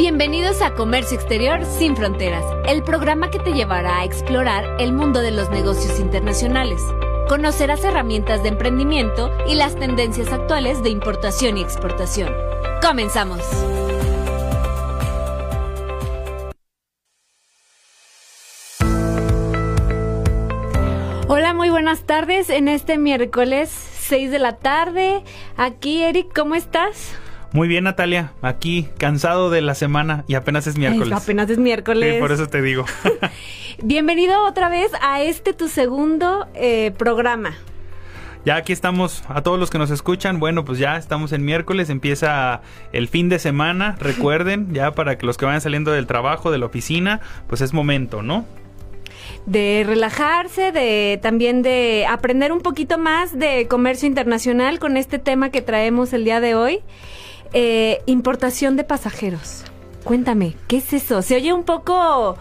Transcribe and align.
Bienvenidos 0.00 0.62
a 0.62 0.72
Comercio 0.72 1.18
Exterior 1.18 1.62
sin 1.66 1.94
Fronteras, 1.94 2.42
el 2.66 2.82
programa 2.82 3.30
que 3.30 3.38
te 3.38 3.52
llevará 3.52 3.98
a 3.98 4.04
explorar 4.06 4.64
el 4.80 4.94
mundo 4.94 5.20
de 5.20 5.30
los 5.30 5.50
negocios 5.50 6.00
internacionales. 6.00 6.80
Conocerás 7.28 7.84
herramientas 7.84 8.42
de 8.42 8.48
emprendimiento 8.48 9.30
y 9.46 9.56
las 9.56 9.76
tendencias 9.76 10.32
actuales 10.32 10.82
de 10.82 10.88
importación 10.88 11.58
y 11.58 11.60
exportación. 11.60 12.34
Comenzamos. 12.80 13.42
Hola, 21.28 21.52
muy 21.52 21.68
buenas 21.68 22.04
tardes 22.04 22.48
en 22.48 22.68
este 22.68 22.96
miércoles 22.96 23.68
6 23.68 24.30
de 24.30 24.38
la 24.38 24.56
tarde. 24.56 25.22
Aquí, 25.58 26.02
Eric, 26.02 26.32
¿cómo 26.34 26.54
estás? 26.54 27.18
Muy 27.52 27.66
bien, 27.66 27.84
Natalia. 27.84 28.32
Aquí, 28.42 28.88
cansado 28.96 29.50
de 29.50 29.60
la 29.60 29.74
semana 29.74 30.24
y 30.28 30.34
apenas 30.34 30.68
es 30.68 30.78
miércoles. 30.78 31.12
apenas 31.12 31.50
es 31.50 31.58
miércoles. 31.58 32.14
Sí, 32.14 32.20
por 32.20 32.30
eso 32.30 32.46
te 32.46 32.62
digo. 32.62 32.84
Bienvenido 33.82 34.46
otra 34.46 34.68
vez 34.68 34.92
a 35.02 35.22
este 35.22 35.52
tu 35.52 35.66
segundo 35.66 36.46
eh, 36.54 36.92
programa. 36.96 37.54
Ya 38.44 38.54
aquí 38.54 38.72
estamos, 38.72 39.24
a 39.28 39.42
todos 39.42 39.58
los 39.58 39.68
que 39.68 39.78
nos 39.78 39.90
escuchan, 39.90 40.38
bueno, 40.38 40.64
pues 40.64 40.78
ya 40.78 40.96
estamos 40.96 41.32
en 41.32 41.44
miércoles, 41.44 41.90
empieza 41.90 42.62
el 42.92 43.08
fin 43.08 43.28
de 43.28 43.38
semana, 43.40 43.96
recuerden, 44.00 44.72
ya 44.72 44.92
para 44.92 45.18
que 45.18 45.26
los 45.26 45.36
que 45.36 45.44
vayan 45.44 45.60
saliendo 45.60 45.90
del 45.90 46.06
trabajo, 46.06 46.52
de 46.52 46.58
la 46.58 46.66
oficina, 46.66 47.20
pues 47.48 47.60
es 47.62 47.72
momento, 47.72 48.22
¿no? 48.22 48.46
de 49.46 49.84
relajarse, 49.86 50.70
de 50.70 51.18
también 51.22 51.62
de 51.62 52.06
aprender 52.08 52.52
un 52.52 52.60
poquito 52.60 52.98
más 52.98 53.38
de 53.38 53.66
comercio 53.68 54.06
internacional 54.06 54.78
con 54.78 54.96
este 54.96 55.18
tema 55.18 55.50
que 55.50 55.62
traemos 55.62 56.12
el 56.12 56.24
día 56.24 56.40
de 56.40 56.54
hoy. 56.54 56.80
Eh, 57.52 58.02
importación 58.06 58.76
de 58.76 58.84
pasajeros. 58.84 59.64
Cuéntame, 60.04 60.54
¿qué 60.68 60.78
es 60.78 60.92
eso? 60.92 61.22
Se 61.22 61.36
oye 61.36 61.52
un 61.52 61.64
poco... 61.64 62.36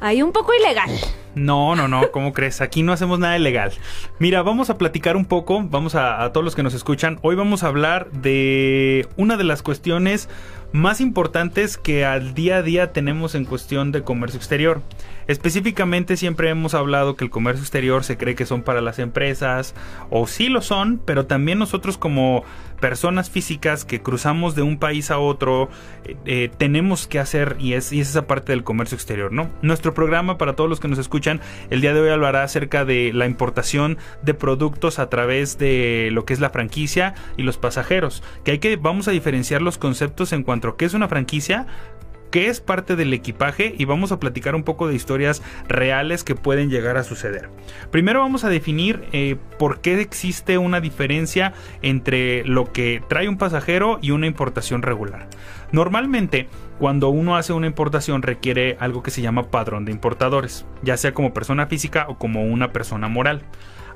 Ahí 0.00 0.22
un 0.22 0.30
poco 0.30 0.54
ilegal. 0.54 0.90
No, 1.34 1.74
no, 1.74 1.88
no, 1.88 2.12
¿cómo 2.12 2.32
crees? 2.32 2.60
Aquí 2.60 2.84
no 2.84 2.92
hacemos 2.92 3.18
nada 3.18 3.36
ilegal. 3.36 3.72
Mira, 4.20 4.42
vamos 4.42 4.70
a 4.70 4.78
platicar 4.78 5.16
un 5.16 5.24
poco, 5.24 5.60
vamos 5.64 5.96
a, 5.96 6.22
a, 6.22 6.32
todos 6.32 6.44
los 6.44 6.54
que 6.54 6.62
nos 6.62 6.74
escuchan. 6.74 7.18
Hoy 7.22 7.34
vamos 7.34 7.64
a 7.64 7.66
hablar 7.66 8.08
de 8.12 9.08
una 9.16 9.36
de 9.36 9.42
las 9.42 9.62
cuestiones 9.62 10.28
más 10.72 11.00
importantes 11.00 11.78
que 11.78 12.04
al 12.04 12.34
día 12.34 12.56
a 12.58 12.62
día 12.62 12.92
tenemos 12.92 13.34
en 13.34 13.44
cuestión 13.44 13.90
de 13.90 14.02
comercio 14.02 14.38
exterior. 14.38 14.82
Específicamente 15.26 16.16
siempre 16.16 16.50
hemos 16.50 16.74
hablado 16.74 17.16
que 17.16 17.24
el 17.24 17.30
comercio 17.30 17.62
exterior 17.62 18.04
se 18.04 18.16
cree 18.16 18.34
que 18.34 18.46
son 18.46 18.62
para 18.62 18.80
las 18.80 18.98
empresas, 18.98 19.74
o 20.10 20.26
sí 20.26 20.48
lo 20.48 20.60
son, 20.60 21.00
pero 21.04 21.26
también 21.26 21.58
nosotros 21.58 21.98
como 21.98 22.44
personas 22.80 23.30
físicas 23.30 23.84
que 23.84 24.00
cruzamos 24.00 24.54
de 24.54 24.62
un 24.62 24.78
país 24.78 25.10
a 25.10 25.18
otro, 25.18 25.68
eh, 26.04 26.16
eh, 26.24 26.50
tenemos 26.56 27.06
que 27.06 27.18
hacer, 27.18 27.56
y 27.58 27.74
es, 27.74 27.92
y 27.92 28.00
es 28.00 28.10
esa 28.10 28.26
parte 28.26 28.52
del 28.52 28.64
comercio 28.64 28.94
exterior, 28.96 29.32
¿no? 29.32 29.50
Nuestro 29.62 29.94
programa, 29.94 30.38
para 30.38 30.54
todos 30.54 30.70
los 30.70 30.80
que 30.80 30.88
nos 30.88 30.98
escuchan, 30.98 31.40
el 31.70 31.80
día 31.80 31.94
de 31.94 32.00
hoy 32.00 32.10
hablará 32.10 32.42
acerca 32.42 32.84
de 32.84 33.12
la 33.12 33.26
importación 33.26 33.98
de 34.22 34.34
productos 34.34 34.98
a 34.98 35.08
través 35.08 35.58
de 35.58 36.10
lo 36.12 36.24
que 36.24 36.34
es 36.34 36.40
la 36.40 36.50
franquicia 36.50 37.14
y 37.36 37.42
los 37.42 37.58
pasajeros, 37.58 38.22
que 38.44 38.52
hay 38.52 38.58
que, 38.58 38.76
vamos 38.76 39.08
a 39.08 39.10
diferenciar 39.10 39.62
los 39.62 39.78
conceptos 39.78 40.32
en 40.32 40.42
cuanto 40.42 40.68
a 40.68 40.76
qué 40.76 40.84
es 40.84 40.94
una 40.94 41.08
franquicia, 41.08 41.66
qué 42.30 42.48
es 42.48 42.60
parte 42.60 42.96
del 42.96 43.12
equipaje 43.12 43.74
y 43.76 43.84
vamos 43.84 44.12
a 44.12 44.20
platicar 44.20 44.54
un 44.54 44.62
poco 44.62 44.88
de 44.88 44.94
historias 44.94 45.42
reales 45.68 46.24
que 46.24 46.34
pueden 46.34 46.70
llegar 46.70 46.96
a 46.96 47.04
suceder. 47.04 47.50
Primero 47.90 48.20
vamos 48.20 48.44
a 48.44 48.48
definir 48.48 49.04
eh, 49.12 49.36
por 49.58 49.80
qué 49.80 50.00
existe 50.00 50.58
una 50.58 50.80
diferencia 50.80 51.52
entre 51.82 52.44
lo 52.44 52.72
que 52.72 53.02
trae 53.08 53.28
un 53.28 53.38
pasajero 53.38 53.98
y 54.02 54.10
una 54.10 54.26
importación 54.26 54.82
regular. 54.82 55.28
Normalmente, 55.72 56.48
cuando 56.78 57.08
uno 57.08 57.36
hace 57.36 57.52
una 57.52 57.66
importación 57.66 58.22
requiere 58.22 58.76
algo 58.80 59.02
que 59.02 59.10
se 59.10 59.20
llama 59.20 59.50
padrón 59.50 59.84
de 59.84 59.92
importadores, 59.92 60.64
ya 60.82 60.96
sea 60.96 61.12
como 61.12 61.34
persona 61.34 61.66
física 61.66 62.06
o 62.08 62.16
como 62.16 62.44
una 62.44 62.72
persona 62.72 63.08
moral. 63.08 63.42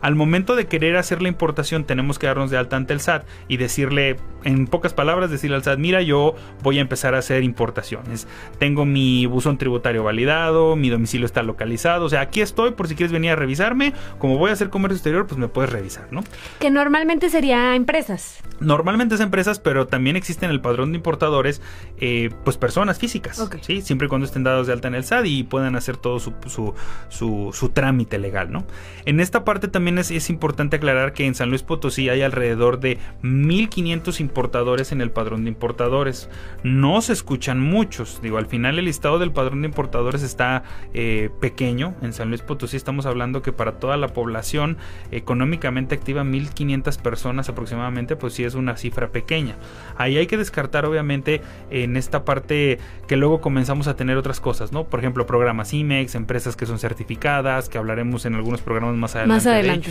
Al 0.03 0.17
momento 0.17 0.57
de 0.57 0.67
querer 0.67 0.97
hacer 0.97 1.23
la 1.23 1.29
importación 1.29 1.85
tenemos 1.85 2.19
que 2.19 2.27
darnos 2.27 2.51
de 2.51 2.59
alta 2.59 2.77
ante 2.77 2.93
el 2.93 3.01
SAT 3.01 3.25
y 3.47 3.57
decirle, 3.57 4.17
en 4.43 4.67
pocas 4.67 4.93
palabras, 4.93 5.31
decirle 5.31 5.57
al 5.57 5.63
SAT, 5.63 5.79
mira, 5.79 6.03
yo 6.03 6.35
voy 6.63 6.79
a 6.79 6.81
empezar 6.81 7.15
a 7.15 7.19
hacer 7.19 7.45
importaciones. 7.45 8.27
Tengo 8.59 8.85
mi 8.85 9.27
buzón 9.27 9.59
tributario 9.59 10.03
validado, 10.03 10.75
mi 10.75 10.91
domicilio 10.91 11.25
está 11.25 11.45
localizado, 11.45 12.07
o 12.07 12.09
sea, 12.09 12.21
aquí 12.21 12.41
estoy 12.41 12.73
por 12.73 12.89
si 12.89 12.97
quieres 12.97 13.13
venir 13.13 13.31
a 13.31 13.37
revisarme. 13.37 13.93
Como 14.19 14.39
voy 14.39 14.51
a 14.51 14.55
hacer 14.55 14.71
comercio 14.71 14.97
exterior, 14.97 15.27
pues 15.29 15.39
me 15.39 15.47
puedes 15.47 15.71
revisar, 15.71 16.09
¿no? 16.11 16.25
Que 16.59 16.71
normalmente 16.71 17.31
sería 17.31 17.77
empresas. 17.77 18.43
Normalmente 18.59 19.15
es 19.15 19.21
empresas, 19.21 19.61
pero 19.61 19.87
también 19.87 20.17
existe 20.17 20.47
en 20.47 20.51
el 20.51 20.61
padrón 20.61 20.91
de 20.91 20.97
importadores, 20.97 21.63
eh, 21.99 22.31
pues 22.45 22.57
personas 22.57 22.99
físicas, 22.99 23.49
¿sí? 23.61 23.83
Siempre 23.83 24.07
y 24.07 24.09
cuando 24.09 24.27
estén 24.27 24.43
dados 24.43 24.67
de 24.67 24.73
alta 24.73 24.89
en 24.89 24.97
el 24.97 25.05
SAT 25.05 25.27
y 25.27 25.45
puedan 25.45 25.77
hacer 25.77 25.97
todo 25.97 26.19
su, 26.19 26.33
su, 26.47 26.75
su, 27.09 27.51
su 27.53 27.69
trámite 27.69 28.19
legal, 28.19 28.51
¿no? 28.51 28.65
En 29.05 29.21
esta 29.21 29.45
parte 29.45 29.69
también 29.69 29.92
es, 29.99 30.31
importante 30.31 30.77
aclarar 30.77 31.13
que 31.13 31.27
en 31.27 31.35
San 31.35 31.51
Luis 31.51 31.63
Potosí 31.63 32.09
hay 32.09 32.23
alrededor 32.23 32.81
de 32.81 32.99
1500 33.23 34.21
importadores 34.21 34.93
en 34.93 35.01
el 35.01 35.11
padrón 35.11 35.45
de 35.45 35.51
importadores. 35.51 36.29
No 36.63 37.01
se 37.03 37.13
escuchan 37.13 37.61
muchos. 37.61 38.21
Digo, 38.23 38.39
al 38.39 38.47
final 38.47 38.79
el 38.79 38.85
listado 38.85 39.19
del 39.19 39.33
padrón 39.33 39.63
de 39.63 39.69
importadores 39.69 40.23
está 40.23 40.63
eh, 40.95 41.31
pequeño. 41.41 41.95
En 42.03 42.13
San 42.13 42.29
Luis 42.29 42.43
Potosí 42.43 42.77
estamos 42.77 43.07
hablando 43.07 43.43
que 43.43 43.53
para 43.53 43.73
toda 43.79 43.97
la 43.97 44.09
población 44.09 44.77
económicamente 45.11 45.95
activa 45.95 46.25
1500 46.25 46.99
personas 46.99 47.49
aproximadamente, 47.49 48.17
pues 48.17 48.35
sí 48.35 48.45
es 48.45 48.55
una 48.55 48.77
cifra 48.77 49.09
pequeña. 49.09 49.57
Ahí 49.97 50.17
hay 50.17 50.27
que 50.27 50.37
descartar 50.37 50.87
obviamente 50.87 51.41
en 51.71 51.97
esta 51.97 52.25
parte 52.25 52.79
que 53.07 53.17
luego 53.17 53.41
comenzamos 53.41 53.89
a 53.89 53.97
tener 53.97 54.17
otras 54.17 54.41
cosas, 54.41 54.73
¿no? 54.73 54.85
Por 54.85 55.01
ejemplo, 55.01 55.27
programas 55.27 55.73
IMEX, 55.73 56.15
empresas 56.15 56.57
que 56.57 56.67
son 56.67 56.79
certificadas, 56.79 57.69
que 57.69 57.79
hablaremos 57.79 58.25
en 58.27 58.35
algunos 58.35 58.61
programas 58.61 58.97
más 58.97 59.15
adelante. 59.15 59.35
Más 59.35 59.47
adelante. 59.47 59.82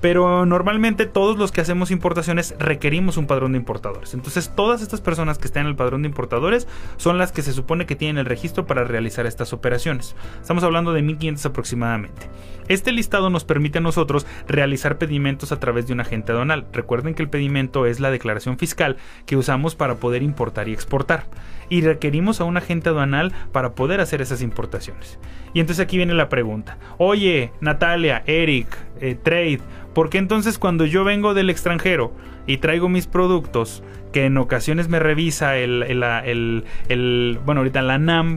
Pero 0.00 0.46
normalmente 0.46 1.06
todos 1.06 1.38
los 1.38 1.52
que 1.52 1.60
hacemos 1.60 1.90
importaciones 1.90 2.54
requerimos 2.58 3.16
un 3.16 3.26
padrón 3.26 3.52
de 3.52 3.58
importadores. 3.58 4.14
Entonces 4.14 4.52
todas 4.54 4.82
estas 4.82 5.00
personas 5.00 5.38
que 5.38 5.46
están 5.46 5.62
en 5.62 5.68
el 5.68 5.76
padrón 5.76 6.02
de 6.02 6.08
importadores 6.08 6.66
son 6.96 7.18
las 7.18 7.32
que 7.32 7.42
se 7.42 7.52
supone 7.52 7.86
que 7.86 7.96
tienen 7.96 8.18
el 8.18 8.26
registro 8.26 8.66
para 8.66 8.84
realizar 8.84 9.26
estas 9.26 9.52
operaciones. 9.52 10.14
Estamos 10.40 10.64
hablando 10.64 10.92
de 10.92 11.02
1500 11.02 11.46
aproximadamente. 11.46 12.28
Este 12.68 12.90
listado 12.90 13.30
nos 13.30 13.44
permite 13.44 13.78
a 13.78 13.80
nosotros 13.80 14.26
realizar 14.48 14.98
pedimentos 14.98 15.52
a 15.52 15.60
través 15.60 15.86
de 15.86 15.92
un 15.92 16.00
agente 16.00 16.32
aduanal. 16.32 16.66
Recuerden 16.72 17.14
que 17.14 17.22
el 17.22 17.28
pedimento 17.28 17.86
es 17.86 18.00
la 18.00 18.10
declaración 18.10 18.58
fiscal 18.58 18.96
que 19.24 19.36
usamos 19.36 19.76
para 19.76 19.96
poder 19.96 20.22
importar 20.22 20.68
y 20.68 20.72
exportar. 20.72 21.26
Y 21.68 21.82
requerimos 21.82 22.40
a 22.40 22.44
un 22.44 22.56
agente 22.56 22.88
aduanal 22.88 23.32
para 23.52 23.74
poder 23.74 24.00
hacer 24.00 24.20
esas 24.20 24.42
importaciones. 24.42 25.18
Y 25.54 25.60
entonces 25.60 25.84
aquí 25.84 25.96
viene 25.96 26.14
la 26.14 26.28
pregunta. 26.28 26.78
Oye, 26.98 27.52
Natalia, 27.60 28.22
Eric, 28.26 28.66
eh, 29.00 29.14
Trade, 29.14 29.60
¿por 29.94 30.10
qué 30.10 30.18
entonces 30.18 30.58
cuando 30.58 30.84
yo 30.84 31.04
vengo 31.04 31.34
del 31.34 31.50
extranjero 31.50 32.12
y 32.46 32.58
traigo 32.58 32.88
mis 32.88 33.06
productos, 33.06 33.82
que 34.12 34.26
en 34.26 34.38
ocasiones 34.38 34.88
me 34.88 34.98
revisa 34.98 35.56
el, 35.56 36.64
bueno, 37.44 37.60
ahorita 37.60 37.82
la 37.82 37.98
NAM, 37.98 38.36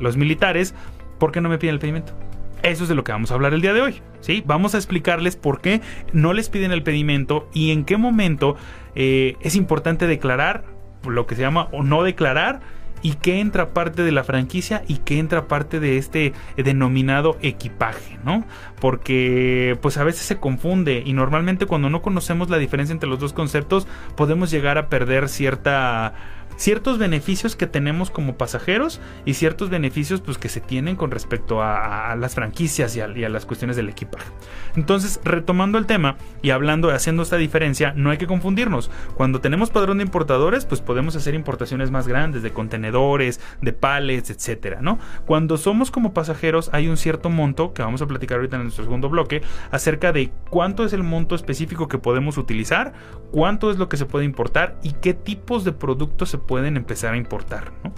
los 0.00 0.16
militares, 0.16 0.74
¿por 1.18 1.32
qué 1.32 1.40
no 1.40 1.48
me 1.48 1.58
piden 1.58 1.74
el 1.74 1.80
pedimento? 1.80 2.14
Eso 2.62 2.84
es 2.84 2.88
de 2.88 2.94
lo 2.94 3.04
que 3.04 3.12
vamos 3.12 3.30
a 3.30 3.34
hablar 3.34 3.54
el 3.54 3.62
día 3.62 3.72
de 3.72 3.80
hoy. 3.80 4.02
¿sí? 4.20 4.42
Vamos 4.46 4.74
a 4.74 4.78
explicarles 4.78 5.36
por 5.36 5.60
qué 5.60 5.80
no 6.12 6.32
les 6.32 6.48
piden 6.48 6.72
el 6.72 6.82
pedimento 6.82 7.48
y 7.52 7.72
en 7.72 7.84
qué 7.84 7.96
momento 7.96 8.56
eh, 8.94 9.36
es 9.40 9.56
importante 9.56 10.06
declarar 10.06 10.64
lo 11.06 11.26
que 11.26 11.34
se 11.34 11.42
llama 11.42 11.68
o 11.72 11.82
no 11.82 12.02
declarar 12.02 12.60
y 13.02 13.14
qué 13.14 13.40
entra 13.40 13.70
parte 13.70 14.02
de 14.02 14.12
la 14.12 14.24
franquicia 14.24 14.82
y 14.88 14.98
qué 14.98 15.18
entra 15.18 15.48
parte 15.48 15.80
de 15.80 15.96
este 15.96 16.32
denominado 16.56 17.36
equipaje, 17.42 18.18
¿no? 18.24 18.44
Porque 18.80 19.78
pues 19.80 19.96
a 19.98 20.04
veces 20.04 20.22
se 20.26 20.36
confunde 20.36 21.02
y 21.04 21.12
normalmente 21.12 21.66
cuando 21.66 21.90
no 21.90 22.02
conocemos 22.02 22.50
la 22.50 22.58
diferencia 22.58 22.92
entre 22.92 23.08
los 23.08 23.18
dos 23.18 23.32
conceptos 23.32 23.86
podemos 24.16 24.50
llegar 24.50 24.78
a 24.78 24.88
perder 24.88 25.28
cierta 25.28 26.14
ciertos 26.60 26.98
beneficios 26.98 27.56
que 27.56 27.66
tenemos 27.66 28.10
como 28.10 28.36
pasajeros 28.36 29.00
y 29.24 29.32
ciertos 29.32 29.70
beneficios 29.70 30.20
pues, 30.20 30.36
que 30.36 30.50
se 30.50 30.60
tienen 30.60 30.94
con 30.94 31.10
respecto 31.10 31.62
a, 31.62 32.14
las 32.16 32.34
franquicias 32.34 32.94
y 32.96 33.00
a, 33.00 33.28
las 33.30 33.46
cuestiones 33.46 33.76
del 33.76 33.88
equipaje. 33.88 34.30
Entonces, 34.76 35.20
retomando 35.24 35.78
el 35.78 35.86
tema 35.86 36.16
y 36.42 36.50
hablando, 36.50 36.90
haciendo 36.90 37.22
esta 37.22 37.38
diferencia, 37.38 37.94
no 37.96 38.10
hay 38.10 38.18
que 38.18 38.26
confundirnos. 38.26 38.90
Cuando 39.14 39.40
tenemos 39.40 39.70
padrón 39.70 39.98
de 39.98 40.04
importadores, 40.04 40.66
pues 40.66 40.82
podemos 40.82 41.16
hacer 41.16 41.34
importaciones 41.34 41.90
más 41.90 42.06
grandes 42.06 42.42
de 42.42 42.52
contenedores, 42.52 43.40
de 43.62 43.72
palets, 43.72 44.28
etcétera, 44.28 44.82
¿no? 44.82 44.98
Cuando 45.24 45.56
somos 45.56 45.90
como 45.90 46.12
pasajeros, 46.12 46.68
hay 46.74 46.88
un 46.88 46.98
cierto 46.98 47.30
monto 47.30 47.72
que 47.72 47.82
vamos 47.82 48.02
a 48.02 48.06
platicar 48.06 48.36
ahorita 48.36 48.56
en 48.56 48.64
nuestro 48.64 48.84
segundo 48.84 49.08
bloque 49.08 49.40
acerca 49.70 50.12
de 50.12 50.30
cuánto 50.50 50.84
es 50.84 50.92
el 50.92 51.04
monto 51.04 51.34
específico 51.34 51.88
que 51.88 51.96
podemos 51.96 52.36
utilizar, 52.36 52.92
cuánto 53.30 53.70
es 53.70 53.78
lo 53.78 53.88
que 53.88 53.96
se 53.96 54.04
puede 54.04 54.26
importar 54.26 54.78
y 54.82 54.92
qué 54.92 55.14
tipos 55.14 55.64
de 55.64 55.72
productos 55.72 56.28
se 56.28 56.36
pueden 56.36 56.49
empezar 56.76 57.14
a 57.14 57.16
importar. 57.16 57.72
¿no? 57.84 57.92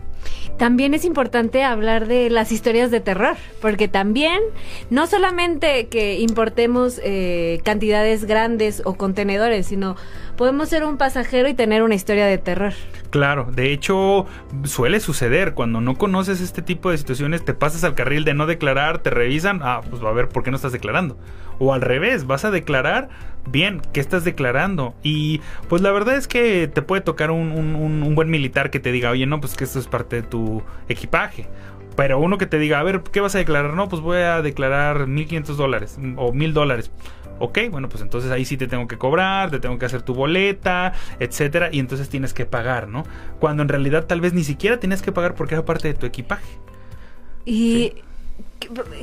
También 0.58 0.94
es 0.94 1.04
importante 1.04 1.64
hablar 1.64 2.06
de 2.06 2.30
las 2.30 2.52
historias 2.52 2.90
de 2.90 3.00
terror, 3.00 3.36
porque 3.60 3.88
también 3.88 4.40
no 4.90 5.06
solamente 5.06 5.88
que 5.88 6.20
importemos 6.20 7.00
eh, 7.02 7.60
cantidades 7.64 8.24
grandes 8.24 8.82
o 8.84 8.94
contenedores, 8.94 9.66
sino 9.66 9.96
podemos 10.36 10.68
ser 10.68 10.84
un 10.84 10.98
pasajero 10.98 11.48
y 11.48 11.54
tener 11.54 11.82
una 11.82 11.94
historia 11.94 12.26
de 12.26 12.38
terror. 12.38 12.74
Claro, 13.10 13.50
de 13.52 13.72
hecho 13.72 14.26
suele 14.64 15.00
suceder 15.00 15.54
cuando 15.54 15.80
no 15.80 15.96
conoces 15.96 16.40
este 16.40 16.62
tipo 16.62 16.90
de 16.90 16.98
situaciones, 16.98 17.44
te 17.44 17.54
pasas 17.54 17.84
al 17.84 17.94
carril 17.94 18.24
de 18.24 18.34
no 18.34 18.46
declarar, 18.46 18.98
te 18.98 19.10
revisan, 19.10 19.60
ah, 19.62 19.80
pues 19.88 20.02
va 20.02 20.10
a 20.10 20.14
ver 20.14 20.28
por 20.28 20.42
qué 20.42 20.50
no 20.50 20.56
estás 20.56 20.72
declarando. 20.72 21.16
O 21.58 21.72
al 21.72 21.80
revés, 21.80 22.26
vas 22.26 22.44
a 22.44 22.50
declarar, 22.50 23.08
bien, 23.46 23.82
¿qué 23.92 24.00
estás 24.00 24.24
declarando? 24.24 24.94
Y 25.02 25.40
pues 25.68 25.82
la 25.82 25.92
verdad 25.92 26.16
es 26.16 26.26
que 26.26 26.68
te 26.68 26.82
puede 26.82 27.02
tocar 27.02 27.30
un, 27.30 27.52
un 27.52 28.14
buen 28.14 28.30
militar 28.30 28.70
que 28.70 28.80
te 28.80 28.92
diga, 28.92 29.10
oye, 29.10 29.26
no, 29.26 29.40
pues 29.40 29.54
que 29.54 29.64
esto 29.64 29.78
es 29.78 29.86
parte 29.86 30.11
de 30.16 30.22
tu 30.22 30.62
equipaje. 30.88 31.48
Pero 31.96 32.18
uno 32.18 32.38
que 32.38 32.46
te 32.46 32.58
diga, 32.58 32.78
a 32.78 32.82
ver, 32.82 33.02
¿qué 33.02 33.20
vas 33.20 33.34
a 33.34 33.38
declarar? 33.38 33.74
No, 33.74 33.88
pues 33.88 34.00
voy 34.00 34.18
a 34.18 34.40
declarar 34.40 35.06
1.500 35.06 35.44
dólares 35.56 35.98
o 36.16 36.32
1.000 36.32 36.52
dólares. 36.52 36.90
Ok, 37.38 37.58
bueno, 37.70 37.88
pues 37.88 38.02
entonces 38.02 38.30
ahí 38.30 38.44
sí 38.44 38.56
te 38.56 38.68
tengo 38.68 38.86
que 38.86 38.98
cobrar, 38.98 39.50
te 39.50 39.58
tengo 39.58 39.78
que 39.78 39.84
hacer 39.84 40.02
tu 40.02 40.14
boleta, 40.14 40.92
etcétera, 41.18 41.70
y 41.72 41.80
entonces 41.80 42.08
tienes 42.08 42.34
que 42.34 42.46
pagar, 42.46 42.88
¿no? 42.88 43.04
Cuando 43.40 43.62
en 43.62 43.68
realidad 43.68 44.06
tal 44.06 44.20
vez 44.20 44.32
ni 44.32 44.44
siquiera 44.44 44.78
tienes 44.78 45.02
que 45.02 45.12
pagar 45.12 45.34
porque 45.34 45.54
era 45.54 45.64
parte 45.64 45.88
de 45.88 45.94
tu 45.94 46.06
equipaje. 46.06 46.58
Y 47.44 47.94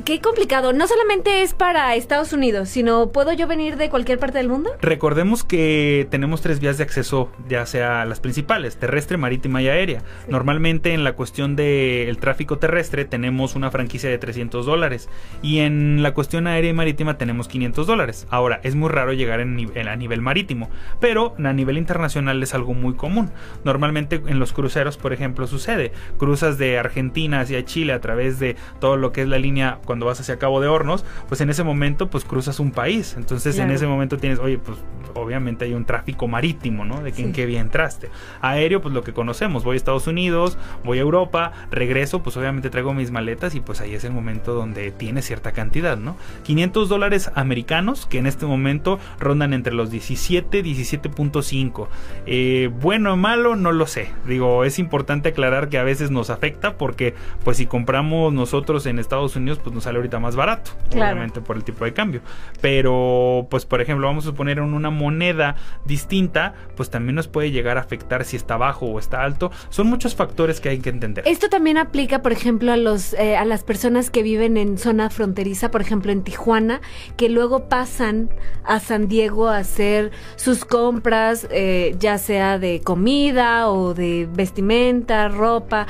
qué 0.04 0.20
complicado. 0.20 0.72
No 0.72 0.86
solamente 0.86 1.42
es 1.42 1.54
para 1.54 1.94
Estados 1.94 2.32
Unidos, 2.32 2.68
sino 2.68 3.10
¿puedo 3.10 3.32
yo 3.32 3.46
venir 3.46 3.76
de 3.76 3.90
cualquier 3.90 4.18
parte 4.18 4.38
del 4.38 4.48
mundo? 4.48 4.70
Recordemos 4.80 5.44
que 5.44 6.06
tenemos 6.10 6.40
tres 6.40 6.60
vías 6.60 6.78
de 6.78 6.84
acceso, 6.84 7.30
ya 7.48 7.66
sea 7.66 8.04
las 8.04 8.20
principales, 8.20 8.76
terrestre, 8.76 9.16
marítima 9.16 9.62
y 9.62 9.68
aérea. 9.68 10.02
Normalmente 10.28 10.94
en 10.94 11.04
la 11.04 11.14
cuestión 11.14 11.56
del 11.56 12.18
tráfico 12.18 12.58
terrestre 12.58 13.04
tenemos 13.04 13.54
una 13.54 13.70
franquicia 13.70 14.10
de 14.10 14.18
300 14.18 14.66
dólares 14.66 15.08
y 15.42 15.58
en 15.60 16.02
la 16.02 16.14
cuestión 16.14 16.46
aérea 16.46 16.70
y 16.70 16.74
marítima 16.74 17.18
tenemos 17.18 17.48
500 17.48 17.86
dólares. 17.86 18.26
Ahora, 18.30 18.60
es 18.62 18.74
muy 18.74 18.88
raro 18.88 19.12
llegar 19.12 19.40
en, 19.40 19.88
a 19.88 19.96
nivel 19.96 20.20
marítimo, 20.20 20.70
pero 21.00 21.34
a 21.38 21.52
nivel 21.52 21.78
internacional 21.78 22.42
es 22.42 22.54
algo 22.54 22.74
muy 22.74 22.94
común. 22.94 23.30
Normalmente 23.64 24.22
en 24.26 24.38
los 24.38 24.52
cruceros, 24.52 24.96
por 24.96 25.12
ejemplo, 25.12 25.46
sucede. 25.46 25.92
Cruzas 26.18 26.58
de 26.58 26.78
Argentina 26.78 27.40
hacia 27.40 27.64
Chile 27.64 27.92
a 27.92 28.00
través 28.00 28.38
de 28.38 28.56
todo 28.78 28.96
lo 28.96 29.12
que 29.12 29.22
es 29.22 29.28
la 29.28 29.38
línea 29.38 29.49
cuando 29.84 30.06
vas 30.06 30.20
hacia 30.20 30.38
Cabo 30.38 30.60
de 30.60 30.68
Hornos, 30.68 31.04
pues 31.28 31.40
en 31.40 31.50
ese 31.50 31.64
momento 31.64 32.10
pues 32.10 32.24
cruzas 32.24 32.60
un 32.60 32.70
país. 32.70 33.14
Entonces 33.16 33.58
en 33.58 33.70
ese 33.70 33.86
momento 33.86 34.16
tienes, 34.16 34.38
oye, 34.38 34.58
pues 34.58 34.78
obviamente 35.14 35.64
hay 35.64 35.74
un 35.74 35.84
tráfico 35.84 36.28
marítimo, 36.28 36.84
¿no? 36.84 37.02
De 37.02 37.12
que 37.12 37.22
en 37.22 37.32
qué 37.32 37.46
vía 37.46 37.60
entraste. 37.60 38.10
Aéreo, 38.40 38.80
pues 38.80 38.94
lo 38.94 39.02
que 39.02 39.12
conocemos, 39.12 39.64
voy 39.64 39.74
a 39.74 39.76
Estados 39.76 40.06
Unidos, 40.06 40.58
voy 40.84 40.98
a 40.98 41.02
Europa, 41.02 41.52
regreso, 41.70 42.22
pues 42.22 42.36
obviamente 42.36 42.70
traigo 42.70 42.94
mis 42.94 43.10
maletas 43.10 43.54
y 43.54 43.60
pues 43.60 43.80
ahí 43.80 43.94
es 43.94 44.04
el 44.04 44.12
momento 44.12 44.54
donde 44.54 44.90
tiene 44.90 45.22
cierta 45.22 45.52
cantidad, 45.52 45.96
¿no? 45.96 46.16
500 46.44 46.88
dólares 46.88 47.30
americanos 47.34 48.06
que 48.06 48.18
en 48.18 48.26
este 48.26 48.46
momento 48.46 48.98
rondan 49.18 49.52
entre 49.52 49.74
los 49.74 49.90
17, 49.90 50.62
17.5. 50.62 51.88
Eh, 52.26 52.70
bueno 52.80 53.14
o 53.14 53.16
malo, 53.16 53.56
no 53.56 53.72
lo 53.72 53.86
sé. 53.86 54.10
Digo, 54.26 54.64
es 54.64 54.78
importante 54.78 55.30
aclarar 55.30 55.68
que 55.68 55.78
a 55.78 55.82
veces 55.82 56.10
nos 56.10 56.30
afecta 56.30 56.76
porque 56.76 57.14
pues 57.44 57.56
si 57.56 57.66
compramos 57.66 58.32
nosotros 58.32 58.86
en 58.86 58.98
Estados 58.98 59.36
Unidos, 59.36 59.39
pues 59.46 59.74
nos 59.74 59.84
sale 59.84 59.98
ahorita 59.98 60.18
más 60.18 60.36
barato, 60.36 60.72
obviamente 60.92 61.40
por 61.40 61.56
el 61.56 61.64
tipo 61.64 61.84
de 61.84 61.92
cambio. 61.92 62.20
Pero 62.60 63.46
pues 63.50 63.66
por 63.66 63.80
ejemplo, 63.80 64.06
vamos 64.06 64.24
a 64.24 64.28
suponer 64.30 64.58
en 64.58 64.74
una 64.74 64.90
moneda 64.90 65.56
distinta, 65.84 66.54
pues 66.76 66.90
también 66.90 67.16
nos 67.16 67.28
puede 67.28 67.50
llegar 67.50 67.78
a 67.78 67.80
afectar 67.80 68.24
si 68.24 68.36
está 68.36 68.56
bajo 68.56 68.86
o 68.86 68.98
está 68.98 69.22
alto. 69.22 69.50
Son 69.70 69.86
muchos 69.86 70.14
factores 70.14 70.60
que 70.60 70.68
hay 70.68 70.78
que 70.78 70.90
entender. 70.90 71.24
Esto 71.26 71.48
también 71.48 71.78
aplica, 71.78 72.22
por 72.22 72.32
ejemplo, 72.32 72.72
a 72.72 72.76
los 72.76 73.14
eh, 73.14 73.36
a 73.36 73.44
las 73.44 73.64
personas 73.64 74.10
que 74.10 74.22
viven 74.22 74.56
en 74.56 74.78
zona 74.78 75.10
fronteriza, 75.10 75.70
por 75.70 75.80
ejemplo, 75.80 76.12
en 76.12 76.22
Tijuana, 76.22 76.80
que 77.16 77.28
luego 77.28 77.68
pasan 77.68 78.30
a 78.64 78.80
San 78.80 79.08
Diego 79.08 79.48
a 79.48 79.58
hacer 79.58 80.10
sus 80.36 80.64
compras, 80.64 81.46
eh, 81.50 81.94
ya 81.98 82.18
sea 82.18 82.58
de 82.58 82.80
comida 82.82 83.68
o 83.70 83.94
de 83.94 84.28
vestimenta, 84.30 85.28
ropa. 85.28 85.86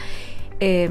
Eh, 0.60 0.90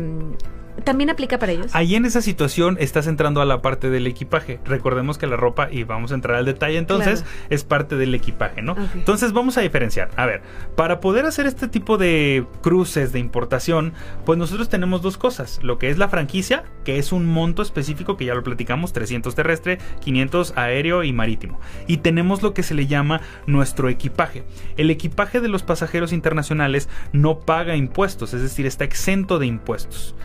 ¿También 0.84 1.10
aplica 1.10 1.40
para 1.40 1.52
ellos? 1.52 1.74
Ahí 1.74 1.96
en 1.96 2.06
esa 2.06 2.22
situación 2.22 2.78
estás 2.80 3.08
entrando 3.08 3.42
a 3.42 3.46
la 3.46 3.62
parte 3.62 3.90
del 3.90 4.08
equipaje. 4.08 4.60
Recordemos 4.66 5.18
que 5.18 5.28
la 5.28 5.38
ropa, 5.38 5.70
y 5.72 5.84
vamos 5.84 6.12
a 6.12 6.16
entrar 6.16 6.38
al 6.38 6.46
detalle 6.46 6.78
entonces, 6.78 7.26
es 7.50 7.64
parte 7.64 7.96
del 7.96 8.14
equipaje, 8.16 8.62
¿no? 8.62 8.76
Entonces 8.94 9.34
vamos 9.34 9.58
a 9.58 9.62
diferenciar. 9.62 10.10
A 10.16 10.26
ver, 10.26 10.42
para 10.76 11.00
poder 11.00 11.26
hacer 11.26 11.46
este 11.46 11.68
tipo 11.68 11.98
de 11.98 12.46
cruces 12.62 13.12
de 13.12 13.20
importación, 13.20 13.94
pues 14.26 14.38
nosotros 14.38 14.70
tenemos 14.70 15.02
dos 15.02 15.18
cosas. 15.18 15.60
Lo 15.64 15.78
que 15.78 15.90
es 15.90 15.98
la 15.98 16.10
franquicia, 16.10 16.64
que 16.84 16.98
es 16.98 17.12
un 17.12 17.26
monto 17.26 17.62
específico, 17.62 18.18
que 18.18 18.26
ya 18.26 18.36
lo 18.36 18.44
platicamos, 18.44 18.94
300 18.94 19.36
terrestre, 19.36 19.80
500 20.02 20.54
aéreo 20.56 21.04
y 21.04 21.14
marítimo. 21.14 21.60
Y 21.88 21.98
tenemos 21.98 22.42
lo 22.42 22.54
que 22.54 22.64
se 22.64 22.74
le 22.74 22.88
llama 22.88 23.22
nuestro 23.48 23.90
equipaje. 23.90 24.44
El 24.78 24.90
equipaje 24.90 25.42
de 25.42 25.48
los 25.48 25.64
pasajeros 25.64 26.14
internacionales 26.14 26.90
no 27.14 27.40
paga 27.40 27.76
impuestos, 27.76 28.34
es 28.34 28.42
decir, 28.42 28.66
está 28.66 28.84
exento 28.84 29.40
de 29.40 29.48
impuestos. 29.48 30.16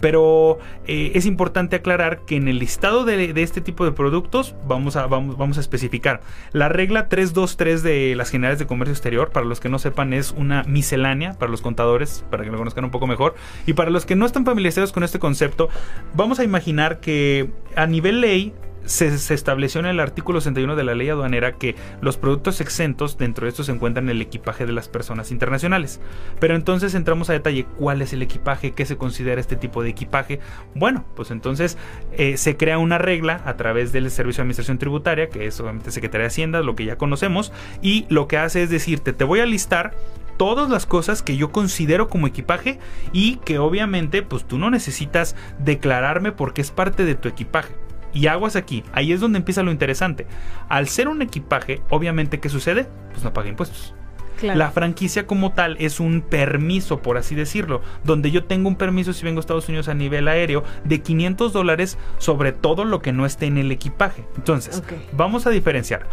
Pero 0.00 0.58
eh, 0.86 1.12
es 1.14 1.26
importante 1.26 1.76
aclarar 1.76 2.20
que 2.26 2.36
en 2.36 2.48
el 2.48 2.58
listado 2.58 3.04
de, 3.04 3.32
este 3.42 3.60
tipo 3.60 3.84
de 3.84 3.92
productos 3.92 4.54
vamos 4.66 4.96
a, 4.96 5.06
vamos, 5.06 5.36
vamos 5.36 5.58
a 5.58 5.60
especificar. 5.60 6.20
La 6.52 6.68
regla 6.68 7.08
323 7.08 7.82
de 7.82 8.14
las 8.16 8.30
generales 8.30 8.58
de 8.58 8.66
comercio 8.66 8.92
exterior, 8.92 9.30
para 9.30 9.46
los 9.46 9.60
que 9.60 9.68
no 9.68 9.78
sepan, 9.78 10.12
es 10.12 10.32
una 10.32 10.62
miscelánea 10.64 11.34
para 11.34 11.50
los 11.50 11.60
contadores, 11.60 12.24
para 12.30 12.44
que 12.44 12.50
lo 12.50 12.58
conozcan 12.58 12.84
un 12.84 12.90
poco 12.90 13.06
mejor. 13.06 13.34
Y 13.66 13.72
para 13.72 13.90
los 13.90 14.06
que 14.06 14.16
no 14.16 14.26
están 14.26 14.44
familiarizados 14.44 14.92
con 14.92 15.02
este 15.02 15.18
concepto, 15.18 15.68
vamos 16.14 16.38
a 16.38 16.44
imaginar 16.44 17.00
que 17.00 17.50
a 17.74 17.86
nivel 17.86 18.20
ley 18.20 18.54
se, 18.86 19.34
estableció 19.34 19.80
en 19.80 19.86
el 19.86 20.00
artículo 20.00 20.40
61 20.40 20.76
de 20.76 20.84
la 20.84 20.94
ley 20.94 21.08
aduanera 21.08 21.52
que 21.52 21.76
los 22.00 22.16
productos 22.16 22.60
exentos 22.60 23.18
dentro 23.18 23.44
de 23.44 23.50
estos 23.50 23.66
se 23.66 23.72
encuentran 23.72 24.06
en 24.06 24.16
el 24.16 24.22
equipaje 24.22 24.66
de 24.66 24.72
las 24.72 24.88
personas 24.88 25.30
internacionales. 25.30 26.00
Pero 26.40 26.54
entonces 26.54 26.94
entramos 26.94 27.28
a 27.28 27.34
detalle 27.34 27.66
cuál 27.76 28.02
es 28.02 28.12
el 28.12 28.22
equipaje, 28.22 28.72
qué 28.72 28.86
se 28.86 28.96
considera 28.96 29.40
este 29.40 29.56
tipo 29.56 29.82
de 29.82 29.90
equipaje. 29.90 30.40
Bueno, 30.74 31.04
pues 31.14 31.30
entonces 31.30 31.76
eh, 32.12 32.36
se 32.36 32.56
crea 32.56 32.78
una 32.78 32.98
regla 32.98 33.42
a 33.44 33.56
través 33.56 33.92
del 33.92 34.10
Servicio 34.10 34.38
de 34.38 34.42
Administración 34.42 34.78
Tributaria, 34.78 35.28
que 35.28 35.46
es 35.46 35.60
obviamente 35.60 35.90
Secretaría 35.90 36.22
de 36.22 36.28
Hacienda, 36.28 36.60
lo 36.62 36.76
que 36.76 36.84
ya 36.84 36.96
conocemos, 36.96 37.52
y 37.82 38.06
lo 38.08 38.28
que 38.28 38.38
hace 38.38 38.62
es 38.62 38.70
decirte, 38.70 39.12
te 39.12 39.24
voy 39.24 39.40
a 39.40 39.46
listar 39.46 39.94
todas 40.36 40.70
las 40.70 40.86
cosas 40.86 41.22
que 41.22 41.36
yo 41.36 41.50
considero 41.50 42.08
como 42.08 42.26
equipaje 42.26 42.78
y 43.12 43.36
que 43.36 43.58
obviamente 43.58 44.22
pues 44.22 44.44
tú 44.44 44.58
no 44.58 44.70
necesitas 44.70 45.34
declararme 45.58 46.32
porque 46.32 46.60
es 46.60 46.70
parte 46.70 47.04
de 47.04 47.14
tu 47.14 47.28
equipaje. 47.28 47.85
Y 48.16 48.28
aguas 48.28 48.56
aquí, 48.56 48.82
ahí 48.92 49.12
es 49.12 49.20
donde 49.20 49.38
empieza 49.38 49.62
lo 49.62 49.70
interesante. 49.70 50.26
Al 50.70 50.88
ser 50.88 51.06
un 51.08 51.20
equipaje, 51.20 51.82
obviamente, 51.90 52.40
¿qué 52.40 52.48
sucede? 52.48 52.88
Pues 53.10 53.22
no 53.22 53.34
paga 53.34 53.50
impuestos. 53.50 53.94
La 54.42 54.70
franquicia 54.70 55.26
como 55.26 55.52
tal 55.52 55.76
es 55.80 56.00
un 56.00 56.22
permiso, 56.22 57.02
por 57.02 57.18
así 57.18 57.34
decirlo, 57.34 57.82
donde 58.04 58.30
yo 58.30 58.44
tengo 58.44 58.68
un 58.68 58.76
permiso 58.76 59.12
si 59.12 59.22
vengo 59.24 59.38
a 59.38 59.40
Estados 59.40 59.68
Unidos 59.68 59.88
a 59.88 59.94
nivel 59.94 60.28
aéreo 60.28 60.64
de 60.84 61.02
500 61.02 61.52
dólares 61.52 61.98
sobre 62.16 62.52
todo 62.52 62.86
lo 62.86 63.02
que 63.02 63.12
no 63.12 63.26
esté 63.26 63.46
en 63.46 63.58
el 63.58 63.70
equipaje. 63.70 64.24
Entonces, 64.36 64.82
vamos 65.12 65.46
a 65.46 65.50
diferenciar. 65.50 66.06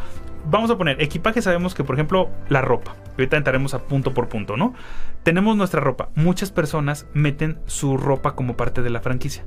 Vamos 0.50 0.72
a 0.72 0.78
poner 0.78 1.02
equipaje, 1.02 1.42
sabemos 1.42 1.74
que 1.74 1.86
por 1.86 1.96
ejemplo 1.96 2.30
la 2.50 2.62
ropa. 2.62 2.98
Ahorita 3.12 3.38
entraremos 3.38 3.74
a 3.74 3.80
punto 3.80 4.14
por 4.14 4.28
punto, 4.28 4.58
¿no? 4.58 4.74
Tenemos 5.24 5.56
nuestra 5.56 5.80
ropa. 5.80 6.10
Muchas 6.16 6.52
personas 6.52 7.08
meten 7.14 7.60
su 7.66 7.96
ropa 7.96 8.36
como 8.36 8.58
parte 8.58 8.82
de 8.82 8.90
la 8.90 9.00
franquicia. 9.00 9.46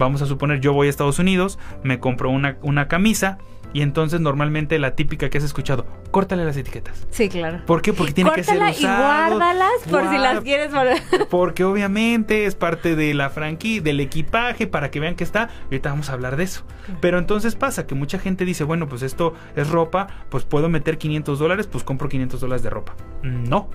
Vamos 0.00 0.22
a 0.22 0.26
suponer, 0.26 0.60
yo 0.60 0.72
voy 0.72 0.86
a 0.86 0.90
Estados 0.90 1.18
Unidos, 1.18 1.58
me 1.82 2.00
compro 2.00 2.30
una, 2.30 2.56
una 2.62 2.88
camisa 2.88 3.36
y 3.74 3.82
entonces 3.82 4.18
normalmente 4.18 4.78
la 4.78 4.96
típica 4.96 5.28
que 5.28 5.36
has 5.36 5.44
escuchado, 5.44 5.84
córtale 6.10 6.42
las 6.46 6.56
etiquetas. 6.56 7.06
Sí, 7.10 7.28
claro. 7.28 7.60
¿Por 7.66 7.82
qué? 7.82 7.92
Porque 7.92 8.14
tiene 8.14 8.32
que 8.32 8.42
ser 8.42 8.56
usado. 8.56 8.72
y 8.72 8.82
guárdalas 8.82 9.82
por 9.90 10.08
si 10.08 10.16
las 10.16 10.40
quieres 10.40 10.70
Porque 11.30 11.64
obviamente 11.64 12.46
es 12.46 12.54
parte 12.54 12.96
de 12.96 13.12
la 13.12 13.28
franquicia, 13.28 13.82
del 13.82 14.00
equipaje, 14.00 14.66
para 14.66 14.90
que 14.90 15.00
vean 15.00 15.16
que 15.16 15.24
está. 15.24 15.50
Ahorita 15.64 15.90
vamos 15.90 16.08
a 16.08 16.14
hablar 16.14 16.36
de 16.36 16.44
eso. 16.44 16.64
Pero 17.02 17.18
entonces 17.18 17.54
pasa 17.54 17.86
que 17.86 17.94
mucha 17.94 18.18
gente 18.18 18.46
dice, 18.46 18.64
bueno, 18.64 18.88
pues 18.88 19.02
esto 19.02 19.34
es 19.54 19.68
ropa, 19.68 20.06
pues 20.30 20.44
puedo 20.44 20.70
meter 20.70 20.96
500 20.96 21.38
dólares, 21.38 21.66
pues 21.66 21.84
compro 21.84 22.08
500 22.08 22.40
dólares 22.40 22.62
de 22.62 22.70
ropa. 22.70 22.94
No 23.22 23.68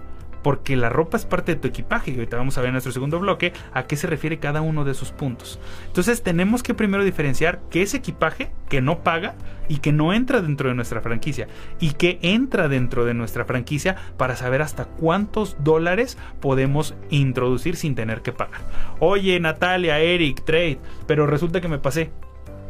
porque 0.46 0.75
la 0.75 0.90
ropa 0.90 1.18
es 1.18 1.25
parte 1.25 1.56
de 1.56 1.60
tu 1.60 1.68
equipaje 1.68 2.12
y 2.12 2.14
ahorita 2.14 2.38
vamos 2.38 2.56
a 2.56 2.62
ver 2.62 2.68
en 2.68 2.74
nuestro 2.74 2.94
segundo 2.94 3.20
bloque 3.20 3.52
a 3.74 3.88
qué 3.88 3.96
se 3.96 4.06
refiere 4.06 4.38
cada 4.38 4.62
uno 4.62 4.86
de 4.86 4.92
esos 4.92 5.12
puntos. 5.12 5.60
Entonces 5.88 6.22
tenemos 6.22 6.62
que 6.62 6.75
primero 6.75 7.04
diferenciar 7.04 7.62
qué 7.72 7.82
es 7.82 7.96
equipaje 7.96 8.52
que 8.70 8.80
no 8.80 9.00
paga 9.00 9.34
y 9.70 9.78
que 9.78 9.92
no 9.92 10.14
entra 10.14 10.44
dentro 10.44 10.70
de 10.70 10.75
nuestra 10.75 11.02
franquicia 11.02 11.48
y 11.80 11.94
que 11.94 12.20
entra 12.22 12.68
dentro 12.68 13.06
de 13.06 13.16
nuestra 13.16 13.46
franquicia 13.46 13.96
para 14.18 14.36
saber 14.36 14.62
hasta 14.62 14.86
cuántos 14.86 15.58
dólares 15.64 16.16
podemos 16.42 16.94
introducir 17.10 17.75
sin 17.75 17.96
tener 17.96 18.22
que 18.22 18.32
pagar. 18.32 18.62
Oye 19.00 19.40
Natalia, 19.40 19.98
Eric, 19.98 20.46
Trade, 20.46 20.78
pero 21.08 21.25
resulta 21.25 21.60
que 21.60 21.70
me 21.70 21.80
pasé 21.80 22.12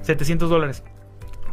700 0.03 0.49
dólares 0.49 0.81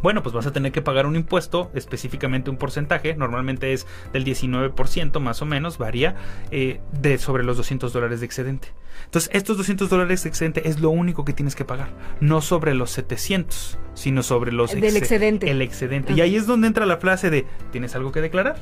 bueno, 0.03 0.21
pues 0.21 0.35
vas 0.35 0.45
a 0.45 0.51
tener 0.51 0.73
que 0.73 0.81
pagar 0.81 1.05
un 1.05 1.15
impuesto, 1.15 1.71
específicamente 1.73 2.51
un 2.51 2.57
porcentaje, 2.57 3.15
normalmente 3.15 3.71
es 3.71 3.87
del 4.11 4.25
19% 4.25 5.19
más 5.21 5.41
o 5.41 5.45
menos, 5.45 5.77
varía, 5.77 6.15
eh, 6.51 6.81
de 6.91 7.17
sobre 7.17 7.43
los 7.43 7.55
200 7.57 7.93
dólares 7.93 8.19
de 8.19 8.25
excedente. 8.25 8.67
Entonces, 9.05 9.31
estos 9.33 9.57
200 9.57 9.89
dólares 9.89 10.23
de 10.23 10.29
excedente 10.29 10.67
es 10.67 10.81
lo 10.81 10.89
único 10.89 11.23
que 11.23 11.31
tienes 11.31 11.55
que 11.55 11.63
pagar, 11.63 11.87
no 12.19 12.41
sobre 12.41 12.75
los 12.75 12.91
700, 12.91 13.79
sino 13.93 14.23
sobre 14.23 14.51
los 14.51 14.75
Del 14.75 14.97
excedente. 14.97 15.49
El 15.49 15.61
excedente. 15.61 16.13
Y 16.13 16.19
ahí 16.19 16.35
es 16.35 16.45
donde 16.45 16.67
entra 16.67 16.85
la 16.85 16.97
frase 16.97 17.29
de, 17.29 17.45
¿tienes 17.71 17.95
algo 17.95 18.11
que 18.11 18.19
declarar? 18.19 18.57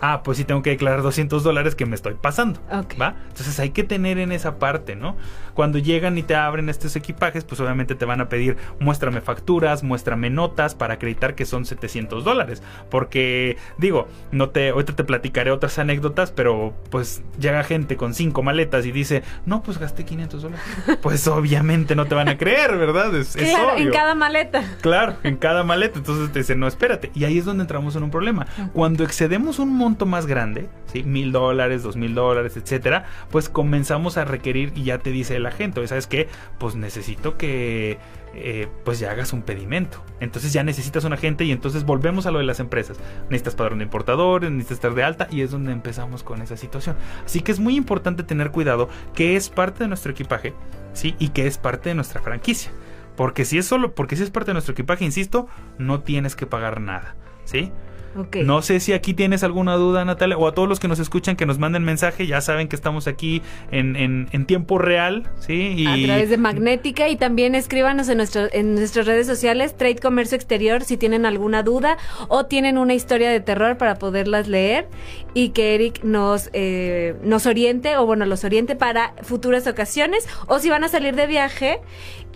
Ah, 0.00 0.22
pues 0.22 0.38
sí 0.38 0.44
tengo 0.44 0.62
que 0.62 0.70
declarar 0.70 1.02
200 1.02 1.42
dólares 1.42 1.74
que 1.74 1.84
me 1.84 1.94
estoy 1.94 2.14
pasando. 2.14 2.60
¿Va? 3.00 3.16
Entonces 3.28 3.60
hay 3.60 3.70
que 3.70 3.84
tener 3.84 4.18
en 4.18 4.32
esa 4.32 4.58
parte, 4.58 4.96
¿no? 4.96 5.16
Cuando 5.60 5.76
llegan 5.76 6.16
y 6.16 6.22
te 6.22 6.34
abren 6.34 6.70
estos 6.70 6.96
equipajes, 6.96 7.44
pues 7.44 7.60
obviamente 7.60 7.94
te 7.94 8.06
van 8.06 8.22
a 8.22 8.30
pedir 8.30 8.56
muéstrame 8.78 9.20
facturas, 9.20 9.82
muéstrame 9.82 10.30
notas 10.30 10.74
para 10.74 10.94
acreditar 10.94 11.34
que 11.34 11.44
son 11.44 11.66
700 11.66 12.24
dólares. 12.24 12.62
Porque, 12.88 13.58
digo, 13.76 14.08
no 14.32 14.48
te, 14.48 14.70
ahorita 14.70 14.96
te 14.96 15.04
platicaré 15.04 15.50
otras 15.50 15.78
anécdotas, 15.78 16.32
pero 16.32 16.72
pues 16.88 17.22
llega 17.38 17.62
gente 17.62 17.98
con 17.98 18.14
cinco 18.14 18.42
maletas 18.42 18.86
y 18.86 18.90
dice, 18.90 19.22
no, 19.44 19.62
pues 19.62 19.76
gasté 19.76 20.06
500 20.06 20.42
dólares. 20.44 20.64
Pues 21.02 21.28
obviamente 21.28 21.94
no 21.94 22.06
te 22.06 22.14
van 22.14 22.30
a 22.30 22.38
creer, 22.38 22.78
¿verdad? 22.78 23.14
Es, 23.14 23.36
es 23.36 23.50
Claro, 23.50 23.76
en 23.76 23.82
obvio. 23.82 23.92
cada 23.92 24.14
maleta. 24.14 24.64
Claro, 24.80 25.16
en 25.24 25.36
cada 25.36 25.62
maleta. 25.62 25.98
Entonces 25.98 26.32
te 26.32 26.38
dicen, 26.38 26.58
no, 26.58 26.68
espérate. 26.68 27.10
Y 27.14 27.24
ahí 27.24 27.36
es 27.36 27.44
donde 27.44 27.64
entramos 27.64 27.96
en 27.96 28.02
un 28.02 28.10
problema. 28.10 28.46
Cuando 28.72 29.04
excedemos 29.04 29.58
un 29.58 29.76
monto 29.76 30.06
más 30.06 30.24
grande, 30.24 30.70
¿sí? 30.86 31.02
Mil 31.02 31.32
dólares, 31.32 31.82
dos 31.82 31.96
mil 31.96 32.14
dólares, 32.14 32.56
etcétera, 32.56 33.04
pues 33.30 33.50
comenzamos 33.50 34.16
a 34.16 34.24
requerir 34.24 34.72
y 34.74 34.84
ya 34.84 34.96
te 34.96 35.10
dice 35.10 35.38
la 35.38 35.49
gente, 35.50 35.80
oye, 35.80 35.88
¿sabes 35.88 36.06
qué? 36.06 36.28
Pues 36.58 36.74
necesito 36.74 37.36
que 37.36 37.98
eh, 38.34 38.68
pues 38.84 39.00
ya 39.00 39.10
hagas 39.10 39.32
un 39.32 39.42
pedimento. 39.42 40.02
Entonces 40.20 40.52
ya 40.52 40.62
necesitas 40.62 41.04
un 41.04 41.12
agente 41.12 41.44
y 41.44 41.50
entonces 41.50 41.84
volvemos 41.84 42.26
a 42.26 42.30
lo 42.30 42.38
de 42.38 42.44
las 42.44 42.60
empresas. 42.60 42.98
Necesitas 43.24 43.54
padrón 43.54 43.78
de 43.78 43.84
importadores, 43.84 44.50
necesitas 44.50 44.76
estar 44.76 44.94
de 44.94 45.02
alta 45.02 45.26
y 45.30 45.40
es 45.42 45.50
donde 45.50 45.72
empezamos 45.72 46.22
con 46.22 46.42
esa 46.42 46.56
situación. 46.56 46.96
Así 47.24 47.40
que 47.40 47.52
es 47.52 47.58
muy 47.58 47.76
importante 47.76 48.22
tener 48.22 48.50
cuidado 48.50 48.88
que 49.14 49.36
es 49.36 49.48
parte 49.48 49.84
de 49.84 49.88
nuestro 49.88 50.12
equipaje, 50.12 50.54
¿sí? 50.92 51.16
Y 51.18 51.30
que 51.30 51.46
es 51.46 51.58
parte 51.58 51.88
de 51.88 51.94
nuestra 51.94 52.20
franquicia. 52.20 52.70
Porque 53.16 53.44
si 53.44 53.58
es 53.58 53.66
solo, 53.66 53.94
porque 53.94 54.16
si 54.16 54.22
es 54.22 54.30
parte 54.30 54.50
de 54.50 54.54
nuestro 54.54 54.72
equipaje, 54.72 55.04
insisto, 55.04 55.48
no 55.78 56.00
tienes 56.00 56.36
que 56.36 56.46
pagar 56.46 56.80
nada, 56.80 57.16
¿sí? 57.44 57.72
Ok. 58.16 58.36
No 58.44 58.60
sé 58.60 58.80
si 58.80 58.92
aquí 58.92 59.14
tienes 59.14 59.44
alguna 59.44 59.76
duda, 59.76 60.04
Natalia, 60.04 60.36
o 60.36 60.48
a 60.48 60.52
todos 60.52 60.68
los 60.68 60.80
que 60.80 60.88
nos 60.88 60.98
escuchan 60.98 61.36
que 61.36 61.46
nos 61.46 61.58
manden 61.58 61.84
mensaje, 61.84 62.26
ya 62.26 62.40
saben 62.40 62.66
que 62.66 62.74
estamos 62.74 63.06
aquí 63.06 63.40
en, 63.70 63.94
en- 63.94 64.28
en 64.32 64.46
tiempo 64.46 64.78
real, 64.78 65.30
¿sí? 65.38 65.74
Y 65.76 65.86
A 65.86 66.06
través 66.06 66.28
de 66.30 66.36
Magnética 66.36 67.08
y 67.08 67.14
también 67.16 67.54
escríbanos 67.54 68.08
en, 68.08 68.16
nuestro, 68.16 68.48
en 68.52 68.74
nuestras 68.74 69.06
redes 69.06 69.28
sociales, 69.28 69.76
Trade 69.76 69.96
Comercio 69.96 70.34
Exterior, 70.36 70.82
si 70.82 70.96
tienen 70.96 71.24
alguna 71.24 71.62
duda 71.62 71.98
o 72.28 72.46
tienen 72.46 72.78
una 72.78 72.94
historia 72.94 73.30
de 73.30 73.38
terror 73.40 73.76
para 73.76 73.94
poderlas 73.94 74.48
leer 74.48 74.88
y 75.32 75.50
que 75.50 75.76
Eric 75.76 76.02
nos, 76.02 76.50
eh, 76.52 77.14
nos 77.22 77.46
oriente 77.46 77.96
o 77.96 78.06
bueno, 78.06 78.26
los 78.26 78.42
oriente 78.42 78.74
para 78.74 79.14
futuras 79.22 79.66
ocasiones 79.68 80.26
o 80.48 80.58
si 80.58 80.68
van 80.68 80.82
a 80.82 80.88
salir 80.88 81.14
de 81.14 81.28
viaje 81.28 81.78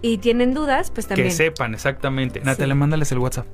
y 0.07 0.19
tienen 0.19 0.53
dudas, 0.53 0.91
pues 0.91 1.07
también. 1.07 1.29
que 1.29 1.35
sepan 1.35 1.73
exactamente. 1.73 2.41
Natalia, 2.41 2.75
mándales 2.75 3.11
el 3.13 3.19
WhatsApp. 3.19 3.47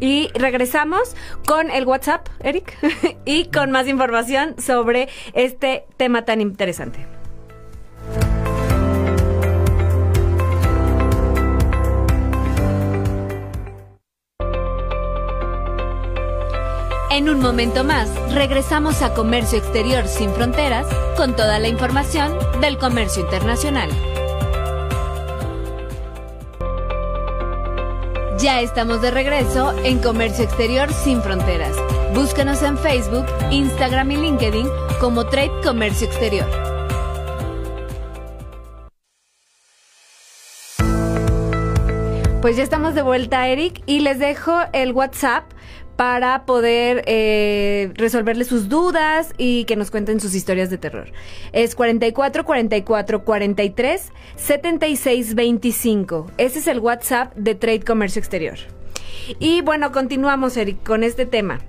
Y 0.00 0.30
regresamos 0.34 1.14
con 1.46 1.70
el 1.70 1.86
WhatsApp, 1.86 2.28
Eric, 2.40 2.76
y 3.24 3.46
con 3.46 3.70
más 3.70 3.88
información 3.88 4.54
sobre 4.60 5.08
este 5.34 5.84
tema 5.96 6.24
tan 6.24 6.40
interesante. 6.40 7.06
En 17.16 17.30
un 17.30 17.40
momento 17.40 17.82
más, 17.82 18.10
regresamos 18.34 19.00
a 19.00 19.14
Comercio 19.14 19.58
Exterior 19.58 20.06
sin 20.06 20.30
Fronteras 20.34 20.86
con 21.16 21.34
toda 21.34 21.58
la 21.58 21.68
información 21.68 22.36
del 22.60 22.76
comercio 22.76 23.22
internacional. 23.22 23.88
Ya 28.38 28.60
estamos 28.60 29.00
de 29.00 29.10
regreso 29.10 29.72
en 29.82 29.98
Comercio 29.98 30.44
Exterior 30.44 30.92
sin 30.92 31.22
Fronteras. 31.22 31.74
Búscanos 32.14 32.62
en 32.62 32.76
Facebook, 32.76 33.24
Instagram 33.50 34.10
y 34.10 34.16
LinkedIn 34.16 34.68
como 35.00 35.24
Trade 35.24 35.62
Comercio 35.64 36.06
Exterior. 36.06 36.46
Pues 42.42 42.58
ya 42.58 42.62
estamos 42.62 42.94
de 42.94 43.00
vuelta, 43.00 43.48
Eric, 43.48 43.82
y 43.86 44.00
les 44.00 44.18
dejo 44.18 44.52
el 44.74 44.92
WhatsApp 44.92 45.50
para 45.96 46.44
poder 46.44 47.02
eh, 47.06 47.90
resolverle 47.94 48.44
sus 48.44 48.68
dudas 48.68 49.32
y 49.38 49.64
que 49.64 49.76
nos 49.76 49.90
cuenten 49.90 50.20
sus 50.20 50.34
historias 50.34 50.70
de 50.70 50.78
terror. 50.78 51.08
Es 51.52 51.74
44 51.74 52.44
44 52.44 53.24
43 53.24 54.12
76 54.36 55.34
25. 55.34 56.30
Ese 56.36 56.58
es 56.58 56.66
el 56.66 56.80
WhatsApp 56.80 57.34
de 57.34 57.54
Trade 57.54 57.80
Comercio 57.80 58.20
Exterior. 58.20 58.58
Y 59.38 59.62
bueno, 59.62 59.90
continuamos, 59.90 60.56
Eric, 60.56 60.82
con 60.84 61.02
este 61.02 61.26
tema. 61.26 61.60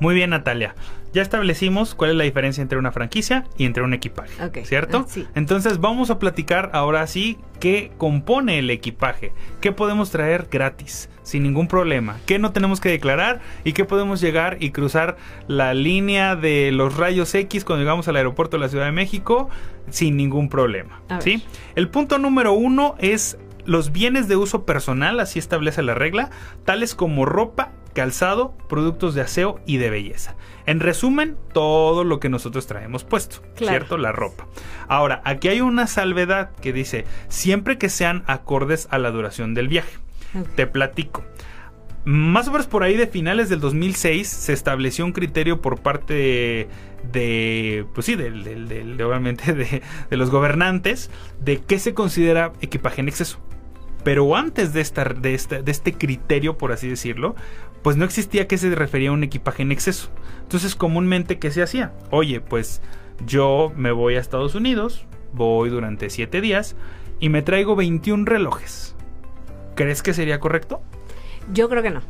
Muy 0.00 0.14
bien, 0.14 0.30
Natalia. 0.30 0.74
Ya 1.12 1.22
establecimos 1.22 1.94
cuál 1.94 2.10
es 2.10 2.16
la 2.16 2.24
diferencia 2.24 2.60
entre 2.62 2.78
una 2.78 2.92
franquicia 2.92 3.44
y 3.56 3.64
entre 3.64 3.82
un 3.82 3.94
equipaje, 3.94 4.64
¿cierto? 4.64 5.06
ah, 5.06 5.06
sí. 5.08 5.26
Entonces 5.34 5.80
vamos 5.80 6.10
a 6.10 6.18
platicar 6.18 6.70
ahora 6.74 7.06
sí 7.06 7.38
qué 7.60 7.90
compone 7.96 8.58
el 8.58 8.68
equipaje, 8.68 9.32
qué 9.62 9.72
podemos 9.72 10.10
traer 10.10 10.48
gratis, 10.50 11.08
sin 11.22 11.42
ningún 11.44 11.66
problema, 11.66 12.18
qué 12.26 12.38
no 12.38 12.52
tenemos 12.52 12.80
que 12.80 12.90
declarar 12.90 13.40
y 13.64 13.72
qué 13.72 13.86
podemos 13.86 14.20
llegar 14.20 14.58
y 14.60 14.70
cruzar 14.70 15.16
la 15.46 15.72
línea 15.72 16.36
de 16.36 16.72
los 16.72 16.96
rayos 16.98 17.34
X 17.34 17.64
cuando 17.64 17.82
llegamos 17.82 18.06
al 18.08 18.16
aeropuerto 18.16 18.58
de 18.58 18.60
la 18.60 18.68
Ciudad 18.68 18.84
de 18.84 18.92
México 18.92 19.48
sin 19.90 20.16
ningún 20.16 20.50
problema. 20.50 21.00
¿sí? 21.20 21.42
El 21.74 21.88
punto 21.88 22.18
número 22.18 22.52
uno 22.52 22.96
es 22.98 23.38
los 23.64 23.92
bienes 23.92 24.28
de 24.28 24.36
uso 24.36 24.64
personal, 24.64 25.20
así 25.20 25.38
establece 25.38 25.82
la 25.82 25.94
regla, 25.94 26.30
tales 26.64 26.94
como 26.94 27.26
ropa, 27.26 27.72
calzado, 27.94 28.52
productos 28.68 29.14
de 29.14 29.22
aseo 29.22 29.60
y 29.66 29.78
de 29.78 29.90
belleza. 29.90 30.34
En 30.66 30.80
resumen, 30.80 31.36
todo 31.52 32.04
lo 32.04 32.20
que 32.20 32.28
nosotros 32.28 32.66
traemos 32.66 33.04
puesto, 33.04 33.42
Claro. 33.56 33.72
¿cierto? 33.72 33.98
La 33.98 34.12
ropa. 34.12 34.46
Ahora, 34.86 35.20
aquí 35.24 35.48
hay 35.48 35.60
una 35.60 35.86
salvedad 35.86 36.50
que 36.60 36.72
dice, 36.72 37.04
siempre 37.28 37.78
que 37.78 37.88
sean 37.88 38.22
acordes 38.26 38.86
a 38.90 38.98
la 38.98 39.10
duración 39.10 39.54
del 39.54 39.68
viaje. 39.68 39.98
Te 40.56 40.66
platico. 40.66 41.24
Más 42.04 42.48
o 42.48 42.52
menos 42.52 42.66
por 42.66 42.82
ahí 42.84 42.96
de 42.96 43.06
finales 43.06 43.48
del 43.48 43.60
2006 43.60 44.28
se 44.28 44.52
estableció 44.52 45.04
un 45.04 45.12
criterio 45.12 45.60
por 45.60 45.80
parte 45.80 46.14
de, 46.14 46.68
de, 47.12 47.84
pues 47.94 48.06
sí, 48.06 48.14
del, 48.14 48.44
del- 48.44 48.68
del- 48.68 48.96
de, 48.96 49.04
obviamente 49.04 49.52
de, 49.54 49.82
de 50.08 50.16
los 50.16 50.30
gobernantes 50.30 51.10
de 51.40 51.58
qué 51.58 51.78
se 51.78 51.94
considera 51.94 52.52
equipaje 52.60 53.00
en 53.00 53.08
exceso. 53.08 53.38
Pero 54.08 54.34
antes 54.36 54.72
de, 54.72 54.80
esta, 54.80 55.04
de, 55.04 55.34
esta- 55.34 55.60
de 55.60 55.70
este 55.70 55.92
criterio, 55.92 56.56
por 56.56 56.72
así 56.72 56.88
decirlo, 56.88 57.36
pues 57.82 57.98
no 57.98 58.06
existía 58.06 58.48
que 58.48 58.56
se 58.56 58.74
refería 58.74 59.10
a 59.10 59.12
un 59.12 59.22
equipaje 59.22 59.60
en 59.60 59.70
exceso. 59.70 60.08
Entonces, 60.40 60.74
comúnmente, 60.74 61.38
¿qué 61.38 61.50
se 61.50 61.62
hacía? 61.62 61.92
Oye, 62.10 62.40
pues 62.40 62.80
yo 63.26 63.70
me 63.76 63.92
voy 63.92 64.14
a 64.14 64.20
Estados 64.20 64.54
Unidos, 64.54 65.04
voy 65.34 65.68
durante 65.68 66.08
7 66.08 66.40
días 66.40 66.74
y 67.20 67.28
me 67.28 67.42
traigo 67.42 67.76
21 67.76 68.24
relojes. 68.24 68.96
¿Crees 69.74 70.02
que 70.02 70.14
sería 70.14 70.40
correcto? 70.40 70.80
Yo 71.52 71.68
creo 71.68 71.82
que 71.82 71.90
no. 71.90 72.00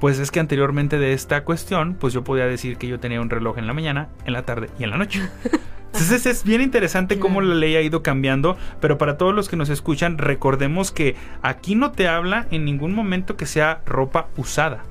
Pues 0.00 0.18
es 0.18 0.32
que 0.32 0.40
anteriormente 0.40 0.98
de 0.98 1.12
esta 1.12 1.44
cuestión, 1.44 1.94
pues 1.94 2.12
yo 2.12 2.24
podía 2.24 2.46
decir 2.46 2.78
que 2.78 2.88
yo 2.88 2.98
tenía 2.98 3.20
un 3.20 3.30
reloj 3.30 3.58
en 3.58 3.68
la 3.68 3.74
mañana, 3.74 4.08
en 4.26 4.32
la 4.32 4.42
tarde 4.44 4.70
y 4.80 4.82
en 4.82 4.90
la 4.90 4.96
noche. 4.96 5.20
Entonces 5.94 6.26
es 6.26 6.42
bien 6.42 6.60
interesante 6.60 7.20
cómo 7.20 7.40
la 7.40 7.54
ley 7.54 7.76
ha 7.76 7.80
ido 7.80 8.02
cambiando, 8.02 8.56
pero 8.80 8.98
para 8.98 9.16
todos 9.16 9.32
los 9.32 9.48
que 9.48 9.56
nos 9.56 9.68
escuchan, 9.68 10.18
recordemos 10.18 10.90
que 10.90 11.14
aquí 11.40 11.76
no 11.76 11.92
te 11.92 12.08
habla 12.08 12.48
en 12.50 12.64
ningún 12.64 12.94
momento 12.94 13.36
que 13.36 13.46
sea 13.46 13.80
ropa 13.86 14.26
usada. 14.36 14.82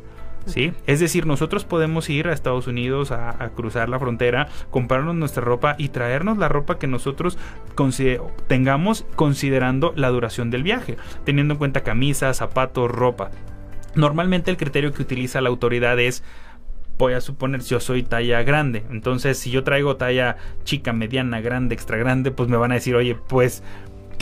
¿Sí? 0.45 0.74
Es 0.88 1.00
decir, 1.00 1.25
nosotros 1.25 1.63
podemos 1.63 2.10
ir 2.10 2.27
a 2.27 2.33
Estados 2.33 2.67
Unidos 2.67 3.12
a, 3.12 3.29
a 3.41 3.50
cruzar 3.50 3.88
la 3.88 3.98
frontera, 4.00 4.50
comprarnos 4.72 5.15
nuestra 5.15 5.41
ropa 5.41 5.75
y 5.77 5.88
traernos 5.89 6.38
la 6.38 6.50
ropa 6.50 6.77
que 6.79 6.88
nosotros 6.88 7.38
consider- 7.75 8.22
tengamos 8.48 9.05
considerando 9.15 9.93
la 9.95 10.10
duración 10.10 10.51
del 10.51 10.63
viaje, 10.63 10.98
teniendo 11.24 11.53
en 11.53 11.60
cuenta 11.60 11.81
camisas, 11.83 12.38
zapatos, 12.38 12.91
ropa. 12.91 13.31
Normalmente 13.95 14.51
el 14.51 14.57
criterio 14.57 14.91
que 14.91 15.01
utiliza 15.01 15.39
la 15.39 15.50
autoridad 15.50 15.98
es 16.00 16.24
voy 16.97 17.13
a 17.13 17.21
suponer 17.21 17.62
yo 17.62 17.79
soy 17.79 18.03
talla 18.03 18.43
grande. 18.43 18.83
Entonces, 18.89 19.38
si 19.38 19.51
yo 19.51 19.63
traigo 19.63 19.97
talla 19.97 20.38
chica, 20.63 20.93
mediana, 20.93 21.41
grande, 21.41 21.75
extra 21.75 21.97
grande, 21.97 22.31
pues 22.31 22.50
me 22.50 22.57
van 22.57 22.71
a 22.71 22.75
decir, 22.75 22.95
oye, 22.95 23.15
pues 23.15 23.63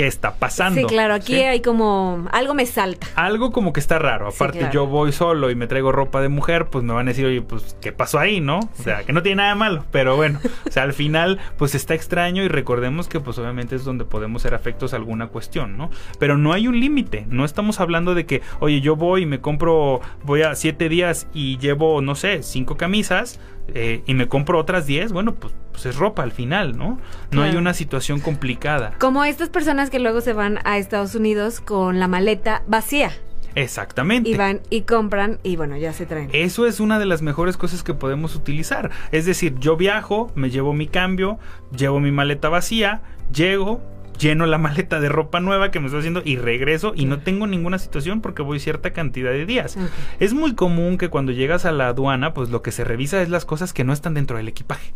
qué 0.02 0.08
está 0.08 0.34
pasando. 0.34 0.80
Sí, 0.80 0.88
claro, 0.88 1.14
aquí 1.14 1.36
hay 1.36 1.62
como 1.62 2.28
algo 2.32 2.56
me 2.56 2.66
salta. 2.66 3.06
Algo 3.14 3.52
como 3.52 3.72
que 3.72 3.80
está 3.80 4.00
raro. 4.00 4.30
Aparte, 4.30 4.68
yo 4.74 4.88
voy 4.88 5.12
solo 5.12 5.52
y 5.52 5.56
me 5.56 5.68
traigo 5.68 5.92
ropa 5.92 6.22
de 6.22 6.28
mujer, 6.28 6.70
pues 6.72 6.84
me 6.84 6.92
van 6.92 7.08
a 7.08 7.12
decir, 7.12 7.28
oye, 7.28 7.44
pues, 7.44 7.78
¿qué 7.82 7.92
pasó 7.92 8.18
ahí, 8.18 8.42
no? 8.42 8.58
O 8.60 8.84
sea, 8.84 9.04
que 9.04 9.14
no 9.14 9.22
tiene 9.22 9.44
nada 9.44 9.54
malo, 9.54 9.86
pero 9.92 10.16
bueno, 10.16 10.40
o 10.68 10.72
sea, 10.72 10.82
al 10.84 10.94
final, 10.94 11.40
pues 11.56 11.76
está 11.76 11.94
extraño 11.94 12.42
y 12.44 12.48
recordemos 12.48 13.08
que, 13.08 13.20
pues 13.20 13.38
obviamente 13.38 13.76
es 13.76 13.84
donde 13.84 14.04
podemos 14.04 14.42
ser 14.42 14.56
afectos 14.56 14.94
a 14.94 14.96
alguna 14.96 15.28
cuestión, 15.28 15.78
¿no? 15.78 15.92
Pero 16.18 16.36
no 16.36 16.52
hay 16.52 16.68
un 16.68 16.80
límite. 16.80 17.28
No 17.30 17.46
estamos 17.46 17.80
hablando 17.80 18.16
de 18.16 18.26
que, 18.26 18.42
oye, 18.60 18.82
yo 18.82 18.96
voy 18.96 19.22
y 19.22 19.26
me 19.28 19.40
compro, 19.40 20.02
voy 20.24 20.42
a 20.42 20.56
siete 20.56 20.90
días 20.90 21.28
y 21.32 21.60
llevo, 21.60 22.02
no 22.02 22.16
sé, 22.16 22.42
cinco 22.42 22.76
camisas 22.76 23.40
eh, 23.70 24.04
y 24.06 24.14
me 24.14 24.28
compro 24.28 24.60
otras 24.60 24.86
10, 24.86 25.12
bueno, 25.12 25.36
pues, 25.36 25.54
pues, 25.72 25.86
es 25.86 25.96
ropa 25.96 26.24
al 26.24 26.32
final, 26.32 26.78
¿no? 26.78 27.00
No 27.32 27.44
hay 27.44 27.56
una 27.56 27.74
situación 27.74 28.20
complicada. 28.20 28.94
Como 29.00 29.24
estas 29.24 29.50
personas 29.50 29.90
que 29.90 30.00
luego 30.00 30.22
se 30.22 30.34
van 30.34 30.60
a 30.66 30.78
Estados 30.78 31.16
Unidos 31.16 31.62
con 31.62 32.00
la 32.00 32.08
maleta 32.08 32.64
vacía. 32.68 33.12
Exactamente. 33.56 34.30
Y 34.30 34.36
van 34.36 34.62
y 34.70 34.82
compran 34.82 35.40
y 35.44 35.56
bueno, 35.56 35.78
ya 35.78 35.94
se 35.94 36.06
traen. 36.06 36.30
Eso 36.34 36.66
es 36.66 36.80
una 36.80 37.00
de 37.00 37.06
las 37.06 37.22
mejores 37.22 37.58
cosas 37.58 37.84
que 37.84 37.94
podemos 37.94 38.36
utilizar. 38.36 38.92
Es 39.12 39.26
decir, 39.26 39.56
yo 39.60 39.76
viajo, 39.76 40.32
me 40.36 40.50
llevo 40.50 40.74
mi 40.74 40.88
cambio, 40.88 41.38
llevo 41.76 42.00
mi 42.00 42.12
maleta 42.12 42.50
vacía, 42.50 43.02
llego, 43.34 43.82
lleno 44.22 44.46
la 44.46 44.58
maleta 44.58 45.00
de 45.00 45.10
ropa 45.10 45.40
nueva 45.40 45.72
que 45.72 45.80
me 45.80 45.88
estoy 45.88 46.00
haciendo 46.00 46.22
y 46.24 46.38
regreso 46.38 46.94
y 46.96 47.06
no 47.06 47.20
tengo 47.20 47.48
ninguna 47.48 47.80
situación 47.80 48.22
porque 48.22 48.42
voy 48.42 48.60
cierta 48.60 48.92
cantidad 48.92 49.32
de 49.32 49.46
días. 49.46 49.78
Es 50.20 50.34
muy 50.34 50.56
común 50.56 50.98
que 50.98 51.10
cuando 51.10 51.32
llegas 51.32 51.66
a 51.66 51.72
la 51.72 51.88
aduana, 51.88 52.34
pues 52.34 52.50
lo 52.50 52.62
que 52.62 52.72
se 52.72 52.84
revisa 52.84 53.22
es 53.22 53.30
las 53.30 53.46
cosas 53.46 53.74
que 53.74 53.84
no 53.84 53.94
están 53.94 54.14
dentro 54.14 54.38
del 54.38 54.48
equipaje. 54.48 54.94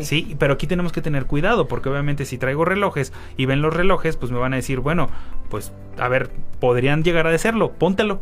Sí, 0.00 0.34
pero 0.38 0.54
aquí 0.54 0.66
tenemos 0.66 0.92
que 0.92 1.02
tener 1.02 1.26
cuidado 1.26 1.68
porque 1.68 1.88
obviamente 1.88 2.24
si 2.24 2.36
traigo 2.36 2.64
relojes 2.64 3.12
y 3.36 3.46
ven 3.46 3.62
los 3.62 3.72
relojes, 3.74 4.16
pues 4.16 4.32
me 4.32 4.38
van 4.38 4.52
a 4.52 4.56
decir, 4.56 4.80
bueno, 4.80 5.08
pues 5.50 5.72
a 5.98 6.08
ver, 6.08 6.30
podrían 6.60 7.04
llegar 7.04 7.26
a 7.26 7.30
decirlo, 7.30 7.72
póntelo 7.72 8.20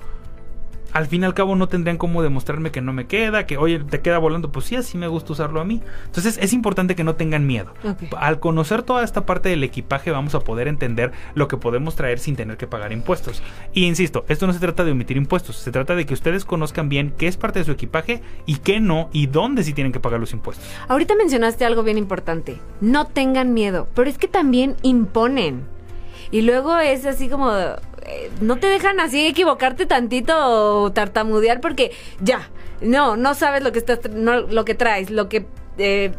al 0.97 1.07
fin 1.07 1.23
y 1.23 1.27
al 1.27 1.35
cabo 1.35 1.57
no 1.57 1.69
tendrían 1.69 1.99
cómo 1.99 2.23
demostrarme 2.23 2.71
que 2.71 2.81
no 2.81 2.95
me 2.95 3.07
queda, 3.07 3.45
que 3.45 3.59
oye, 3.59 3.81
te 3.81 4.01
queda 4.01 4.17
volando, 4.17 4.51
pues 4.51 4.65
sí, 4.65 4.77
así 4.77 4.97
me 4.97 5.09
gusta 5.09 5.35
usarlo 5.35 5.61
a 5.61 5.65
mí. 5.65 5.83
Entonces 6.07 6.39
es 6.41 6.55
importante 6.55 6.95
que 6.95 7.05
no 7.05 7.17
tengan 7.17 7.47
miedo. 7.47 7.75
Al 8.17 8.41
conocer 8.41 8.83
toda 8.83 9.05
esta 9.05 9.27
parte 9.27 9.51
del 9.51 9.63
equipaje 9.63 10.11
vamos 10.11 10.35
a 10.35 10.41
poder 10.41 10.69
entender 10.69 11.13
lo 11.35 11.49
que 11.49 11.59
podemos 11.59 11.97
traer 11.97 12.19
sin 12.19 12.35
tener 12.35 12.57
que 12.57 12.67
pagar 12.67 12.93
impuestos. 12.93 13.43
Y 13.75 13.85
insisto, 13.85 14.25
esto 14.29 14.47
no 14.47 14.55
se 14.55 14.59
trata 14.59 14.85
de 14.85 14.93
omitir 14.93 15.19
impuestos, 15.19 15.57
se 15.57 15.71
trata 15.71 15.95
de 15.95 16.07
que 16.07 16.15
ustedes 16.15 16.47
conozcan 16.47 16.89
bien 16.89 17.13
qué 17.19 17.27
es 17.27 17.37
parte 17.37 17.59
de 17.59 17.67
su 17.67 17.73
equipaje 17.73 18.23
y 18.47 18.57
qué 18.57 18.81
no 18.81 19.11
y 19.13 19.27
dónde 19.27 19.65
sí 19.65 19.75
tienen 19.75 19.93
que 19.93 20.01
pagar 20.01 20.19
los 20.19 20.33
impuestos. 20.33 20.67
Ahorita 20.89 21.15
mencionaste 21.15 21.67
algo 21.67 21.83
bien 21.83 21.99
importante, 21.99 22.57
no 22.81 23.07
tengan 23.07 23.53
miedo, 23.53 23.87
pero 23.95 24.09
es 24.09 24.17
que 24.17 24.29
también 24.29 24.77
imponen. 24.81 25.65
Y 26.31 26.41
luego 26.41 26.77
es 26.79 27.05
así 27.05 27.29
como, 27.29 27.53
no 28.41 28.57
te 28.57 28.67
dejan 28.67 29.01
así 29.01 29.27
equivocarte 29.27 29.87
tantito 29.87 30.35
o 30.83 30.93
tartamudear 30.93 31.61
porque 31.61 31.93
ya, 32.21 32.51
no, 32.81 33.17
no 33.17 33.35
sabes 33.35 33.63
lo 33.63 33.73
que 33.73 33.79
estás, 33.79 34.01
no, 34.11 34.41
lo 34.41 34.65
que 34.65 34.75
traes, 34.75 35.11
lo 35.11 35.29
que 35.29 35.47
eh, 35.79 36.13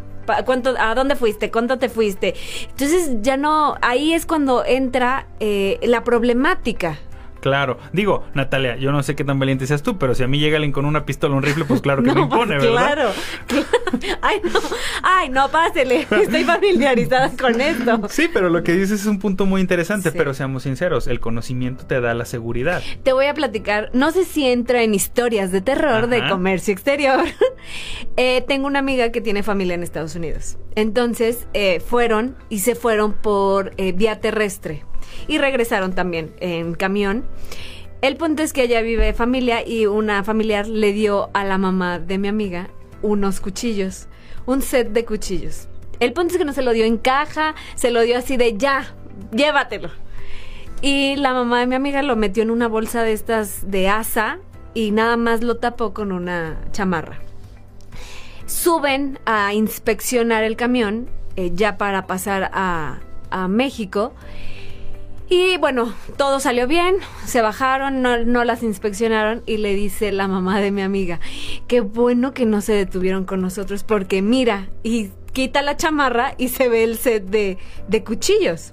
cuánto, 0.45 0.75
a 0.77 0.93
dónde 0.95 1.15
fuiste, 1.15 1.51
cuánto 1.51 1.77
te 1.77 1.89
fuiste. 1.89 2.35
Entonces 2.69 3.17
ya 3.21 3.37
no, 3.37 3.75
ahí 3.81 4.13
es 4.13 4.25
cuando 4.25 4.65
entra 4.65 5.27
eh, 5.39 5.79
la 5.83 6.03
problemática. 6.03 6.99
Claro. 7.39 7.77
Digo, 7.93 8.23
Natalia, 8.33 8.75
yo 8.77 8.91
no 8.91 9.03
sé 9.03 9.15
qué 9.15 9.23
tan 9.23 9.39
valiente 9.39 9.67
seas 9.67 9.83
tú, 9.83 9.97
pero 9.97 10.15
si 10.15 10.23
a 10.23 10.27
mí 10.27 10.39
llega 10.39 10.57
alguien 10.57 10.71
con 10.71 10.85
una 10.85 11.05
pistola 11.05 11.35
o 11.35 11.37
un 11.37 11.43
rifle, 11.43 11.65
pues 11.65 11.81
claro 11.81 12.03
que 12.03 12.11
me 12.13 12.21
impone, 12.21 12.57
pues, 12.57 12.69
¿verdad? 12.69 12.93
Claro, 12.93 13.11
Ay, 14.21 14.41
no. 14.43 14.59
Ay, 15.03 15.29
no, 15.29 15.49
pásele. 15.49 16.01
Estoy 16.11 16.43
familiarizada 16.43 17.31
con 17.39 17.59
esto. 17.61 18.01
Sí, 18.09 18.29
pero 18.31 18.49
lo 18.49 18.63
que 18.63 18.73
dices 18.73 19.01
es 19.01 19.05
un 19.05 19.19
punto 19.19 19.45
muy 19.45 19.61
interesante, 19.61 20.11
pero 20.11 20.33
seamos 20.33 20.63
sinceros, 20.63 21.07
el 21.07 21.19
conocimiento 21.19 21.85
te 21.85 22.01
da 22.01 22.13
la 22.13 22.25
seguridad. 22.25 22.81
Te 23.03 23.13
voy 23.13 23.25
a 23.25 23.33
platicar, 23.33 23.89
no 23.93 24.11
sé 24.11 24.25
si 24.25 24.45
entra 24.45 24.83
en 24.83 24.93
historias 24.93 25.51
de 25.51 25.61
terror 25.61 26.07
de 26.07 26.27
comercio 26.27 26.73
exterior. 26.73 27.23
Eh, 28.15 28.43
tengo 28.47 28.67
una 28.67 28.79
amiga 28.79 29.11
que 29.11 29.21
tiene 29.21 29.43
familia 29.43 29.75
en 29.75 29.83
Estados 29.83 30.15
Unidos. 30.15 30.57
Entonces, 30.75 31.47
eh, 31.53 31.79
fueron 31.79 32.35
y 32.49 32.59
se 32.59 32.75
fueron 32.75 33.13
por 33.13 33.73
eh, 33.77 33.91
vía 33.91 34.19
terrestre 34.19 34.83
y 35.27 35.37
regresaron 35.37 35.93
también 35.93 36.33
en 36.39 36.75
camión. 36.75 37.25
El 38.01 38.15
punto 38.15 38.43
es 38.43 38.53
que 38.53 38.63
ella 38.63 38.81
vive 38.81 39.13
familia 39.13 39.67
y 39.67 39.87
una 39.87 40.23
familiar 40.23 40.67
le 40.67 40.93
dio 40.93 41.29
a 41.33 41.43
la 41.43 41.57
mamá 41.57 41.99
de 41.99 42.17
mi 42.17 42.27
amiga 42.27 42.69
unos 43.01 43.39
cuchillos, 43.39 44.07
un 44.45 44.61
set 44.61 44.89
de 44.89 45.05
cuchillos. 45.05 45.67
El 45.99 46.13
punto 46.13 46.33
es 46.33 46.37
que 46.37 46.45
no 46.45 46.53
se 46.53 46.61
lo 46.61 46.71
dio 46.73 46.85
en 46.85 46.97
caja, 46.97 47.55
se 47.75 47.91
lo 47.91 48.01
dio 48.01 48.17
así 48.17 48.37
de 48.37 48.57
ya, 48.57 48.93
llévatelo. 49.31 49.89
Y 50.81 51.15
la 51.15 51.33
mamá 51.33 51.59
de 51.59 51.67
mi 51.67 51.75
amiga 51.75 52.03
lo 52.03 52.15
metió 52.15 52.43
en 52.43 52.51
una 52.51 52.67
bolsa 52.67 53.01
de 53.01 53.13
estas 53.13 53.69
de 53.69 53.89
asa 53.89 54.39
y 54.75 54.91
nada 54.91 55.17
más 55.17 55.41
lo 55.41 55.57
tapó 55.57 55.93
con 55.93 56.11
una 56.11 56.59
chamarra. 56.71 57.19
Suben 58.45 59.19
a 59.25 59.53
inspeccionar 59.53 60.43
el 60.43 60.55
camión 60.55 61.09
eh, 61.35 61.51
ya 61.53 61.77
para 61.77 62.05
pasar 62.05 62.51
a, 62.53 62.99
a 63.31 63.47
México 63.47 64.13
y 65.29 65.57
bueno, 65.57 65.93
todo 66.15 66.39
salió 66.39 66.67
bien, 66.67 66.95
se 67.25 67.41
bajaron, 67.41 68.01
no, 68.01 68.43
las 68.43 68.63
inspeccionaron 68.63 69.43
y 69.45 69.57
le 69.57 69.73
dice 69.75 70.11
la 70.11 70.27
mamá 70.27 70.61
de 70.61 70.71
mi 70.71 70.81
amiga, 70.81 71.19
qué 71.67 71.81
bueno 71.81 72.33
que 72.33 72.45
no 72.45 72.61
se 72.61 72.73
detuvieron 72.73 73.25
con 73.25 73.41
nosotros 73.41 73.83
porque 73.83 74.21
mira, 74.21 74.69
y 74.83 75.11
quita 75.33 75.61
la 75.61 75.75
chamarra 75.75 76.33
y 76.37 76.47
se 76.47 76.69
ve 76.69 76.83
el 76.83 76.97
set 76.97 77.25
de, 77.25 77.57
de 77.87 78.03
cuchillos. 78.03 78.71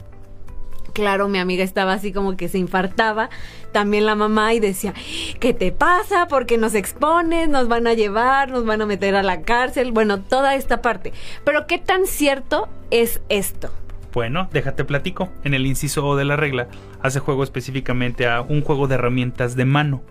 Claro, 0.93 1.27
mi 1.27 1.41
amiga 1.41 1.65
estaba 1.65 1.93
así 1.93 2.13
como 2.13 2.37
que 2.37 2.49
se 2.49 2.59
infartaba, 2.59 3.29
también 3.73 4.07
la 4.07 4.15
mamá 4.15 4.55
y 4.55 4.61
decía, 4.61 4.95
¿qué 5.41 5.53
te 5.53 5.73
pasa? 5.73 6.29
¿Por 6.29 6.47
qué 6.47 6.57
nos 6.57 6.77
expones? 6.77 7.49
¿Nos 7.49 7.67
van 7.67 7.89
a 7.89 7.95
llevar? 7.95 8.51
¿Nos 8.51 8.65
van 8.65 8.81
a 8.81 8.87
meter 8.87 9.17
a 9.17 9.25
la 9.25 9.43
cárcel? 9.43 9.91
Bueno, 9.91 10.21
toda 10.21 10.55
esta 10.55 10.83
parte. 10.83 11.13
Pero 11.45 11.67
¿qué 11.67 11.79
tan 11.79 12.07
cierto 12.07 12.69
es 12.93 13.21
esto? 13.29 13.73
Bueno, 14.15 14.49
déjate 14.53 14.85
platico. 14.85 15.29
En 15.43 15.55
el 15.55 15.67
inciso 15.67 16.07
O 16.07 16.17
de 16.17 16.25
la 16.25 16.37
regla 16.37 16.69
hace 17.03 17.19
juego 17.19 17.43
específicamente 17.43 18.29
a 18.29 18.41
un 18.43 18.63
juego 18.63 18.87
de 18.87 18.95
herramientas 18.95 19.57
de 19.57 19.65
mano. 19.65 20.03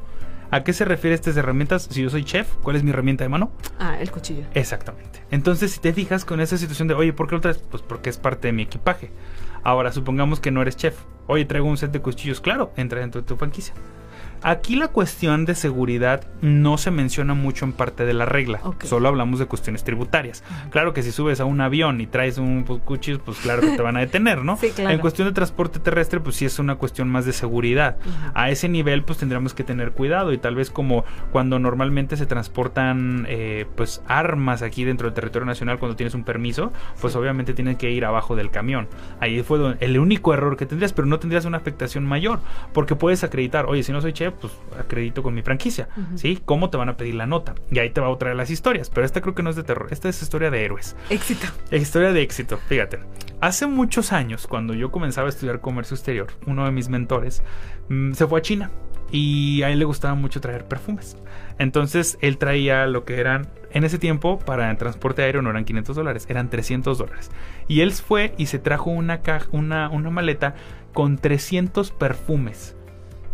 ¿A 0.51 0.63
qué 0.63 0.73
se 0.73 0.85
refiere 0.85 1.15
estas 1.15 1.37
herramientas? 1.37 1.87
Si 1.89 2.03
yo 2.03 2.09
soy 2.09 2.25
chef, 2.25 2.47
¿cuál 2.61 2.75
es 2.75 2.83
mi 2.83 2.91
herramienta 2.91 3.23
de 3.23 3.29
mano? 3.29 3.51
Ah, 3.79 3.97
el 3.99 4.11
cuchillo. 4.11 4.43
Exactamente. 4.53 5.23
Entonces, 5.31 5.71
si 5.71 5.79
te 5.79 5.93
fijas 5.93 6.25
con 6.25 6.41
esa 6.41 6.57
situación 6.57 6.87
de, 6.87 6.93
oye, 6.93 7.13
¿por 7.13 7.27
qué 7.27 7.35
lo 7.35 7.41
traes? 7.41 7.57
Pues 7.57 7.81
porque 7.81 8.09
es 8.09 8.17
parte 8.17 8.49
de 8.49 8.51
mi 8.51 8.63
equipaje. 8.63 9.09
Ahora, 9.63 9.91
supongamos 9.91 10.39
que 10.39 10.51
no 10.51 10.61
eres 10.61 10.75
chef. 10.75 10.95
Oye, 11.25 11.45
traigo 11.45 11.67
un 11.67 11.77
set 11.77 11.91
de 11.91 12.01
cuchillos. 12.01 12.41
Claro, 12.41 12.71
entra 12.75 12.99
dentro 12.99 13.21
de 13.21 13.27
tu 13.27 13.37
franquicia. 13.37 13.73
Aquí 14.43 14.75
la 14.75 14.89
cuestión 14.89 15.45
de 15.45 15.55
seguridad 15.55 16.27
no 16.41 16.77
se 16.77 16.91
menciona 16.91 17.33
mucho 17.33 17.63
en 17.63 17.71
parte 17.71 18.05
de 18.05 18.13
la 18.13 18.25
regla. 18.25 18.59
Solo 18.83 19.07
hablamos 19.07 19.39
de 19.39 19.45
cuestiones 19.45 19.85
tributarias. 19.85 20.43
Claro 20.69 20.93
que 20.93 21.01
si 21.01 21.13
subes 21.13 21.39
a 21.39 21.45
un 21.45 21.61
avión 21.61 22.01
y 22.01 22.07
traes 22.07 22.37
un 22.37 22.63
cuchillo, 22.63 23.19
pues 23.23 23.37
claro 23.37 23.61
que 23.61 23.69
te 23.69 23.81
van 23.81 23.95
a 23.95 24.01
detener, 24.01 24.43
¿no? 24.43 24.57
En 24.77 24.99
cuestión 24.99 25.27
de 25.27 25.33
transporte 25.33 25.79
terrestre, 25.79 26.19
pues 26.19 26.35
sí 26.35 26.45
es 26.45 26.59
una 26.59 26.75
cuestión 26.75 27.07
más 27.09 27.25
de 27.25 27.31
seguridad. 27.31 27.97
A 28.33 28.49
ese 28.49 28.67
nivel, 28.67 29.03
pues 29.03 29.17
tendríamos 29.17 29.53
que 29.53 29.63
tener 29.63 29.91
cuidado 29.91 30.33
y 30.33 30.37
tal 30.37 30.55
vez 30.55 30.69
como 30.69 31.05
cuando 31.31 31.57
normalmente 31.57 32.17
se 32.17 32.25
transportan 32.25 33.25
eh, 33.29 33.65
pues 33.75 34.01
armas 34.07 34.61
aquí 34.61 34.83
dentro 34.83 35.07
del 35.07 35.13
territorio 35.13 35.45
nacional 35.45 35.79
cuando 35.79 35.95
tienes 35.95 36.15
un 36.15 36.23
permiso, 36.23 36.73
pues 36.99 37.15
obviamente 37.15 37.53
tienen 37.53 37.77
que 37.77 37.91
ir 37.91 38.03
abajo 38.03 38.35
del 38.35 38.51
camión. 38.51 38.87
Ahí 39.19 39.41
fue 39.41 39.77
el 39.79 39.97
único 39.97 40.33
error 40.33 40.57
que 40.57 40.65
tendrías, 40.65 40.91
pero 40.91 41.07
no 41.07 41.19
tendrías 41.19 41.45
una 41.45 41.57
afectación 41.57 42.05
mayor, 42.05 42.39
porque 42.73 42.95
puedes 42.95 43.23
acreditar, 43.23 43.65
oye, 43.65 43.83
si 43.83 43.91
no 43.91 44.01
soy 44.01 44.11
chef, 44.13 44.32
pues 44.39 44.53
acredito 44.79 45.23
con 45.23 45.33
mi 45.33 45.41
franquicia, 45.41 45.87
¿sí? 46.15 46.39
¿Cómo 46.43 46.69
te 46.69 46.77
van 46.77 46.89
a 46.89 46.97
pedir 46.97 47.15
la 47.15 47.25
nota? 47.25 47.55
Y 47.71 47.79
ahí 47.79 47.89
te 47.89 48.01
va 48.01 48.11
a 48.11 48.17
traer 48.17 48.35
las 48.35 48.49
historias, 48.49 48.89
pero 48.89 49.05
esta 49.05 49.21
creo 49.21 49.35
que 49.35 49.43
no 49.43 49.49
es 49.49 49.55
de 49.55 49.63
terror, 49.63 49.87
esta 49.91 50.09
es 50.09 50.21
historia 50.21 50.51
de 50.51 50.63
héroes. 50.63 50.95
Éxito. 51.09 51.47
Historia 51.71 52.11
de 52.11 52.21
éxito, 52.21 52.57
fíjate. 52.67 52.99
Hace 53.41 53.67
muchos 53.67 54.13
años, 54.13 54.47
cuando 54.47 54.73
yo 54.73 54.91
comenzaba 54.91 55.27
a 55.27 55.29
estudiar 55.29 55.59
comercio 55.59 55.95
exterior, 55.95 56.27
uno 56.45 56.65
de 56.65 56.71
mis 56.71 56.89
mentores 56.89 57.43
mm, 57.89 58.13
se 58.13 58.27
fue 58.27 58.39
a 58.39 58.41
China 58.41 58.71
y 59.11 59.61
a 59.61 59.69
él 59.69 59.79
le 59.79 59.85
gustaba 59.85 60.15
mucho 60.15 60.41
traer 60.41 60.65
perfumes. 60.65 61.17
Entonces 61.59 62.17
él 62.21 62.37
traía 62.37 62.87
lo 62.87 63.05
que 63.05 63.19
eran, 63.19 63.47
en 63.71 63.83
ese 63.83 63.99
tiempo, 63.99 64.39
para 64.39 64.71
el 64.71 64.77
transporte 64.77 65.21
aéreo 65.21 65.41
no 65.41 65.51
eran 65.51 65.65
500 65.65 65.95
dólares, 65.95 66.25
eran 66.29 66.49
300 66.49 66.97
dólares. 66.97 67.31
Y 67.67 67.81
él 67.81 67.91
fue 67.91 68.33
y 68.37 68.47
se 68.47 68.59
trajo 68.59 68.89
una, 68.89 69.21
caja, 69.21 69.47
una, 69.51 69.89
una 69.89 70.09
maleta 70.09 70.55
con 70.93 71.17
300 71.17 71.91
perfumes. 71.91 72.75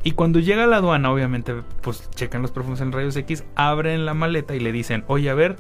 Y 0.04 0.12
cuando 0.12 0.40
llega 0.40 0.64
a 0.64 0.68
la 0.68 0.78
aduana, 0.78 1.12
obviamente, 1.12 1.54
pues 1.82 2.10
checan 2.16 2.42
los 2.42 2.52
perfumes 2.52 2.80
en 2.82 2.92
rayos 2.92 3.16
X, 3.18 3.44
abren 3.56 4.06
la 4.06 4.14
maleta 4.14 4.56
y 4.56 4.60
le 4.60 4.72
dicen, 4.72 5.04
oye, 5.08 5.30
a 5.30 5.34
ver, 5.34 5.58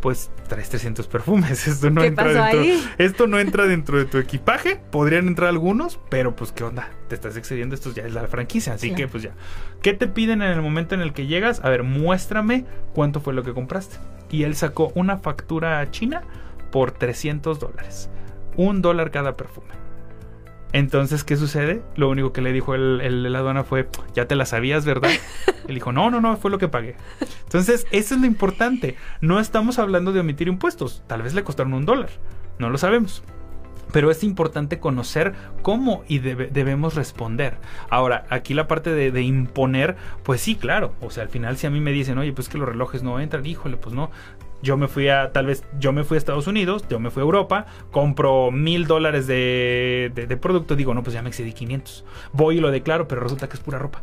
pues 0.00 0.30
traes 0.48 0.68
300 0.68 1.06
perfumes. 1.06 1.66
Esto 1.68 1.90
no 1.90 2.02
entra 2.02 2.28
dentro. 2.28 2.90
Esto 2.98 3.26
no 3.26 3.38
entra 3.38 3.66
dentro 3.66 3.98
de 3.98 4.04
tu 4.04 4.18
equipaje. 4.18 4.76
Podrían 4.76 5.28
entrar 5.28 5.48
algunos, 5.48 5.98
pero 6.10 6.36
pues 6.36 6.52
qué 6.52 6.64
onda, 6.64 6.90
te 7.08 7.14
estás 7.14 7.36
excediendo. 7.36 7.74
Esto 7.74 7.92
ya 7.92 8.04
es 8.04 8.12
la 8.12 8.26
franquicia, 8.26 8.74
así 8.74 8.94
que 8.94 9.08
pues 9.08 9.22
ya. 9.22 9.32
¿Qué 9.80 9.94
te 9.94 10.08
piden 10.08 10.42
en 10.42 10.50
el 10.50 10.60
momento 10.62 10.94
en 10.94 11.00
el 11.00 11.12
que 11.12 11.26
llegas? 11.26 11.64
A 11.64 11.70
ver, 11.70 11.82
muéstrame 11.84 12.66
cuánto 12.94 13.20
fue 13.20 13.32
lo 13.32 13.42
que 13.42 13.54
compraste. 13.54 13.96
y 14.30 14.44
él 14.44 14.56
sacó 14.56 14.90
una 14.94 15.18
factura 15.18 15.88
china 15.90 16.22
por 16.70 16.90
300 16.90 17.60
dólares. 17.60 18.10
Un 18.56 18.82
dólar 18.82 19.10
cada 19.10 19.36
perfume. 19.36 19.81
Entonces, 20.72 21.22
¿qué 21.22 21.36
sucede? 21.36 21.82
Lo 21.96 22.08
único 22.08 22.32
que 22.32 22.40
le 22.40 22.52
dijo 22.52 22.74
el, 22.74 23.00
el, 23.02 23.30
la 23.30 23.38
aduana 23.40 23.62
fue, 23.62 23.88
ya 24.14 24.26
te 24.26 24.36
la 24.36 24.46
sabías, 24.46 24.84
¿verdad? 24.84 25.10
Él 25.68 25.74
dijo, 25.74 25.92
no, 25.92 26.10
no, 26.10 26.20
no, 26.20 26.36
fue 26.36 26.50
lo 26.50 26.58
que 26.58 26.68
pagué. 26.68 26.96
Entonces, 27.44 27.86
eso 27.90 28.14
es 28.14 28.20
lo 28.20 28.26
importante. 28.26 28.96
No 29.20 29.38
estamos 29.38 29.78
hablando 29.78 30.12
de 30.12 30.20
omitir 30.20 30.48
impuestos. 30.48 31.02
Tal 31.06 31.22
vez 31.22 31.34
le 31.34 31.44
costaron 31.44 31.74
un 31.74 31.84
dólar. 31.84 32.08
No 32.58 32.70
lo 32.70 32.78
sabemos. 32.78 33.22
Pero 33.92 34.10
es 34.10 34.24
importante 34.24 34.80
conocer 34.80 35.34
cómo 35.60 36.02
y 36.08 36.20
debemos 36.20 36.94
responder. 36.94 37.58
Ahora, 37.90 38.24
aquí 38.30 38.54
la 38.54 38.66
parte 38.66 38.90
de, 38.90 39.10
de, 39.10 39.22
imponer, 39.22 39.96
pues 40.22 40.40
sí, 40.40 40.56
claro. 40.56 40.94
O 41.02 41.10
sea, 41.10 41.24
al 41.24 41.28
final 41.28 41.58
si 41.58 41.66
a 41.66 41.70
mí 41.70 41.80
me 41.80 41.92
dicen, 41.92 42.16
oye, 42.16 42.32
pues 42.32 42.48
que 42.48 42.56
los 42.56 42.66
relojes 42.66 43.02
no 43.02 43.20
entran, 43.20 43.44
híjole, 43.44 43.76
pues 43.76 43.94
no. 43.94 44.10
Yo 44.62 44.76
me 44.76 44.88
fui 44.88 45.08
a, 45.08 45.32
tal 45.32 45.46
vez, 45.46 45.64
yo 45.78 45.92
me 45.92 46.04
fui 46.04 46.16
a 46.16 46.18
Estados 46.18 46.46
Unidos, 46.46 46.84
yo 46.88 47.00
me 47.00 47.10
fui 47.10 47.20
a 47.20 47.24
Europa, 47.24 47.66
compro 47.90 48.50
mil 48.50 48.86
dólares 48.86 49.26
de, 49.26 50.12
de, 50.14 50.36
producto, 50.36 50.76
digo, 50.76 50.94
no, 50.94 51.02
pues 51.02 51.14
ya 51.14 51.22
me 51.22 51.28
excedí 51.28 51.52
500. 51.52 52.04
Voy 52.32 52.58
y 52.58 52.60
lo 52.60 52.70
declaro, 52.70 53.08
pero 53.08 53.20
resulta 53.20 53.48
que 53.48 53.54
es 53.54 53.60
pura 53.60 53.78
ropa 53.78 54.02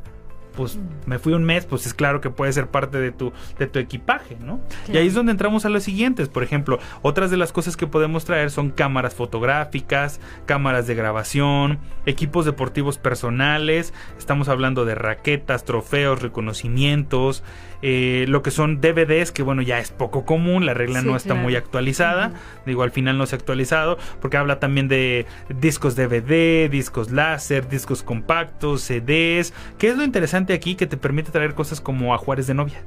pues 0.60 0.78
me 1.06 1.20
fui 1.20 1.32
un 1.32 1.46
mes, 1.46 1.66
pues 1.66 1.86
es 1.86 1.94
claro 1.94 2.20
que 2.20 2.30
puede 2.30 2.52
ser 2.52 2.68
parte 2.68 2.98
de 2.98 3.14
tu, 3.14 3.32
de 3.58 3.66
tu 3.66 3.80
equipaje, 3.80 4.36
¿no? 4.42 4.60
Claro. 4.68 4.94
Y 4.94 4.98
ahí 4.98 5.08
es 5.08 5.14
donde 5.14 5.32
entramos 5.32 5.64
a 5.64 5.70
los 5.70 5.84
siguientes. 5.84 6.28
Por 6.28 6.44
ejemplo, 6.44 6.80
otras 7.02 7.32
de 7.32 7.38
las 7.38 7.54
cosas 7.54 7.78
que 7.78 7.88
podemos 7.88 8.26
traer 8.26 8.52
son 8.52 8.70
cámaras 8.70 9.16
fotográficas, 9.16 10.20
cámaras 10.46 10.86
de 10.86 10.96
grabación, 10.96 11.80
equipos 12.06 12.44
deportivos 12.44 12.98
personales, 12.98 13.94
estamos 14.18 14.50
hablando 14.50 14.84
de 14.84 14.96
raquetas, 14.96 15.64
trofeos, 15.64 16.22
reconocimientos, 16.22 17.42
eh, 17.82 18.26
lo 18.28 18.44
que 18.44 18.52
son 18.52 18.82
DVDs, 18.82 19.32
que 19.32 19.42
bueno, 19.42 19.62
ya 19.62 19.80
es 19.80 19.92
poco 19.92 20.26
común, 20.26 20.66
la 20.66 20.74
regla 20.74 21.00
sí, 21.00 21.08
no 21.08 21.16
está 21.16 21.30
claro. 21.30 21.44
muy 21.44 21.56
actualizada, 21.56 22.28
uh 22.28 22.32
-huh. 22.32 22.66
digo, 22.66 22.84
al 22.84 22.92
final 22.92 23.18
no 23.18 23.26
se 23.26 23.36
ha 23.36 23.38
actualizado, 23.38 23.98
porque 24.20 24.36
habla 24.36 24.60
también 24.60 24.90
de 24.90 25.26
discos 25.48 25.96
DVD, 25.96 26.70
discos 26.70 27.12
láser, 27.12 27.70
discos 27.70 28.04
compactos, 28.04 28.82
CDs, 28.82 29.54
¿qué 29.78 29.90
es 29.90 29.98
lo 29.98 30.04
interesante 30.04 30.49
aquí? 30.54 30.76
Que 30.76 30.88
te 30.88 30.98
permite 30.98 31.32
traer 31.32 31.54
cosas 31.54 31.82
como 31.82 32.14
ajuares 32.14 32.48
de 32.48 32.54
novia 32.54 32.84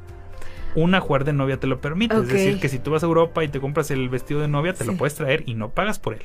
un 0.75 0.95
ajuar 0.95 1.25
de 1.25 1.33
novia 1.33 1.59
te 1.59 1.67
lo 1.67 1.81
permite. 1.81 2.17
Okay. 2.17 2.27
Es 2.27 2.33
decir, 2.33 2.61
que 2.61 2.69
si 2.69 2.79
tú 2.79 2.93
vas 2.93 3.03
a 3.03 3.07
Europa 3.07 3.45
y 3.45 3.49
te 3.49 3.61
compras 3.61 3.91
el 3.91 4.09
vestido 4.09 4.41
de 4.41 4.49
novia, 4.49 4.73
te 4.73 4.85
sí. 4.85 4.91
lo 4.91 4.97
puedes 4.97 5.15
traer 5.15 5.45
y 5.47 5.55
no 5.55 5.71
pagas 5.71 5.99
por 5.99 6.15
él. 6.15 6.23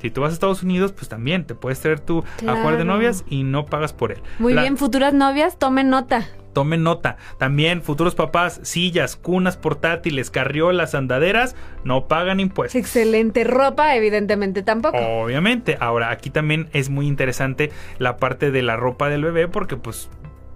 Si 0.00 0.10
tú 0.10 0.20
vas 0.20 0.30
a 0.30 0.34
Estados 0.34 0.62
Unidos, 0.62 0.92
pues 0.92 1.08
también 1.08 1.44
te 1.44 1.54
puedes 1.54 1.80
traer 1.80 1.98
tu 1.98 2.22
claro. 2.36 2.58
ajuar 2.58 2.78
de 2.78 2.84
novias 2.84 3.24
y 3.28 3.42
no 3.42 3.66
pagas 3.66 3.92
por 3.92 4.12
él. 4.12 4.18
Muy 4.38 4.54
La... 4.54 4.62
bien, 4.62 4.76
futuras 4.76 5.12
novias, 5.12 5.58
tomen 5.58 5.90
nota. 5.90 6.28
Tomen 6.52 6.82
nota. 6.82 7.16
También 7.38 7.82
futuros 7.82 8.14
papás, 8.14 8.60
sillas, 8.62 9.16
cunas 9.16 9.56
portátiles, 9.56 10.30
carriolas, 10.30 10.94
andaderas, 10.94 11.56
no 11.84 12.06
pagan 12.06 12.40
impuestos. 12.40 12.80
Excelente. 12.80 13.44
Ropa, 13.44 13.94
evidentemente 13.96 14.62
tampoco. 14.62 14.98
Obviamente. 14.98 15.76
Ahora, 15.80 16.10
aquí 16.10 16.30
también 16.30 16.68
es 16.72 16.90
muy 16.90 17.06
interesante 17.06 17.70
la 17.98 18.16
parte 18.16 18.50
de 18.50 18.62
la 18.62 18.76
ropa 18.76 19.08
del 19.08 19.24
bebé 19.24 19.46
porque 19.46 19.76
pues 19.76 20.08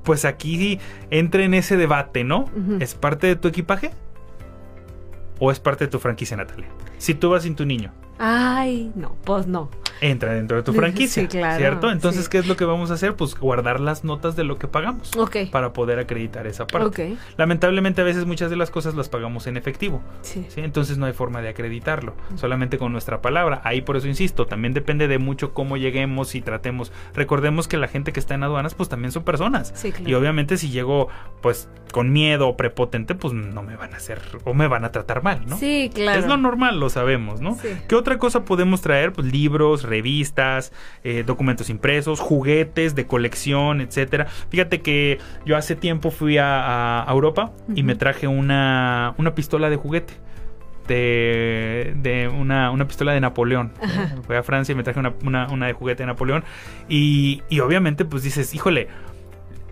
pues 0.03 0.25
aquí 0.25 0.81
entra 1.11 1.45
en 1.45 1.55
ese 1.55 1.77
debate, 1.77 2.25
¿no? 2.25 2.41
Uh 2.41 2.59
-huh. 2.59 2.83
¿Es 2.83 2.95
parte 2.95 3.27
de 3.27 3.37
tu 3.37 3.49
equipaje? 3.49 3.91
¿O 5.39 5.51
es 5.51 5.61
parte 5.61 5.85
de 5.87 5.91
tu 5.91 5.99
franquicia, 5.99 6.37
Natalia? 6.37 6.69
Si 6.99 7.15
tú 7.15 7.31
vas 7.31 7.43
sin 7.43 7.57
tu 7.57 7.67
niño. 7.67 7.93
Ay, 8.25 8.93
no, 8.95 9.17
pues 9.25 9.49
no. 9.49 9.69
Entra 10.01 10.33
dentro 10.33 10.57
de 10.57 10.63
tu 10.63 10.73
franquicia, 10.73 11.23
sí, 11.23 11.29
claro, 11.29 11.59
¿cierto? 11.59 11.91
Entonces, 11.91 12.25
sí. 12.25 12.31
¿qué 12.31 12.39
es 12.39 12.47
lo 12.47 12.57
que 12.57 12.65
vamos 12.65 12.93
a 12.93 12.95
hacer? 12.95 13.15
Pues 13.17 13.37
guardar 13.37 13.81
las 13.81 14.05
notas 14.05 14.37
de 14.37 14.45
lo 14.45 14.59
que 14.59 14.69
pagamos 14.69 15.17
okay. 15.17 15.47
para 15.47 15.73
poder 15.73 15.99
acreditar 15.99 16.47
esa 16.47 16.67
parte. 16.69 16.87
Okay. 16.87 17.19
Lamentablemente, 17.37 18.01
a 18.01 18.05
veces 18.05 18.25
muchas 18.25 18.49
de 18.51 18.57
las 18.57 18.71
cosas 18.71 18.95
las 18.95 19.09
pagamos 19.09 19.49
en 19.49 19.57
efectivo. 19.57 20.03
Sí. 20.21 20.47
¿sí? 20.49 20.61
Entonces, 20.61 20.99
no 20.99 21.07
hay 21.07 21.13
forma 21.13 21.43
de 21.43 21.49
acreditarlo, 21.49 22.15
solamente 22.37 22.79
con 22.79 22.93
nuestra 22.93 23.23
palabra. 23.23 23.61
Ahí, 23.65 23.81
por 23.81 23.97
eso 23.97 24.07
insisto, 24.07 24.47
también 24.47 24.73
depende 24.73 25.09
de 25.09 25.19
mucho 25.19 25.53
cómo 25.53 25.77
lleguemos 25.77 26.37
y 26.37 26.43
tratemos. 26.43 26.93
Recordemos 27.15 27.67
que 27.67 27.77
la 27.77 27.89
gente 27.89 28.13
que 28.13 28.21
está 28.21 28.35
en 28.35 28.45
aduanas, 28.45 28.75
pues 28.75 28.89
también 28.89 29.11
son 29.11 29.25
personas. 29.25 29.73
Sí, 29.75 29.91
claro. 29.91 30.11
Y 30.11 30.15
obviamente, 30.15 30.59
si 30.59 30.71
llego, 30.71 31.09
pues, 31.43 31.69
con 31.93 32.13
miedo 32.13 32.49
o 32.49 32.57
prepotente, 32.57 33.15
pues 33.15 33.35
no 33.35 33.63
me 33.63 33.77
van 33.77 33.95
a 33.95 33.99
hacer 33.99 34.21
o 34.45 34.55
me 34.55 34.67
van 34.67 34.85
a 34.85 34.91
tratar 34.91 35.23
mal, 35.23 35.47
¿no? 35.47 35.59
Sí, 35.59 35.91
claro. 35.95 36.19
Es 36.19 36.27
lo 36.27 36.37
normal, 36.37 36.81
lo 36.81 36.89
sabemos, 36.89 37.41
¿no? 37.41 37.55
Sí. 37.55 37.69
¿Qué 37.87 37.95
otra 37.95 38.12
cosa 38.19 38.45
podemos 38.45 38.81
traer? 38.81 39.13
Pues 39.13 39.31
libros, 39.33 39.83
revistas, 39.83 40.73
eh, 41.05 41.25
documentos 41.27 41.71
impresos, 41.71 42.21
juguetes 42.21 42.95
de 42.95 43.07
colección, 43.07 43.81
etcétera. 43.81 44.27
Fíjate 44.51 44.81
que 44.81 45.19
yo 45.45 45.57
hace 45.57 45.77
tiempo 45.77 46.11
fui 46.11 46.39
a, 46.39 47.03
a 47.03 47.13
Europa 47.13 47.53
uh 47.69 47.73
-huh. 47.73 47.79
y 47.79 47.83
me 47.83 47.95
traje 47.95 48.27
una, 48.27 49.15
una 49.19 49.35
pistola 49.35 49.71
de 49.71 49.77
juguete. 49.77 50.15
De, 50.89 51.95
de 51.97 52.29
una, 52.29 52.73
una, 52.73 52.89
pistola 52.89 53.13
de 53.13 53.21
Napoleón. 53.21 53.73
Ajá. 53.81 54.17
Fui 54.27 54.35
a 54.35 54.43
Francia 54.43 54.73
y 54.73 54.77
me 54.77 54.83
traje 54.83 54.99
una, 54.99 55.15
una, 55.25 55.47
una 55.47 55.67
de 55.69 55.75
juguete 55.75 56.03
de 56.03 56.09
Napoleón. 56.09 56.43
Y, 56.89 57.43
y, 57.49 57.61
obviamente, 57.61 58.05
pues 58.05 58.25
dices, 58.25 58.53
híjole, 58.53 58.89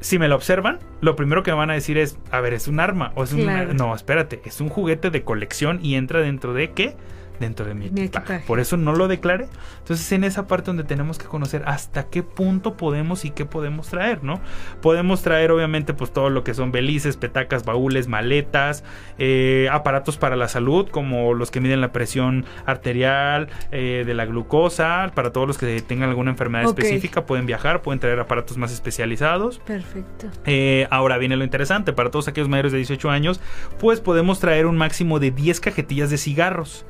si 0.00 0.18
me 0.18 0.28
lo 0.28 0.34
observan, 0.34 0.78
lo 1.00 1.16
primero 1.16 1.42
que 1.42 1.50
me 1.50 1.58
van 1.58 1.70
a 1.70 1.74
decir 1.74 1.98
es, 1.98 2.18
a 2.30 2.40
ver, 2.40 2.54
es 2.54 2.68
un 2.68 2.80
arma. 2.80 3.12
O 3.14 3.24
es 3.24 3.34
claro. 3.34 3.70
un. 3.70 3.76
No, 3.76 3.94
espérate, 3.94 4.40
es 4.44 4.60
un 4.60 4.68
juguete 4.68 5.10
de 5.10 5.22
colección 5.22 5.78
y 5.82 5.94
entra 5.94 6.20
dentro 6.20 6.54
de 6.54 6.70
qué? 6.70 6.96
Dentro 7.40 7.66
de 7.66 7.74
mi, 7.74 7.90
mi 7.90 8.02
equipaje. 8.02 8.34
equipaje. 8.34 8.46
Por 8.46 8.60
eso 8.60 8.76
no 8.76 8.94
lo 8.94 9.08
declaré. 9.08 9.48
Entonces, 9.78 10.12
en 10.12 10.24
esa 10.24 10.46
parte 10.46 10.66
donde 10.66 10.84
tenemos 10.84 11.18
que 11.18 11.26
conocer 11.26 11.62
hasta 11.66 12.04
qué 12.04 12.22
punto 12.22 12.76
podemos 12.76 13.24
y 13.24 13.30
qué 13.30 13.46
podemos 13.46 13.88
traer, 13.88 14.22
¿no? 14.22 14.40
Podemos 14.80 15.22
traer, 15.22 15.50
obviamente, 15.50 15.94
pues 15.94 16.12
todo 16.12 16.30
lo 16.30 16.44
que 16.44 16.54
son 16.54 16.70
belices, 16.70 17.16
petacas, 17.16 17.64
baúles, 17.64 18.06
maletas, 18.06 18.84
eh, 19.18 19.68
aparatos 19.72 20.16
para 20.16 20.36
la 20.36 20.48
salud, 20.48 20.88
como 20.88 21.34
los 21.34 21.50
que 21.50 21.60
miden 21.60 21.80
la 21.80 21.92
presión 21.92 22.44
arterial, 22.66 23.48
eh, 23.72 24.04
de 24.06 24.14
la 24.14 24.26
glucosa. 24.26 25.10
Para 25.14 25.32
todos 25.32 25.48
los 25.48 25.58
que 25.58 25.80
tengan 25.80 26.10
alguna 26.10 26.30
enfermedad 26.30 26.66
okay. 26.66 26.84
específica, 26.84 27.26
pueden 27.26 27.46
viajar, 27.46 27.82
pueden 27.82 28.00
traer 28.00 28.20
aparatos 28.20 28.56
más 28.58 28.72
especializados. 28.72 29.58
Perfecto. 29.60 30.28
Eh, 30.44 30.86
ahora 30.90 31.18
viene 31.18 31.36
lo 31.36 31.44
interesante. 31.44 31.92
Para 31.92 32.10
todos 32.10 32.28
aquellos 32.28 32.48
mayores 32.48 32.72
de 32.72 32.78
18 32.78 33.10
años, 33.10 33.40
pues 33.78 34.00
podemos 34.00 34.40
traer 34.40 34.66
un 34.66 34.76
máximo 34.76 35.18
de 35.18 35.30
10 35.30 35.60
cajetillas 35.60 36.10
de 36.10 36.18
cigarros. 36.18 36.84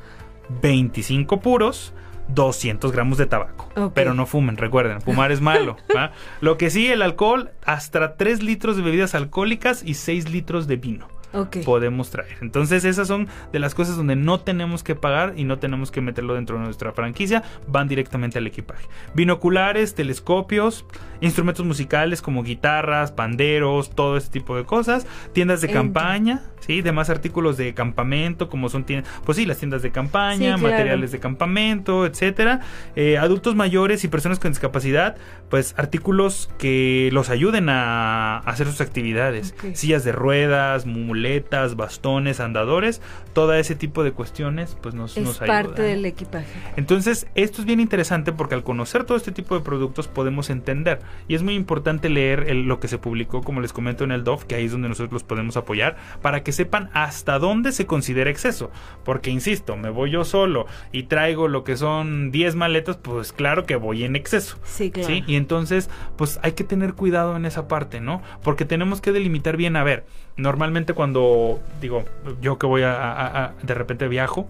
25 0.62 1.40
puros, 1.40 1.92
200 2.28 2.92
gramos 2.92 3.18
de 3.18 3.26
tabaco. 3.26 3.68
Okay. 3.70 3.90
Pero 3.94 4.14
no 4.14 4.26
fumen, 4.26 4.56
recuerden, 4.56 5.00
fumar 5.00 5.32
es 5.32 5.40
malo. 5.40 5.76
¿va? 5.96 6.12
Lo 6.40 6.58
que 6.58 6.70
sí, 6.70 6.88
el 6.88 7.02
alcohol, 7.02 7.50
hasta 7.64 8.16
3 8.16 8.42
litros 8.42 8.76
de 8.76 8.82
bebidas 8.82 9.14
alcohólicas 9.14 9.82
y 9.84 9.94
6 9.94 10.30
litros 10.30 10.66
de 10.66 10.76
vino. 10.76 11.08
Okay. 11.32 11.62
podemos 11.62 12.10
traer. 12.10 12.36
Entonces 12.40 12.84
esas 12.84 13.06
son 13.06 13.28
de 13.52 13.58
las 13.60 13.74
cosas 13.74 13.96
donde 13.96 14.16
no 14.16 14.40
tenemos 14.40 14.82
que 14.82 14.94
pagar 14.96 15.34
y 15.36 15.44
no 15.44 15.58
tenemos 15.58 15.90
que 15.90 16.00
meterlo 16.00 16.34
dentro 16.34 16.58
de 16.58 16.64
nuestra 16.64 16.92
franquicia, 16.92 17.44
van 17.68 17.88
directamente 17.88 18.38
al 18.38 18.46
equipaje. 18.46 18.86
Binoculares, 19.14 19.94
telescopios, 19.94 20.84
instrumentos 21.20 21.64
musicales 21.64 22.20
como 22.22 22.42
guitarras, 22.42 23.12
panderos, 23.12 23.90
todo 23.90 24.16
este 24.16 24.40
tipo 24.40 24.56
de 24.56 24.64
cosas, 24.64 25.06
tiendas 25.32 25.60
de 25.60 25.70
campaña, 25.70 26.42
sí, 26.60 26.82
demás 26.82 27.10
artículos 27.10 27.56
de 27.56 27.74
campamento 27.74 28.48
como 28.48 28.68
son 28.68 28.84
tiendas, 28.84 29.12
pues 29.24 29.36
sí, 29.36 29.46
las 29.46 29.58
tiendas 29.58 29.82
de 29.82 29.92
campaña, 29.92 30.56
sí, 30.56 30.62
materiales 30.62 31.12
de 31.12 31.20
campamento, 31.20 32.06
etcétera. 32.06 32.60
Eh, 32.96 33.18
adultos 33.18 33.54
mayores 33.54 34.02
y 34.04 34.08
personas 34.08 34.38
con 34.38 34.50
discapacidad, 34.50 35.16
pues 35.48 35.74
artículos 35.76 36.50
que 36.58 37.10
los 37.12 37.30
ayuden 37.30 37.68
a 37.68 38.38
hacer 38.38 38.66
sus 38.66 38.80
actividades, 38.80 39.54
okay. 39.58 39.76
sillas 39.76 40.04
de 40.04 40.12
ruedas, 40.12 40.86
muletas 40.86 41.19
muletas, 41.20 41.76
bastones, 41.76 42.40
andadores, 42.40 43.02
todo 43.34 43.52
ese 43.52 43.74
tipo 43.74 44.02
de 44.02 44.12
cuestiones, 44.12 44.76
pues 44.80 44.94
nos, 44.94 45.16
es 45.18 45.24
nos 45.24 45.42
ayuda. 45.42 45.62
parte 45.62 45.82
del 45.82 46.04
equipaje. 46.06 46.46
Entonces, 46.76 47.26
esto 47.34 47.60
es 47.60 47.66
bien 47.66 47.78
interesante 47.78 48.32
porque 48.32 48.54
al 48.54 48.64
conocer 48.64 49.04
todo 49.04 49.18
este 49.18 49.30
tipo 49.30 49.54
de 49.54 49.60
productos 49.60 50.08
podemos 50.08 50.48
entender 50.48 51.00
y 51.28 51.34
es 51.34 51.42
muy 51.42 51.54
importante 51.54 52.08
leer 52.08 52.46
el, 52.48 52.62
lo 52.62 52.80
que 52.80 52.88
se 52.88 52.96
publicó, 52.96 53.42
como 53.42 53.60
les 53.60 53.74
comento 53.74 54.04
en 54.04 54.12
el 54.12 54.24
DOF, 54.24 54.44
que 54.44 54.54
ahí 54.54 54.64
es 54.64 54.72
donde 54.72 54.88
nosotros 54.88 55.12
los 55.12 55.22
podemos 55.22 55.58
apoyar, 55.58 55.96
para 56.22 56.42
que 56.42 56.52
sepan 56.52 56.88
hasta 56.94 57.38
dónde 57.38 57.72
se 57.72 57.84
considera 57.84 58.30
exceso. 58.30 58.70
Porque, 59.04 59.30
insisto, 59.30 59.76
me 59.76 59.90
voy 59.90 60.10
yo 60.10 60.24
solo 60.24 60.66
y 60.90 61.02
traigo 61.02 61.48
lo 61.48 61.64
que 61.64 61.76
son 61.76 62.30
10 62.30 62.56
maletas, 62.56 62.96
pues 62.96 63.34
claro 63.34 63.66
que 63.66 63.76
voy 63.76 64.04
en 64.04 64.16
exceso. 64.16 64.56
Sí, 64.64 64.90
claro. 64.90 65.08
¿sí? 65.08 65.22
Y 65.26 65.36
entonces, 65.36 65.90
pues 66.16 66.40
hay 66.42 66.52
que 66.52 66.64
tener 66.64 66.94
cuidado 66.94 67.36
en 67.36 67.44
esa 67.44 67.68
parte, 67.68 68.00
¿no? 68.00 68.22
Porque 68.42 68.64
tenemos 68.64 69.02
que 69.02 69.12
delimitar 69.12 69.58
bien, 69.58 69.76
a 69.76 69.84
ver, 69.84 70.06
normalmente 70.36 70.94
cuando 70.94 71.60
digo 71.80 72.04
yo 72.40 72.58
que 72.58 72.66
voy 72.66 72.82
a, 72.84 73.54
de 73.62 73.74
repente 73.74 74.08
viajo 74.08 74.48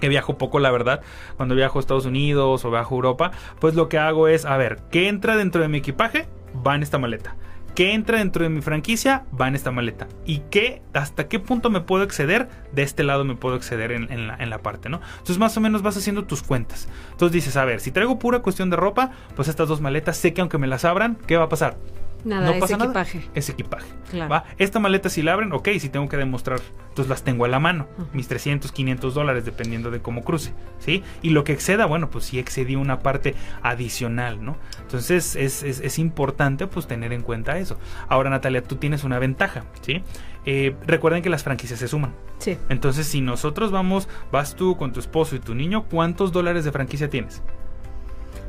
que 0.00 0.08
viajo 0.08 0.36
poco 0.38 0.58
la 0.58 0.70
verdad 0.70 1.02
cuando 1.36 1.54
viajo 1.54 1.78
a 1.78 1.80
Estados 1.80 2.06
Unidos 2.06 2.64
o 2.64 2.70
viajo 2.70 2.94
a 2.94 2.96
Europa 2.96 3.30
pues 3.60 3.74
lo 3.74 3.88
que 3.88 3.98
hago 3.98 4.28
es 4.28 4.44
a 4.44 4.56
ver 4.56 4.80
qué 4.90 5.08
entra 5.08 5.36
dentro 5.36 5.62
de 5.62 5.68
mi 5.68 5.78
equipaje 5.78 6.26
va 6.66 6.74
en 6.74 6.82
esta 6.82 6.98
maleta. 6.98 7.36
Qué 7.74 7.92
entra 7.92 8.18
dentro 8.18 8.44
de 8.44 8.50
mi 8.50 8.62
franquicia 8.62 9.24
va 9.38 9.48
en 9.48 9.56
esta 9.56 9.72
maleta. 9.72 10.06
Y 10.24 10.42
qué 10.50 10.80
hasta 10.92 11.26
qué 11.26 11.40
punto 11.40 11.70
me 11.70 11.80
puedo 11.80 12.04
exceder 12.04 12.48
de 12.72 12.84
este 12.84 13.02
lado 13.02 13.24
me 13.24 13.34
puedo 13.34 13.56
exceder 13.56 13.90
en, 13.90 14.12
en, 14.12 14.28
la, 14.28 14.36
en, 14.36 14.48
la, 14.48 14.58
parte 14.58 14.88
no 14.88 15.00
entonces 15.14 15.38
más 15.38 15.56
o 15.56 15.60
menos 15.60 15.82
vas 15.82 15.96
haciendo 15.96 16.24
tus 16.24 16.42
cuentas. 16.42 16.88
Entonces 17.10 17.32
dices 17.32 17.56
a 17.56 17.64
ver 17.64 17.80
si 17.80 17.90
traigo 17.90 18.18
pura 18.18 18.40
cuestión 18.40 18.70
de 18.70 18.76
ropa 18.76 19.10
pues 19.34 19.48
estas 19.48 19.68
dos 19.68 19.80
maletas 19.80 20.16
sé 20.16 20.32
que 20.32 20.40
aunque 20.40 20.58
me 20.58 20.68
las 20.68 20.84
abran 20.84 21.16
qué 21.26 21.36
va 21.36 21.44
a 21.44 21.48
pasar 21.48 21.76
Nada, 22.24 22.46
no 22.46 22.52
es 22.52 22.60
pasa 22.60 22.74
equipaje. 22.74 23.18
nada. 23.18 23.30
Es 23.34 23.48
equipaje. 23.48 23.86
Claro. 24.10 24.30
¿va? 24.30 24.44
Esta 24.58 24.78
maleta 24.78 25.08
si 25.08 25.22
la 25.22 25.32
abren, 25.32 25.52
ok, 25.52 25.68
si 25.78 25.88
tengo 25.88 26.08
que 26.08 26.16
demostrar, 26.16 26.60
entonces 26.88 27.08
las 27.08 27.22
tengo 27.22 27.44
a 27.44 27.48
la 27.48 27.58
mano, 27.58 27.86
mis 28.12 28.28
300, 28.28 28.70
500 28.72 29.14
dólares, 29.14 29.44
dependiendo 29.44 29.90
de 29.90 30.00
cómo 30.00 30.22
cruce, 30.22 30.52
¿sí? 30.78 31.02
Y 31.22 31.30
lo 31.30 31.44
que 31.44 31.52
exceda, 31.52 31.86
bueno, 31.86 32.10
pues 32.10 32.24
sí 32.24 32.38
excedí 32.38 32.76
una 32.76 33.00
parte 33.00 33.34
adicional, 33.62 34.44
¿no? 34.44 34.56
Entonces 34.80 35.36
es, 35.36 35.62
es, 35.62 35.80
es 35.80 35.98
importante 35.98 36.66
pues 36.66 36.86
tener 36.86 37.12
en 37.12 37.22
cuenta 37.22 37.58
eso. 37.58 37.78
Ahora 38.08 38.30
Natalia, 38.30 38.62
tú 38.62 38.76
tienes 38.76 39.04
una 39.04 39.18
ventaja, 39.18 39.64
¿sí? 39.82 40.02
Eh, 40.46 40.76
recuerden 40.86 41.22
que 41.22 41.30
las 41.30 41.42
franquicias 41.42 41.78
se 41.78 41.88
suman. 41.88 42.12
Sí. 42.38 42.58
Entonces, 42.68 43.06
si 43.06 43.20
nosotros 43.20 43.70
vamos, 43.70 44.08
vas 44.30 44.54
tú 44.54 44.76
con 44.76 44.92
tu 44.92 45.00
esposo 45.00 45.36
y 45.36 45.38
tu 45.38 45.54
niño, 45.54 45.84
¿cuántos 45.90 46.32
dólares 46.32 46.64
de 46.64 46.72
franquicia 46.72 47.08
tienes? 47.08 47.42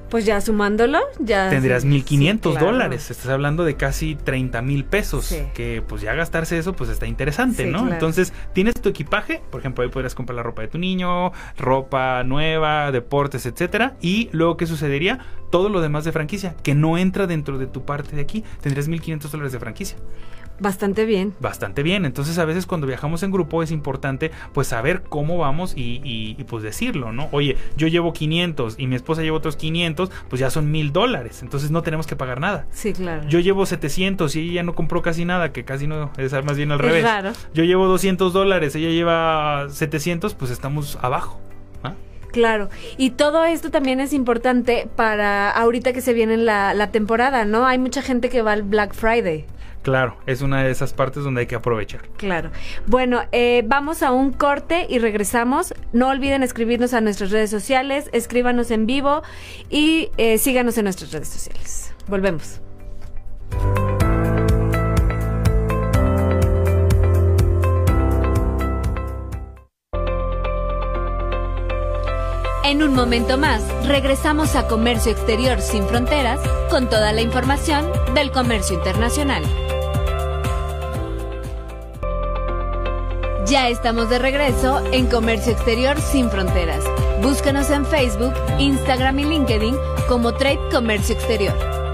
Pues 0.09 0.25
ya 0.25 0.39
sumándolo, 0.41 0.99
ya... 1.19 1.49
Tendrías 1.49 1.81
sí, 1.81 1.87
1500 1.87 2.53
sí, 2.53 2.57
claro. 2.57 2.73
dólares. 2.73 3.11
Estás 3.11 3.27
hablando 3.29 3.65
de 3.65 3.75
casi 3.75 4.15
30 4.15 4.61
mil 4.61 4.85
pesos. 4.85 5.25
Sí. 5.25 5.43
Que 5.53 5.83
pues 5.85 6.01
ya 6.01 6.13
gastarse 6.13 6.57
eso, 6.57 6.73
pues 6.73 6.89
está 6.89 7.07
interesante, 7.07 7.65
¿no? 7.65 7.79
claro. 7.79 7.93
Entonces, 7.93 8.33
tienes 8.53 8.75
tu 8.75 8.89
equipaje. 8.89 9.41
Por 9.49 9.59
ejemplo, 9.59 9.83
ahí 9.83 9.89
podrías 9.89 10.15
comprar 10.15 10.35
la 10.35 10.43
ropa 10.43 10.61
de 10.61 10.67
tu 10.67 10.77
niño, 10.77 11.31
ropa 11.57 12.23
nueva, 12.23 12.91
deportes, 12.91 13.45
etcétera. 13.45 13.95
Y 14.01 14.29
luego, 14.31 14.57
¿qué 14.57 14.67
sucedería? 14.67 15.19
Todo 15.51 15.69
lo 15.69 15.81
demás 15.81 16.05
de 16.05 16.11
franquicia, 16.11 16.55
que 16.63 16.75
no 16.75 16.97
entra 16.97 17.27
dentro 17.27 17.57
de 17.57 17.67
tu 17.67 17.85
parte 17.85 18.15
de 18.15 18.21
aquí, 18.21 18.43
tendrías 18.61 18.87
1500 18.87 19.31
dólares 19.31 19.53
de 19.53 19.59
franquicia. 19.59 19.97
Bastante 20.59 21.05
bien. 21.05 21.33
bastante 21.39 21.83
bien. 21.83 22.05
Entonces 22.05 22.37
a 22.37 22.45
veces 22.45 22.65
cuando 22.65 22.87
viajamos 22.87 23.23
en 23.23 23.31
grupo 23.31 23.61
es 23.63 23.71
importante 23.71 24.31
pues 24.53 24.67
saber 24.67 25.03
cómo 25.03 25.37
vamos 25.37 25.73
y, 25.75 26.01
y- 26.03 26.35
y, 26.37 26.43
pues 26.45 26.63
decirlo, 26.63 27.11
¿no? 27.11 27.27
Oye, 27.31 27.57
yo 27.77 27.87
llevo 27.87 28.13
500 28.13 28.75
y 28.77 28.87
mi 28.87 28.95
esposa 28.95 29.21
lleva 29.21 29.37
otros 29.37 29.55
500, 29.57 30.09
pues 30.29 30.39
ya 30.39 30.49
son 30.49 30.71
mil 30.71 30.93
dólares. 30.93 31.41
Entonces 31.43 31.71
no 31.71 31.81
tenemos 31.81 32.07
que 32.07 32.15
pagar 32.15 32.39
nada. 32.39 32.67
Sí, 32.71 32.93
claro. 32.93 33.27
Yo 33.27 33.39
llevo 33.39 33.65
700 33.65 34.35
y 34.35 34.51
ella 34.51 34.63
no 34.63 34.75
compró 34.75 35.01
casi 35.01 35.25
nada, 35.25 35.51
que 35.51 35.65
casi 35.65 35.87
no, 35.87 36.11
es 36.17 36.31
más 36.43 36.57
bien 36.57 36.71
al 36.71 36.79
Es 36.79 36.85
revés. 36.85 37.03
raro. 37.03 37.31
Yo 37.53 37.63
llevo 37.63 37.87
200 37.87 38.33
dólares, 38.33 38.75
ella 38.75 38.89
lleva 38.89 39.67
700, 39.69 40.33
pues 40.35 40.51
estamos 40.51 40.97
abajo. 41.01 41.39
Claro, 42.35 42.69
y 42.97 43.11
todo 43.11 43.45
esto 43.45 43.71
también 43.71 44.01
es 44.01 44.11
importante 44.11 44.89
para 44.97 45.49
ahorita 45.49 45.93
que 45.93 46.01
se 46.01 46.11
viene 46.11 46.35
la, 46.35 46.73
la 46.73 46.91
temporada, 46.91 47.45
¿no? 47.45 47.65
Hay 47.65 47.77
mucha 47.77 48.01
gente 48.01 48.27
que 48.27 48.41
va 48.41 48.51
al 48.51 48.63
Black 48.63 48.93
Friday. 48.93 49.45
Claro, 49.83 50.17
es 50.25 50.41
una 50.41 50.63
de 50.63 50.69
esas 50.71 50.91
partes 50.91 51.23
donde 51.23 51.39
hay 51.41 51.47
que 51.47 51.55
aprovechar. 51.55 52.01
Claro. 52.17 52.51
Bueno, 52.87 53.21
eh, 53.31 53.63
vamos 53.65 54.03
a 54.03 54.11
un 54.11 54.33
corte 54.33 54.85
y 54.89 54.99
regresamos. 54.99 55.73
No 55.93 56.09
olviden 56.09 56.43
escribirnos 56.43 56.93
a 56.93 56.99
nuestras 56.99 57.31
redes 57.31 57.51
sociales, 57.51 58.09
escríbanos 58.11 58.69
en 58.69 58.85
vivo 58.85 59.23
y 59.69 60.09
eh, 60.17 60.39
síganos 60.39 60.77
en 60.77 60.83
nuestras 60.83 61.13
redes 61.13 61.29
sociales. 61.29 61.93
Volvemos. 62.07 62.59
En 72.65 72.81
un 72.81 72.95
momento 72.95 73.37
más, 73.37 73.61
regresamos 73.85 74.55
a 74.55 74.67
Comercio 74.67 75.11
Exterior 75.11 75.61
sin 75.61 75.85
Fronteras 75.85 76.39
con 76.71 76.89
toda 76.89 77.13
la 77.13 77.21
información 77.21 77.85
del 78.15 78.31
comercio 78.31 78.75
internacional. 78.75 79.43
Ya 83.45 83.69
estamos 83.69 84.09
de 84.09 84.17
regreso 84.17 84.83
en 84.91 85.05
Comercio 85.05 85.51
Exterior 85.51 86.01
sin 86.01 86.31
Fronteras. 86.31 86.83
Búscanos 87.21 87.69
en 87.69 87.85
Facebook, 87.85 88.33
Instagram 88.57 89.19
y 89.19 89.25
LinkedIn 89.25 89.75
como 90.07 90.33
Trade 90.33 90.69
Comercio 90.71 91.13
Exterior. 91.13 91.84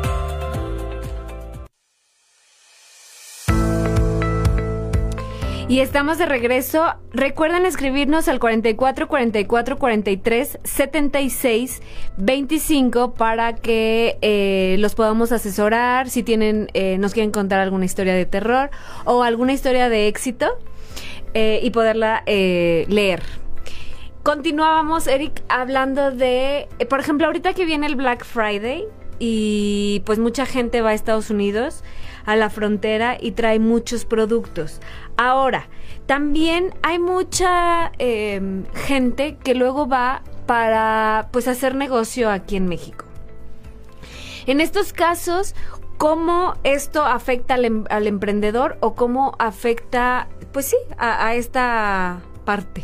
Y 5.71 5.79
estamos 5.79 6.17
de 6.17 6.25
regreso. 6.25 6.83
Recuerden 7.13 7.65
escribirnos 7.65 8.27
al 8.27 8.41
44 8.41 9.07
44 9.07 9.77
43 9.79 10.59
76 10.61 11.81
25 12.17 13.13
para 13.13 13.55
que 13.55 14.17
eh, 14.21 14.75
los 14.79 14.95
podamos 14.95 15.31
asesorar 15.31 16.09
si 16.09 16.23
tienen, 16.23 16.67
eh, 16.73 16.97
nos 16.97 17.13
quieren 17.13 17.31
contar 17.31 17.61
alguna 17.61 17.85
historia 17.85 18.13
de 18.13 18.25
terror 18.25 18.69
o 19.05 19.23
alguna 19.23 19.53
historia 19.53 19.87
de 19.87 20.09
éxito 20.09 20.57
eh, 21.33 21.61
y 21.63 21.71
poderla 21.71 22.23
eh, 22.25 22.83
leer. 22.89 23.23
Continuábamos, 24.23 25.07
Eric, 25.07 25.41
hablando 25.47 26.11
de, 26.11 26.67
por 26.89 26.99
ejemplo, 26.99 27.27
ahorita 27.27 27.53
que 27.53 27.63
viene 27.63 27.87
el 27.87 27.95
Black 27.95 28.25
Friday 28.25 28.83
y 29.19 30.01
pues 30.05 30.19
mucha 30.19 30.45
gente 30.45 30.81
va 30.81 30.89
a 30.89 30.93
Estados 30.93 31.29
Unidos 31.29 31.81
a 32.25 32.35
la 32.35 32.49
frontera 32.49 33.17
y 33.19 33.31
trae 33.31 33.59
muchos 33.59 34.05
productos. 34.05 34.79
Ahora, 35.21 35.67
también 36.07 36.73
hay 36.81 36.97
mucha 36.97 37.91
eh, 37.99 38.41
gente 38.73 39.37
que 39.43 39.53
luego 39.53 39.87
va 39.87 40.23
para 40.47 41.27
pues 41.31 41.47
hacer 41.47 41.75
negocio 41.75 42.31
aquí 42.31 42.55
en 42.55 42.67
México. 42.67 43.05
En 44.47 44.61
estos 44.61 44.93
casos, 44.93 45.53
¿cómo 45.99 46.55
esto 46.63 47.05
afecta 47.05 47.53
al, 47.53 47.65
em- 47.65 47.85
al 47.91 48.07
emprendedor 48.07 48.79
o 48.79 48.95
cómo 48.95 49.35
afecta, 49.37 50.27
pues 50.51 50.65
sí, 50.65 50.77
a, 50.97 51.27
a 51.27 51.35
esta 51.35 52.21
parte? 52.43 52.81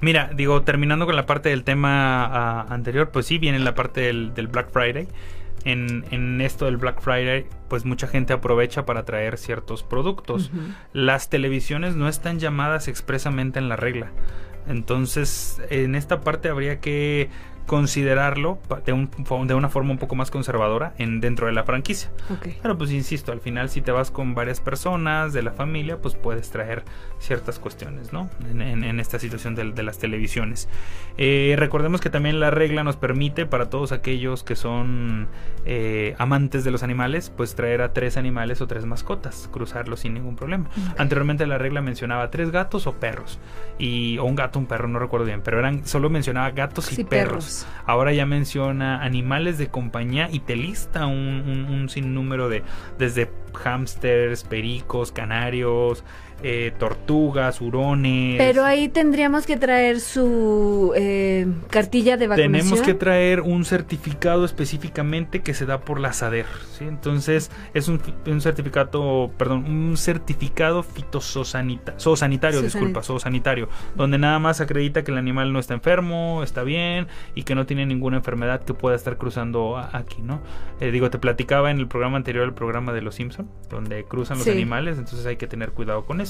Mira, 0.00 0.30
digo, 0.36 0.62
terminando 0.62 1.04
con 1.04 1.16
la 1.16 1.26
parte 1.26 1.48
del 1.48 1.64
tema 1.64 2.26
ah, 2.26 2.66
anterior, 2.68 3.10
pues 3.10 3.26
sí, 3.26 3.38
viene 3.38 3.58
la 3.58 3.74
parte 3.74 4.02
del 4.02 4.46
Black 4.46 4.70
Friday. 4.70 5.08
En, 5.66 6.04
en 6.12 6.40
esto 6.40 6.64
del 6.64 6.76
Black 6.76 7.00
Friday, 7.02 7.46
pues 7.68 7.84
mucha 7.84 8.06
gente 8.06 8.32
aprovecha 8.32 8.86
para 8.86 9.04
traer 9.04 9.36
ciertos 9.36 9.82
productos. 9.82 10.52
Las 10.92 11.28
televisiones 11.28 11.96
no 11.96 12.08
están 12.08 12.38
llamadas 12.38 12.86
expresamente 12.86 13.58
en 13.58 13.68
la 13.68 13.74
regla. 13.74 14.12
Entonces, 14.68 15.60
en 15.68 15.96
esta 15.96 16.20
parte 16.20 16.48
habría 16.48 16.80
que 16.80 17.30
considerarlo 17.66 18.58
de, 18.84 18.92
un, 18.92 19.10
de 19.46 19.54
una 19.54 19.68
forma 19.68 19.90
un 19.92 19.98
poco 19.98 20.14
más 20.14 20.30
conservadora 20.30 20.94
en 20.98 21.20
dentro 21.20 21.46
de 21.46 21.52
la 21.52 21.64
franquicia. 21.64 22.10
Ok. 22.30 22.48
Pero 22.62 22.78
pues 22.78 22.90
insisto, 22.90 23.32
al 23.32 23.40
final 23.40 23.68
si 23.68 23.80
te 23.82 23.90
vas 23.92 24.10
con 24.10 24.34
varias 24.34 24.60
personas 24.60 25.32
de 25.32 25.42
la 25.42 25.52
familia, 25.52 25.98
pues 25.98 26.14
puedes 26.14 26.50
traer 26.50 26.84
ciertas 27.18 27.58
cuestiones, 27.58 28.12
¿no? 28.12 28.30
En, 28.50 28.62
en- 28.62 28.84
en 28.84 29.00
esta 29.00 29.18
situación 29.18 29.54
de, 29.54 29.72
de 29.72 29.82
las 29.82 29.98
televisiones. 29.98 30.68
Eh, 31.18 31.54
recordemos 31.58 32.00
que 32.00 32.10
también 32.10 32.40
la 32.40 32.50
regla 32.50 32.84
nos 32.84 32.96
permite 32.96 33.46
para 33.46 33.68
todos 33.70 33.92
aquellos 33.92 34.44
que 34.44 34.54
son 34.54 35.28
eh, 35.64 36.14
amantes 36.18 36.62
de 36.64 36.70
los 36.70 36.82
animales, 36.82 37.32
pues 37.36 37.54
traer 37.54 37.82
a 37.82 37.92
tres 37.92 38.16
animales 38.16 38.60
o 38.60 38.66
tres 38.66 38.84
mascotas, 38.84 39.48
cruzarlos 39.52 40.00
sin 40.00 40.14
ningún 40.14 40.36
problema. 40.36 40.68
Anteriormente 40.98 41.46
la 41.46 41.58
regla 41.58 41.80
mencionaba 41.80 42.30
tres 42.30 42.50
gatos 42.50 42.86
o 42.86 42.92
perros, 42.94 43.38
y, 43.78 44.18
o 44.18 44.24
un 44.24 44.36
gato, 44.36 44.58
un 44.58 44.66
perro, 44.66 44.88
no 44.88 44.98
recuerdo 44.98 45.26
bien, 45.26 45.40
pero 45.42 45.58
eran 45.58 45.86
solo 45.86 46.10
mencionaba 46.10 46.50
gatos 46.50 46.92
y 46.98 47.04
perros. 47.04 47.55
Ahora 47.86 48.12
ya 48.12 48.26
menciona 48.26 49.02
animales 49.02 49.56
de 49.58 49.68
compañía 49.68 50.28
y 50.30 50.40
te 50.40 50.56
lista 50.56 51.06
un, 51.06 51.14
un- 51.46 51.64
un 51.72 51.88
sinnúmero 51.88 52.48
de 52.48 52.62
desde 52.98 53.30
hámsters, 53.64 54.44
pericos, 54.44 55.12
canarios, 55.12 56.04
eh, 56.42 56.72
tortugas, 56.78 57.60
hurones. 57.60 58.36
Pero 58.38 58.64
ahí 58.64 58.88
tendríamos 58.88 59.46
que 59.46 59.56
traer 59.56 60.00
su 60.00 60.92
eh, 60.94 61.46
cartilla 61.70 62.16
de 62.16 62.28
vacunación. 62.28 62.52
Tenemos 62.52 62.82
que 62.82 62.94
traer 62.94 63.40
un 63.40 63.64
certificado 63.64 64.44
específicamente 64.44 65.40
que 65.42 65.54
se 65.54 65.64
da 65.66 65.80
por 65.80 65.98
la 65.98 66.12
SADER, 66.12 66.46
¿sí? 66.76 66.84
Entonces 66.84 67.50
es 67.74 67.88
un, 67.88 68.00
un 68.26 68.40
certificado, 68.40 69.30
perdón, 69.38 69.64
un 69.64 69.96
certificado 69.96 70.82
fitosanitario, 70.82 71.98
zoosanitario, 71.98 72.62
disculpa, 72.62 73.02
zoosanitario, 73.02 73.68
donde 73.94 74.18
nada 74.18 74.38
más 74.38 74.60
acredita 74.60 75.04
que 75.04 75.12
el 75.12 75.18
animal 75.18 75.52
no 75.52 75.58
está 75.58 75.74
enfermo, 75.74 76.42
está 76.42 76.62
bien 76.62 77.06
y 77.34 77.44
que 77.44 77.54
no 77.54 77.64
tiene 77.66 77.86
ninguna 77.86 78.18
enfermedad 78.18 78.62
que 78.62 78.74
pueda 78.74 78.94
estar 78.96 79.16
cruzando 79.16 79.78
aquí, 79.78 80.20
¿no? 80.22 80.40
Eh, 80.80 80.90
digo, 80.90 81.08
te 81.10 81.18
platicaba 81.18 81.70
en 81.70 81.78
el 81.78 81.88
programa 81.88 82.18
anterior, 82.18 82.44
el 82.44 82.52
programa 82.52 82.92
de 82.92 83.00
los 83.00 83.14
Simpson, 83.14 83.48
donde 83.70 84.04
cruzan 84.04 84.36
los 84.36 84.44
Sí. 84.44 84.50
animales, 84.50 84.98
entonces 84.98 85.24
hay 85.26 85.36
que 85.36 85.46
tener 85.46 85.70
cuidado 85.70 86.04
con 86.04 86.20
eso. 86.20 86.25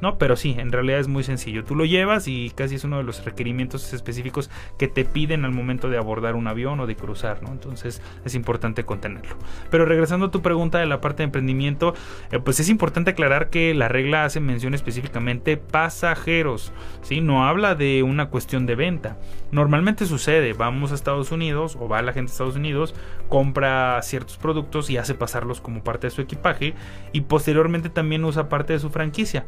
No, 0.00 0.18
pero 0.18 0.36
sí, 0.36 0.56
en 0.58 0.72
realidad 0.72 1.00
es 1.00 1.08
muy 1.08 1.24
sencillo. 1.24 1.64
Tú 1.64 1.74
lo 1.74 1.84
llevas 1.84 2.28
y 2.28 2.50
casi 2.54 2.76
es 2.76 2.84
uno 2.84 2.98
de 2.98 3.04
los 3.04 3.24
requerimientos 3.24 3.92
específicos 3.92 4.50
que 4.78 4.88
te 4.88 5.04
piden 5.04 5.44
al 5.44 5.52
momento 5.52 5.88
de 5.88 5.98
abordar 5.98 6.34
un 6.34 6.46
avión 6.46 6.80
o 6.80 6.86
de 6.86 6.96
cruzar, 6.96 7.42
¿no? 7.42 7.50
Entonces 7.50 8.02
es 8.24 8.34
importante 8.34 8.84
contenerlo. 8.84 9.36
Pero 9.70 9.84
regresando 9.84 10.26
a 10.26 10.30
tu 10.30 10.42
pregunta 10.42 10.78
de 10.78 10.86
la 10.86 11.00
parte 11.00 11.18
de 11.18 11.24
emprendimiento, 11.24 11.94
eh, 12.30 12.38
pues 12.38 12.60
es 12.60 12.68
importante 12.68 13.10
aclarar 13.10 13.50
que 13.50 13.74
la 13.74 13.88
regla 13.88 14.24
hace 14.24 14.40
mención 14.40 14.74
específicamente 14.74 15.56
pasajeros, 15.56 16.72
¿sí? 17.02 17.20
No 17.20 17.46
habla 17.46 17.74
de 17.74 18.02
una 18.02 18.28
cuestión 18.28 18.66
de 18.66 18.74
venta. 18.74 19.16
Normalmente 19.50 20.04
sucede, 20.04 20.52
vamos 20.52 20.92
a 20.92 20.94
Estados 20.94 21.32
Unidos 21.32 21.76
o 21.80 21.88
va 21.88 22.02
la 22.02 22.12
gente 22.12 22.30
a 22.30 22.32
Estados 22.32 22.56
Unidos, 22.56 22.94
compra 23.28 24.00
ciertos 24.02 24.36
productos 24.36 24.90
y 24.90 24.98
hace 24.98 25.14
pasarlos 25.14 25.60
como 25.60 25.82
parte 25.82 26.06
de 26.06 26.10
su 26.10 26.20
equipaje 26.20 26.74
y 27.12 27.22
posteriormente 27.22 27.88
también 27.88 28.24
usa 28.24 28.48
parte 28.48 28.74
de 28.74 28.78
su 28.78 28.90
franquicia. 28.90 29.46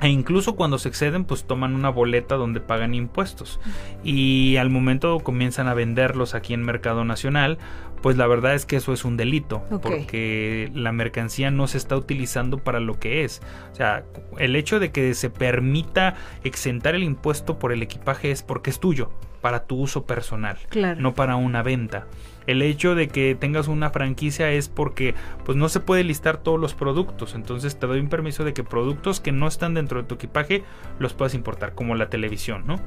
E 0.00 0.08
incluso 0.08 0.56
cuando 0.56 0.78
se 0.78 0.88
exceden, 0.88 1.24
pues 1.24 1.44
toman 1.44 1.74
una 1.74 1.88
boleta 1.88 2.34
donde 2.34 2.60
pagan 2.60 2.94
impuestos. 2.94 3.60
Y 4.02 4.56
al 4.56 4.68
momento 4.68 5.20
comienzan 5.20 5.68
a 5.68 5.74
venderlos 5.74 6.34
aquí 6.34 6.52
en 6.52 6.62
Mercado 6.62 7.04
Nacional, 7.04 7.58
pues 8.04 8.18
la 8.18 8.26
verdad 8.26 8.52
es 8.54 8.66
que 8.66 8.76
eso 8.76 8.92
es 8.92 9.06
un 9.06 9.16
delito, 9.16 9.62
porque 9.80 10.70
la 10.74 10.92
mercancía 10.92 11.50
no 11.50 11.66
se 11.66 11.78
está 11.78 11.96
utilizando 11.96 12.58
para 12.58 12.78
lo 12.78 13.00
que 13.00 13.24
es. 13.24 13.40
O 13.72 13.74
sea, 13.74 14.04
el 14.36 14.56
hecho 14.56 14.78
de 14.78 14.92
que 14.92 15.14
se 15.14 15.30
permita 15.30 16.14
exentar 16.44 16.94
el 16.94 17.02
impuesto 17.02 17.58
por 17.58 17.72
el 17.72 17.82
equipaje 17.82 18.30
es 18.30 18.42
porque 18.42 18.68
es 18.68 18.78
tuyo, 18.78 19.10
para 19.40 19.64
tu 19.64 19.76
uso 19.76 20.04
personal, 20.04 20.58
Claro. 20.68 21.00
no 21.00 21.14
para 21.14 21.36
una 21.36 21.62
venta. 21.62 22.06
El 22.46 22.60
hecho 22.60 22.94
de 22.94 23.08
que 23.08 23.34
tengas 23.34 23.68
una 23.68 23.88
franquicia 23.88 24.52
es 24.52 24.68
porque 24.68 25.14
pues 25.46 25.56
no 25.56 25.70
se 25.70 25.80
puede 25.80 26.04
listar 26.04 26.36
todos 26.36 26.60
los 26.60 26.74
productos, 26.74 27.34
entonces 27.34 27.78
te 27.78 27.86
doy 27.86 28.00
un 28.00 28.10
permiso 28.10 28.44
de 28.44 28.52
que 28.52 28.62
productos 28.62 29.20
que 29.20 29.32
no 29.32 29.46
están 29.46 29.72
dentro 29.72 30.02
de 30.02 30.06
tu 30.06 30.16
equipaje 30.16 30.62
los 30.98 31.14
puedas 31.14 31.32
importar, 31.32 31.74
como 31.74 31.94
la 31.94 32.10
televisión, 32.10 32.64
¿no? 32.66 32.80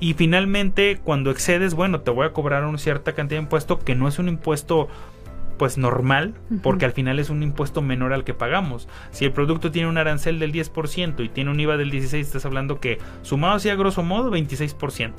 Y 0.00 0.14
finalmente, 0.14 0.98
cuando 1.04 1.30
excedes, 1.30 1.74
bueno, 1.74 2.00
te 2.00 2.10
voy 2.10 2.26
a 2.26 2.32
cobrar 2.32 2.64
una 2.64 2.78
cierta 2.78 3.12
cantidad 3.12 3.38
de 3.38 3.44
impuesto 3.44 3.78
que 3.80 3.94
no 3.94 4.08
es 4.08 4.18
un 4.18 4.28
impuesto 4.28 4.61
pues 5.58 5.78
normal, 5.78 6.34
porque 6.62 6.84
al 6.86 6.92
final 6.92 7.18
es 7.20 7.30
un 7.30 7.42
impuesto 7.42 7.82
menor 7.82 8.12
al 8.12 8.24
que 8.24 8.34
pagamos. 8.34 8.88
Si 9.10 9.24
el 9.24 9.32
producto 9.32 9.70
tiene 9.70 9.88
un 9.88 9.98
arancel 9.98 10.38
del 10.40 10.52
10% 10.52 11.22
y 11.24 11.28
tiene 11.28 11.50
un 11.50 11.60
IVA 11.60 11.76
del 11.76 11.90
16, 11.90 12.26
estás 12.26 12.44
hablando 12.46 12.80
que 12.80 12.98
sumado 13.22 13.54
así 13.54 13.68
a 13.68 13.76
grosso 13.76 14.02
modo 14.02 14.30
26%. 14.30 15.12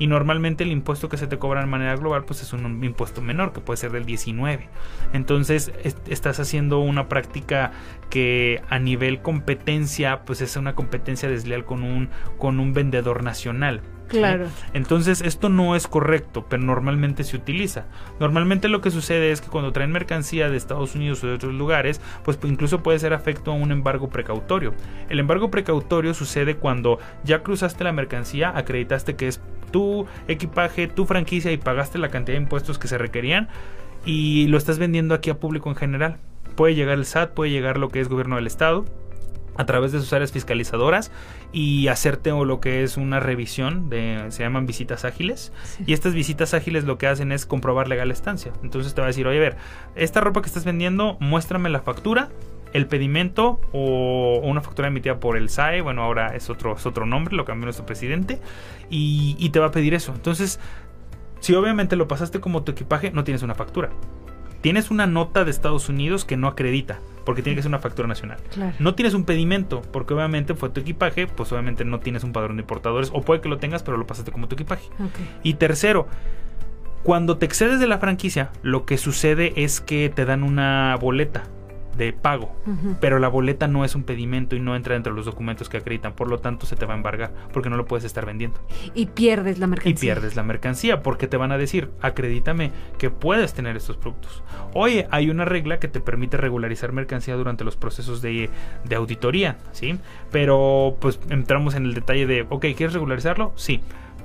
Y 0.00 0.06
normalmente 0.06 0.62
el 0.62 0.70
impuesto 0.70 1.08
que 1.08 1.16
se 1.16 1.26
te 1.26 1.38
cobra 1.38 1.60
de 1.60 1.66
manera 1.66 1.96
global 1.96 2.24
pues 2.24 2.40
es 2.42 2.52
un 2.52 2.84
impuesto 2.84 3.20
menor, 3.20 3.52
que 3.52 3.60
puede 3.60 3.78
ser 3.78 3.90
del 3.90 4.04
19. 4.04 4.68
Entonces 5.12 5.72
est- 5.82 6.06
estás 6.08 6.38
haciendo 6.38 6.78
una 6.80 7.08
práctica 7.08 7.72
que 8.10 8.62
a 8.68 8.78
nivel 8.78 9.22
competencia 9.22 10.24
pues 10.24 10.40
es 10.40 10.54
una 10.56 10.74
competencia 10.74 11.28
desleal 11.28 11.64
con 11.64 11.82
un, 11.82 12.10
con 12.38 12.60
un 12.60 12.74
vendedor 12.74 13.24
nacional. 13.24 13.80
¿Sí? 14.10 14.18
Claro. 14.18 14.46
Entonces 14.72 15.20
esto 15.20 15.48
no 15.48 15.76
es 15.76 15.86
correcto, 15.86 16.46
pero 16.48 16.62
normalmente 16.62 17.24
se 17.24 17.36
utiliza. 17.36 17.86
Normalmente 18.20 18.68
lo 18.68 18.80
que 18.80 18.90
sucede 18.90 19.32
es 19.32 19.40
que 19.40 19.48
cuando 19.48 19.72
traen 19.72 19.92
mercancía 19.92 20.48
de 20.48 20.56
Estados 20.56 20.94
Unidos 20.94 21.22
o 21.22 21.26
de 21.26 21.34
otros 21.34 21.54
lugares, 21.54 22.00
pues 22.24 22.38
incluso 22.44 22.82
puede 22.82 22.98
ser 22.98 23.12
afecto 23.12 23.52
a 23.52 23.54
un 23.54 23.72
embargo 23.72 24.08
precautorio. 24.08 24.74
El 25.08 25.20
embargo 25.20 25.50
precautorio 25.50 26.14
sucede 26.14 26.56
cuando 26.56 26.98
ya 27.24 27.42
cruzaste 27.42 27.84
la 27.84 27.92
mercancía, 27.92 28.52
acreditaste 28.56 29.16
que 29.16 29.28
es 29.28 29.40
tu 29.70 30.06
equipaje, 30.28 30.88
tu 30.88 31.04
franquicia 31.04 31.52
y 31.52 31.58
pagaste 31.58 31.98
la 31.98 32.08
cantidad 32.08 32.36
de 32.36 32.42
impuestos 32.42 32.78
que 32.78 32.88
se 32.88 32.98
requerían 32.98 33.48
y 34.04 34.46
lo 34.46 34.56
estás 34.56 34.78
vendiendo 34.78 35.14
aquí 35.14 35.30
a 35.30 35.38
público 35.38 35.68
en 35.68 35.76
general. 35.76 36.16
Puede 36.56 36.74
llegar 36.74 36.98
el 36.98 37.04
SAT, 37.04 37.34
puede 37.34 37.50
llegar 37.50 37.78
lo 37.78 37.88
que 37.88 38.00
es 38.00 38.08
gobierno 38.08 38.36
del 38.36 38.46
estado 38.46 38.84
a 39.58 39.66
través 39.66 39.92
de 39.92 39.98
sus 39.98 40.12
áreas 40.12 40.32
fiscalizadoras 40.32 41.10
y 41.52 41.88
hacerte 41.88 42.32
o 42.32 42.44
lo 42.44 42.60
que 42.60 42.84
es 42.84 42.96
una 42.96 43.20
revisión 43.20 43.90
de 43.90 44.24
se 44.28 44.44
llaman 44.44 44.66
visitas 44.66 45.04
ágiles. 45.04 45.52
Sí. 45.64 45.84
y 45.86 45.92
estas 45.92 46.14
visitas 46.14 46.54
ágiles 46.54 46.84
lo 46.84 46.96
que 46.96 47.08
hacen 47.08 47.32
es 47.32 47.44
comprobar 47.44 47.88
legal 47.88 48.10
estancia. 48.10 48.52
Entonces 48.62 48.94
te 48.94 49.00
va 49.00 49.06
a 49.06 49.08
decir 49.08 49.26
oye 49.26 49.38
a 49.38 49.40
ver 49.40 49.56
esta 49.96 50.20
ropa 50.20 50.40
que 50.40 50.46
estás 50.46 50.64
vendiendo 50.64 51.18
muéstrame 51.20 51.68
la 51.68 51.80
factura 51.80 52.30
el 52.72 52.86
pedimento 52.86 53.60
o 53.72 54.40
una 54.44 54.60
factura 54.60 54.88
emitida 54.88 55.18
por 55.18 55.36
el 55.36 55.48
SAE 55.48 55.80
bueno 55.80 56.02
ahora 56.02 56.36
es 56.36 56.50
otro 56.50 56.76
es 56.76 56.86
otro 56.86 57.06
nombre 57.06 57.34
lo 57.34 57.44
cambió 57.44 57.66
nuestro 57.66 57.84
presidente. 57.84 58.40
Y, 58.88 59.36
y 59.38 59.50
te 59.50 59.58
va 59.58 59.66
a 59.66 59.70
pedir 59.72 59.92
eso. 59.92 60.14
Entonces 60.14 60.60
si 61.40 61.54
obviamente 61.54 61.96
lo 61.96 62.06
pasaste 62.06 62.38
como 62.38 62.62
tu 62.62 62.72
equipaje 62.72 63.10
no 63.10 63.24
tienes 63.24 63.42
una 63.42 63.54
factura 63.56 63.90
tienes 64.60 64.90
una 64.90 65.06
nota 65.06 65.44
de 65.44 65.50
Estados 65.50 65.88
Unidos 65.88 66.24
que 66.24 66.36
no 66.36 66.48
acredita 66.48 66.98
porque 67.24 67.42
tiene 67.42 67.56
que 67.56 67.62
ser 67.62 67.68
una 67.68 67.78
factura 67.78 68.08
nacional 68.08 68.38
Claro. 68.54 68.72
no 68.78 68.94
tienes 68.94 69.12
un 69.12 69.24
pedimento, 69.24 69.82
porque 69.92 70.14
obviamente 70.14 70.54
fue 70.54 70.70
tu 70.70 70.80
equipaje, 70.80 71.26
pues 71.26 71.52
obviamente 71.52 71.84
no 71.84 72.00
tienes 72.00 72.24
un 72.24 72.32
padrón 72.32 72.56
de 72.56 72.62
importadores, 72.62 73.10
o 73.12 73.20
puede 73.20 73.42
que 73.42 73.50
lo 73.50 73.58
tengas, 73.58 73.82
pero 73.82 73.98
lo 73.98 74.06
pasaste 74.06 74.32
como 74.32 74.48
tu 74.48 74.54
equipaje. 74.54 74.88
Y 75.42 75.54
tercero, 75.54 76.08
cuando 77.02 77.36
te 77.36 77.44
excedes 77.46 77.80
de 77.80 77.86
la 77.86 77.98
franquicia, 77.98 78.50
lo 78.62 78.86
que 78.86 78.96
sucede 78.96 79.52
es 79.62 79.80
que 79.82 80.08
te 80.14 80.24
dan 80.24 80.42
una 80.42 80.96
boleta 81.00 81.44
de 81.98 82.12
pago, 82.14 82.54
pero 83.00 83.18
la 83.18 83.28
boleta 83.28 83.68
no 83.68 83.84
es 83.84 83.94
un 83.94 84.04
pedimento 84.04 84.56
y 84.56 84.60
no 84.60 84.74
entra 84.76 84.94
dentro 84.94 85.12
de 85.12 85.16
los 85.16 85.26
documentos 85.26 85.68
que 85.68 85.76
acreditan, 85.76 86.14
por 86.14 86.28
lo 86.28 86.38
tanto 86.38 86.64
se 86.64 86.76
te 86.76 86.86
va 86.86 86.94
a 86.94 86.96
embargar, 86.96 87.32
porque 87.52 87.68
no 87.68 87.76
lo 87.76 87.84
puedes 87.84 88.04
estar 88.04 88.24
vendiendo. 88.24 88.60
Y 88.94 89.06
pierdes 89.06 89.58
la 89.58 89.66
Y 89.66 89.68
mercancía. 89.68 90.00
pierdes 90.14 90.36
la 90.36 90.42
mercancía 90.42 91.02
porque 91.02 91.26
te 91.26 91.36
van 91.36 91.52
a 91.52 91.58
decir, 91.58 91.90
acredítame 92.00 92.72
que 92.96 93.10
puedes 93.10 93.52
tener 93.52 93.76
estos 93.76 93.96
productos. 93.96 94.42
Oye, 94.72 95.06
hay 95.10 95.28
una 95.28 95.44
regla 95.44 95.78
que 95.80 95.88
te 95.88 96.00
permite 96.00 96.36
regularizar 96.36 96.92
mercancía 96.92 97.34
durante 97.34 97.64
los 97.64 97.76
procesos 97.76 98.22
de, 98.22 98.48
de 98.84 98.94
auditoría, 98.96 99.58
¿sí? 99.72 99.98
Pero 100.30 100.96
pues 101.00 101.18
entramos 101.30 101.74
en 101.74 101.84
el 101.84 101.94
detalle 101.94 102.26
de, 102.26 102.46
ok, 102.48 102.66
¿quieres 102.76 102.92
regularizarlo? 102.94 103.52
Sí. 103.56 103.80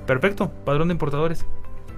Perfecto, 0.06 0.50
padrón 0.64 0.88
de 0.88 0.92
importadores. 0.92 1.46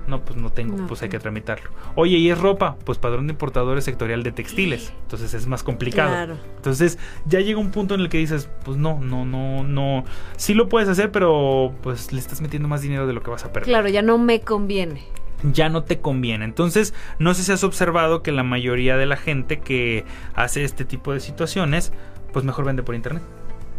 No, 0.06 0.24
pues 0.24 0.38
no 0.38 0.50
tengo, 0.50 0.76
No 0.76 0.86
pues 0.86 1.02
hay 1.02 1.08
que 1.08 1.18
tramitarlo. 1.18 1.70
Oye, 1.94 2.16
¿y 2.16 2.30
es 2.30 2.38
ropa? 2.38 2.76
Pues 2.84 2.98
padrón 2.98 3.26
de 3.26 3.32
importadores 3.32 3.84
sectorial 3.84 4.22
de 4.22 4.32
textiles. 4.32 4.92
Entonces 5.02 5.34
es 5.34 5.46
más 5.46 5.62
complicado. 5.62 6.10
Claro. 6.10 6.36
Entonces 6.56 6.98
ya 7.26 7.40
llega 7.40 7.58
un 7.58 7.70
punto 7.70 7.94
en 7.94 8.00
el 8.00 8.08
que 8.08 8.18
dices, 8.18 8.48
pues 8.64 8.76
no, 8.76 9.00
no, 9.00 9.24
no, 9.24 9.64
no. 9.64 10.04
Sí 10.36 10.54
lo 10.54 10.68
puedes 10.68 10.88
hacer, 10.88 11.10
pero 11.10 11.74
pues 11.82 12.12
le 12.12 12.20
estás 12.20 12.40
metiendo 12.40 12.68
más 12.68 12.82
dinero 12.82 13.06
de 13.06 13.12
lo 13.12 13.22
que 13.22 13.30
vas 13.30 13.44
a 13.44 13.52
perder. 13.52 13.68
Claro, 13.68 13.88
ya 13.88 14.02
no 14.02 14.18
me 14.18 14.40
conviene. 14.40 15.02
Ya 15.42 15.68
no 15.68 15.82
te 15.84 15.98
conviene. 16.00 16.44
Entonces, 16.44 16.94
no 17.18 17.34
sé 17.34 17.42
si 17.42 17.52
has 17.52 17.64
observado 17.64 18.22
que 18.22 18.32
la 18.32 18.42
mayoría 18.42 18.96
de 18.96 19.06
la 19.06 19.16
gente 19.16 19.58
que 19.60 20.04
hace 20.34 20.64
este 20.64 20.84
tipo 20.84 21.12
de 21.12 21.20
situaciones, 21.20 21.92
pues 22.32 22.44
mejor 22.44 22.64
vende 22.64 22.82
por 22.82 22.94
internet. 22.94 23.22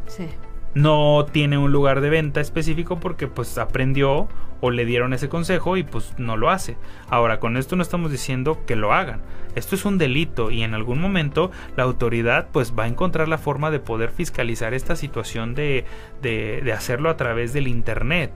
Sí. 0.08 0.28
No 0.74 1.26
tiene 1.32 1.58
un 1.58 1.72
lugar 1.72 2.02
de 2.02 2.10
venta 2.10 2.42
específico 2.42 3.00
porque 3.00 3.28
pues 3.28 3.58
aprendió 3.58 4.28
o 4.62 4.72
le 4.72 4.86
dieron 4.86 5.14
ese 5.14 5.30
consejo 5.30 5.78
y 5.78 5.84
pues 5.84 6.14
no 6.18 6.38
lo 6.38 6.50
hace. 6.50 6.78
Ahora, 7.10 7.40
con 7.40 7.58
esto 7.58 7.76
no 7.76 7.84
estamos 7.84 8.12
diciendo 8.12 8.60
que 8.66 8.76
lo 8.76 8.94
hagan. 8.94 9.22
Esto 9.56 9.76
es 9.76 9.86
un 9.86 9.98
delito 9.98 10.52
y 10.52 10.62
en 10.62 10.74
algún 10.76 11.02
momento 11.02 11.52
la 11.76 11.84
autoridad 11.84 12.50
pues 12.52 12.74
va 12.78 12.84
a 12.84 12.88
encontrar 12.88 13.28
la 13.28 13.40
forma 13.40 13.72
de 13.72 13.80
poder 13.80 14.12
fiscalizar 14.12 14.74
esta 14.74 14.96
situación 14.96 15.56
de, 15.56 15.86
de, 16.22 16.62
de 16.64 16.74
hacerlo 16.74 17.10
a 17.10 17.18
través 17.18 17.54
del 17.54 17.68
internet. 17.68 18.32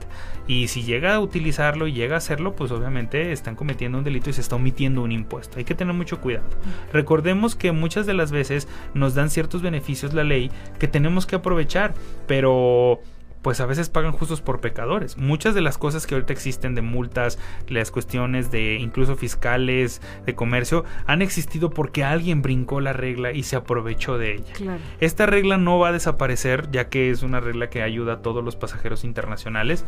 Y 0.48 0.66
si 0.68 0.82
llega 0.82 1.14
a 1.14 1.20
utilizarlo 1.20 1.86
y 1.86 1.92
llega 1.92 2.16
a 2.16 2.18
hacerlo, 2.18 2.56
pues 2.56 2.72
obviamente 2.72 3.30
están 3.30 3.54
cometiendo 3.54 3.98
un 3.98 4.04
delito 4.04 4.30
y 4.30 4.32
se 4.32 4.40
está 4.40 4.56
omitiendo 4.56 5.02
un 5.02 5.12
impuesto. 5.12 5.58
Hay 5.58 5.64
que 5.64 5.76
tener 5.76 5.94
mucho 5.94 6.20
cuidado. 6.20 6.46
Recordemos 6.92 7.54
que 7.54 7.70
muchas 7.70 8.06
de 8.06 8.14
las 8.14 8.32
veces 8.32 8.66
nos 8.94 9.14
dan 9.14 9.30
ciertos 9.30 9.62
beneficios 9.62 10.14
la 10.14 10.24
ley 10.24 10.50
que 10.80 10.88
tenemos 10.88 11.26
que 11.26 11.36
aprovechar, 11.36 11.94
pero 12.26 13.00
pues 13.42 13.60
a 13.60 13.66
veces 13.66 13.88
pagan 13.88 14.12
justos 14.12 14.40
por 14.40 14.60
pecadores. 14.60 15.18
Muchas 15.18 15.54
de 15.54 15.60
las 15.60 15.76
cosas 15.76 16.06
que 16.06 16.14
ahorita 16.14 16.32
existen 16.32 16.74
de 16.74 16.82
multas, 16.82 17.38
las 17.68 17.90
cuestiones 17.90 18.50
de 18.50 18.76
incluso 18.76 19.16
fiscales, 19.16 20.00
de 20.24 20.34
comercio, 20.34 20.84
han 21.06 21.22
existido 21.22 21.70
porque 21.70 22.04
alguien 22.04 22.40
brincó 22.40 22.80
la 22.80 22.92
regla 22.92 23.32
y 23.32 23.42
se 23.42 23.56
aprovechó 23.56 24.16
de 24.16 24.34
ella. 24.34 24.52
Claro. 24.54 24.80
Esta 25.00 25.26
regla 25.26 25.58
no 25.58 25.78
va 25.78 25.88
a 25.88 25.92
desaparecer 25.92 26.70
ya 26.70 26.88
que 26.88 27.10
es 27.10 27.22
una 27.22 27.40
regla 27.40 27.68
que 27.68 27.82
ayuda 27.82 28.14
a 28.14 28.22
todos 28.22 28.44
los 28.44 28.56
pasajeros 28.56 29.04
internacionales. 29.04 29.84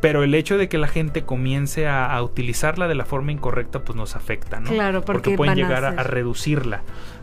Pero 0.00 0.22
el 0.22 0.34
hecho 0.34 0.58
de 0.58 0.68
que 0.68 0.76
la 0.76 0.88
gente 0.88 1.24
comience 1.24 1.88
a, 1.88 2.14
a 2.14 2.22
utilizarla 2.22 2.86
de 2.86 2.94
la 2.94 3.06
forma 3.06 3.32
incorrecta 3.32 3.82
pues 3.82 3.96
nos 3.96 4.14
afecta, 4.14 4.60
¿no? 4.60 4.70
Claro, 4.70 5.02
porque 5.02 5.36
pueden 5.36 5.56
llegar 5.56 5.86
a, 5.86 5.88
a 5.88 6.02
reducirla. 6.02 6.82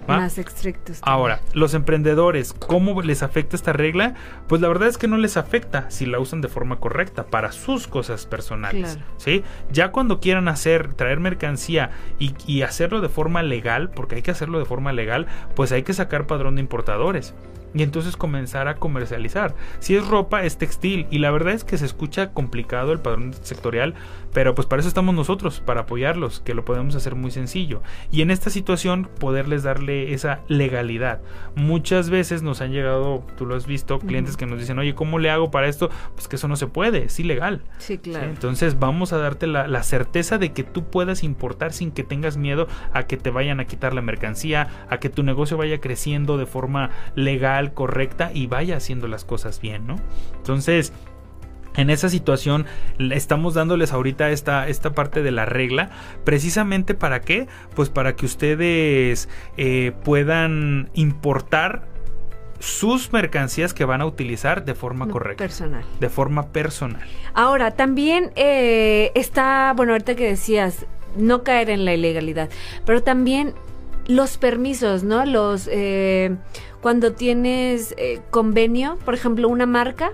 ¿Va? 0.10 0.18
Más 0.18 0.38
estrictos. 0.38 1.00
Ahora, 1.02 1.40
los 1.54 1.74
emprendedores, 1.74 2.54
¿cómo 2.54 3.02
les 3.02 3.24
afecta 3.24 3.56
esta 3.56 3.74
regla? 3.74 4.16
Pues 4.48 4.62
la 4.62 4.68
verdad 4.68 4.88
es 4.90 4.98
que 4.98 5.08
no 5.08 5.18
les 5.18 5.38
afecta 5.38 5.90
si 5.90 6.06
la 6.06 6.20
usan 6.20 6.42
de 6.42 6.48
forma 6.48 6.80
correcta 6.80 7.26
para 7.26 7.52
sus 7.52 7.88
cosas 7.88 8.26
personales. 8.26 8.96
Claro. 8.96 9.12
¿sí? 9.18 9.44
Ya 9.72 9.92
cuando 9.92 10.20
quieran 10.20 10.48
hacer, 10.48 10.94
traer 10.94 11.20
mercancía 11.20 11.92
y, 12.20 12.34
y 12.46 12.62
hacerlo 12.62 13.02
de 13.02 13.10
forma 13.10 13.44
legal, 13.44 13.90
porque 13.90 14.16
hay 14.16 14.22
que 14.22 14.32
hacerlo 14.32 14.60
de 14.60 14.66
forma 14.66 14.94
legal, 14.94 15.28
pues 15.56 15.72
hay 15.72 15.84
que 15.84 15.94
sacar 15.94 16.28
padrón 16.28 16.56
de 16.56 16.62
importadores. 16.62 17.34
Y 17.74 17.82
entonces 17.82 18.16
comenzar 18.16 18.68
a 18.68 18.76
comercializar. 18.76 19.56
Si 19.80 19.96
es 19.96 20.08
ropa, 20.08 20.44
es 20.44 20.58
textil. 20.58 21.08
Y 21.10 21.20
la 21.20 21.32
verdad 21.32 21.54
es 21.54 21.64
que 21.64 21.78
se 21.78 21.86
escucha 21.86 22.32
complicado 22.32 22.92
el 22.92 23.00
padrón 23.00 23.34
sectorial. 23.42 23.96
Pero 24.34 24.56
pues 24.56 24.68
para 24.68 24.80
eso 24.80 24.90
estamos 24.90 25.14
nosotros, 25.16 25.62
para 25.62 25.82
apoyarlos, 25.82 26.40
que 26.40 26.54
lo 26.54 26.66
podemos 26.66 26.96
hacer 26.96 27.16
muy 27.16 27.32
sencillo. 27.32 27.82
Y 28.12 28.22
en 28.22 28.32
esta 28.32 28.50
situación 28.50 29.10
poderles 29.20 29.64
darle 29.64 30.14
esa 30.14 30.42
legalidad. 30.48 31.22
Muchas 31.56 32.10
veces 32.10 32.42
nos 32.42 32.62
han 32.62 32.72
llegado, 32.72 33.26
tú 33.38 33.46
lo 33.46 33.56
has 33.56 33.68
visto, 33.68 34.00
clientes 34.00 34.38
que 34.38 34.46
nos 34.46 34.60
dicen, 34.60 34.80
oye, 34.80 34.96
¿cómo 34.96 35.20
le 35.20 35.30
hago 35.30 35.52
para 35.52 35.68
esto? 35.68 35.90
Pues 36.16 36.28
que 36.28 36.36
eso 36.36 36.48
no 36.48 36.56
se 36.56 36.68
puede, 36.68 37.06
es 37.06 37.20
ilegal. 37.20 37.62
Sí, 37.78 37.94
¿sí? 37.94 37.98
claro. 38.00 38.26
Entonces 38.26 38.80
vamos 38.80 39.14
a 39.14 39.18
darte 39.18 39.48
la, 39.48 39.68
la 39.68 39.84
certeza 39.84 40.38
de 40.38 40.52
que 40.52 40.64
tú 40.64 40.86
puedas 40.86 41.24
importar 41.24 41.74
sin 41.74 41.92
que 41.92 42.04
tengas 42.04 42.38
miedo 42.38 42.68
a 42.94 43.04
que 43.04 43.18
te 43.18 43.30
vayan 43.30 43.60
a 43.60 43.66
quitar 43.66 43.94
la 43.94 44.02
mercancía, 44.02 44.86
a 44.90 44.98
que 44.98 45.10
tu 45.10 45.24
negocio 45.24 45.58
vaya 45.58 45.80
creciendo 45.80 46.38
de 46.38 46.46
forma 46.46 46.90
legal, 47.16 47.74
correcta 47.74 48.32
y 48.34 48.48
vaya 48.48 48.78
haciendo 48.78 49.08
las 49.08 49.26
cosas 49.26 49.62
bien, 49.62 49.88
¿no? 49.88 49.98
Entonces... 50.38 50.94
En 51.76 51.90
esa 51.90 52.10
situación 52.10 52.66
estamos 53.00 53.54
dándoles 53.54 53.94
ahorita 53.94 54.30
esta, 54.30 54.68
esta 54.68 54.94
parte 54.94 55.24
de 55.24 55.32
la 55.32 55.46
regla, 55.46 55.90
precisamente 56.24 56.94
para 56.94 57.22
qué? 57.22 57.48
Pues 57.76 57.90
para 57.90 58.16
que 58.16 58.26
ustedes 58.26 59.30
eh, 59.58 59.92
puedan 60.04 60.90
importar 60.94 61.88
sus 62.60 63.12
mercancías 63.12 63.74
que 63.74 63.84
van 63.84 64.00
a 64.02 64.06
utilizar 64.06 64.64
de 64.64 64.74
forma 64.74 65.08
correcta, 65.10 65.44
Personal. 65.44 65.84
de 66.00 66.10
forma 66.10 66.48
personal. 66.48 67.02
Ahora, 67.34 67.72
también 67.72 68.32
eh, 68.36 69.12
está, 69.16 69.74
bueno, 69.76 69.92
ahorita 69.92 70.16
que 70.16 70.28
decías, 70.28 70.86
no 71.18 71.44
caer 71.44 71.70
en 71.70 71.84
la 71.84 71.94
ilegalidad. 71.94 72.50
Pero 72.86 73.04
también 73.04 73.54
los 74.08 74.38
permisos, 74.38 75.04
¿no? 75.04 75.26
Los 75.26 75.68
eh, 75.72 76.36
cuando 76.82 77.14
tienes 77.14 77.94
eh, 77.98 78.22
convenio, 78.30 78.98
por 79.04 79.14
ejemplo, 79.14 79.50
una 79.50 79.66
marca. 79.66 80.12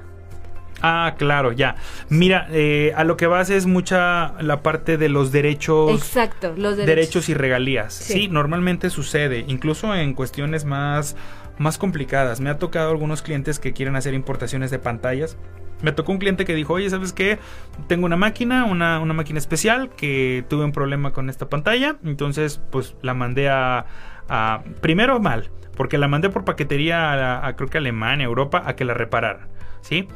Ah, 0.82 1.16
claro, 1.18 1.52
ya. 1.52 1.76
Mira, 2.10 2.48
eh, 2.52 2.94
a 2.96 3.04
lo 3.04 3.18
que 3.18 3.28
vas 3.28 3.50
es 3.50 3.66
mucha 3.66 4.34
la 4.42 4.62
parte 4.64 4.98
de 4.98 5.10
los 5.10 5.32
derechos. 5.32 5.92
Exacto, 5.92 6.54
los 6.58 6.78
derechos. 6.78 6.86
derechos 6.86 7.30
y 7.30 7.34
regalías. 7.34 7.94
Sí. 7.94 8.14
Sí. 8.14 8.28
normalmente 8.30 8.90
sucede, 8.90 9.44
incluso 9.48 9.94
en 9.96 10.14
cuestiones 10.14 10.66
más, 10.66 11.16
más 11.58 11.78
complicadas. 11.78 12.40
Me 12.40 12.50
ha 12.50 12.58
tocado 12.58 12.92
algunos 12.92 13.22
clientes 13.22 13.60
que 13.60 13.74
quieren 13.74 13.96
hacer 13.96 14.14
importaciones 14.14 14.72
de 14.72 14.80
pantallas. 14.80 15.38
Me 15.82 15.94
tocó 15.94 16.12
un 16.12 16.18
cliente 16.18 16.44
que 16.44 16.56
dijo, 16.56 16.74
oye, 16.74 16.90
¿sabes 16.90 17.14
qué? 17.14 17.40
Tengo 17.88 18.06
una 18.06 18.18
máquina, 18.18 18.66
una, 18.66 19.00
una 19.00 19.14
máquina 19.14 19.40
especial, 19.40 19.90
que 19.90 20.44
tuve 20.50 20.66
un 20.66 20.74
problema 20.74 21.12
con 21.14 21.30
esta 21.30 21.48
pantalla. 21.50 21.96
Entonces, 22.04 22.62
pues 22.72 22.96
la 23.02 23.14
mandé 23.14 23.50
a... 23.50 23.86
a- 24.28 24.62
primero 24.82 25.20
mal, 25.22 25.50
porque 25.78 25.98
la 25.98 26.10
mandé 26.10 26.30
por 26.30 26.44
paquetería 26.44 27.14
a, 27.14 27.48
a, 27.48 27.56
creo 27.56 27.70
que 27.70 27.78
Alemania, 27.78 28.26
Europa, 28.26 28.64
a 28.66 28.76
que 28.76 28.84
la 28.86 28.94
repararan. 28.94 29.48
¿Sí? 29.82 30.10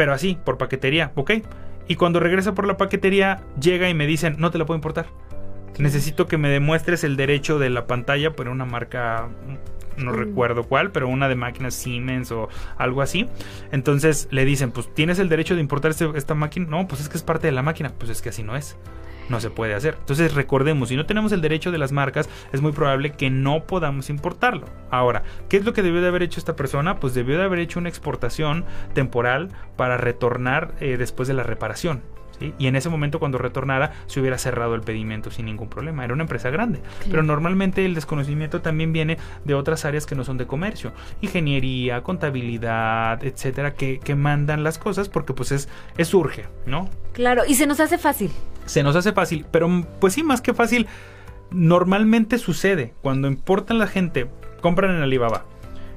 Pero 0.00 0.14
así, 0.14 0.38
por 0.46 0.56
paquetería, 0.56 1.12
¿ok? 1.14 1.32
Y 1.86 1.96
cuando 1.96 2.20
regresa 2.20 2.54
por 2.54 2.66
la 2.66 2.78
paquetería, 2.78 3.42
llega 3.60 3.90
y 3.90 3.92
me 3.92 4.06
dicen, 4.06 4.36
no 4.38 4.50
te 4.50 4.56
la 4.56 4.64
puedo 4.64 4.76
importar. 4.78 5.08
Necesito 5.76 6.26
que 6.26 6.38
me 6.38 6.48
demuestres 6.48 7.04
el 7.04 7.18
derecho 7.18 7.58
de 7.58 7.68
la 7.68 7.86
pantalla 7.86 8.32
por 8.32 8.48
una 8.48 8.64
marca, 8.64 9.28
no 9.98 10.12
Mm. 10.12 10.14
recuerdo 10.14 10.62
cuál, 10.64 10.90
pero 10.90 11.06
una 11.06 11.28
de 11.28 11.34
máquinas 11.34 11.74
Siemens 11.74 12.32
o 12.32 12.48
algo 12.78 13.02
así. 13.02 13.28
Entonces 13.72 14.26
le 14.30 14.46
dicen, 14.46 14.70
pues 14.72 14.88
tienes 14.94 15.18
el 15.18 15.28
derecho 15.28 15.54
de 15.54 15.60
importar 15.60 15.90
este- 15.90 16.08
esta 16.14 16.34
máquina. 16.34 16.66
No, 16.70 16.88
pues 16.88 17.02
es 17.02 17.10
que 17.10 17.18
es 17.18 17.22
parte 17.22 17.46
de 17.48 17.52
la 17.52 17.60
máquina. 17.62 17.92
Pues 17.98 18.10
es 18.10 18.22
que 18.22 18.30
así 18.30 18.42
no 18.42 18.56
es. 18.56 18.78
No 19.30 19.40
se 19.40 19.48
puede 19.48 19.74
hacer. 19.74 19.96
Entonces 19.98 20.34
recordemos, 20.34 20.88
si 20.88 20.96
no 20.96 21.06
tenemos 21.06 21.30
el 21.30 21.40
derecho 21.40 21.70
de 21.70 21.78
las 21.78 21.92
marcas, 21.92 22.28
es 22.52 22.60
muy 22.60 22.72
probable 22.72 23.12
que 23.12 23.30
no 23.30 23.64
podamos 23.64 24.10
importarlo. 24.10 24.66
Ahora, 24.90 25.22
¿qué 25.48 25.56
es 25.56 25.64
lo 25.64 25.72
que 25.72 25.82
debió 25.82 26.02
de 26.02 26.08
haber 26.08 26.24
hecho 26.24 26.40
esta 26.40 26.56
persona? 26.56 26.98
Pues 26.98 27.14
debió 27.14 27.38
de 27.38 27.44
haber 27.44 27.60
hecho 27.60 27.78
una 27.78 27.88
exportación 27.88 28.64
temporal 28.92 29.48
para 29.76 29.96
retornar 29.96 30.74
eh, 30.80 30.96
después 30.98 31.28
de 31.28 31.34
la 31.34 31.44
reparación. 31.44 32.02
¿Sí? 32.40 32.52
Y 32.58 32.66
en 32.66 32.74
ese 32.74 32.88
momento 32.88 33.20
cuando 33.20 33.38
retornara 33.38 33.92
se 34.06 34.18
hubiera 34.18 34.38
cerrado 34.38 34.74
el 34.74 34.80
pedimento 34.80 35.30
sin 35.30 35.46
ningún 35.46 35.68
problema. 35.68 36.04
Era 36.04 36.14
una 36.14 36.24
empresa 36.24 36.50
grande. 36.50 36.80
Pero 37.08 37.22
normalmente 37.22 37.84
el 37.84 37.94
desconocimiento 37.94 38.60
también 38.60 38.92
viene 38.92 39.18
de 39.44 39.54
otras 39.54 39.84
áreas 39.84 40.06
que 40.06 40.16
no 40.16 40.24
son 40.24 40.38
de 40.38 40.46
comercio. 40.46 40.92
Ingeniería, 41.20 42.02
contabilidad, 42.02 43.22
etcétera, 43.22 43.74
que, 43.74 44.00
que 44.00 44.16
mandan 44.16 44.64
las 44.64 44.78
cosas 44.78 45.08
porque 45.08 45.34
pues 45.34 45.52
es, 45.52 45.68
es 45.96 46.12
urge, 46.14 46.46
¿no? 46.66 46.88
Claro, 47.12 47.42
y 47.46 47.54
se 47.54 47.66
nos 47.66 47.80
hace 47.80 47.98
fácil. 47.98 48.30
se 48.66 48.82
nos 48.82 48.96
hace 48.96 49.12
fácil, 49.12 49.44
pero 49.50 49.68
pues 50.00 50.14
sí, 50.14 50.22
más 50.22 50.40
que 50.40 50.54
fácil, 50.54 50.86
normalmente 51.50 52.38
sucede 52.38 52.94
cuando 53.02 53.28
importan 53.28 53.78
la 53.78 53.86
gente, 53.86 54.30
compran 54.60 54.94
en 54.96 55.02
Alibaba, 55.02 55.44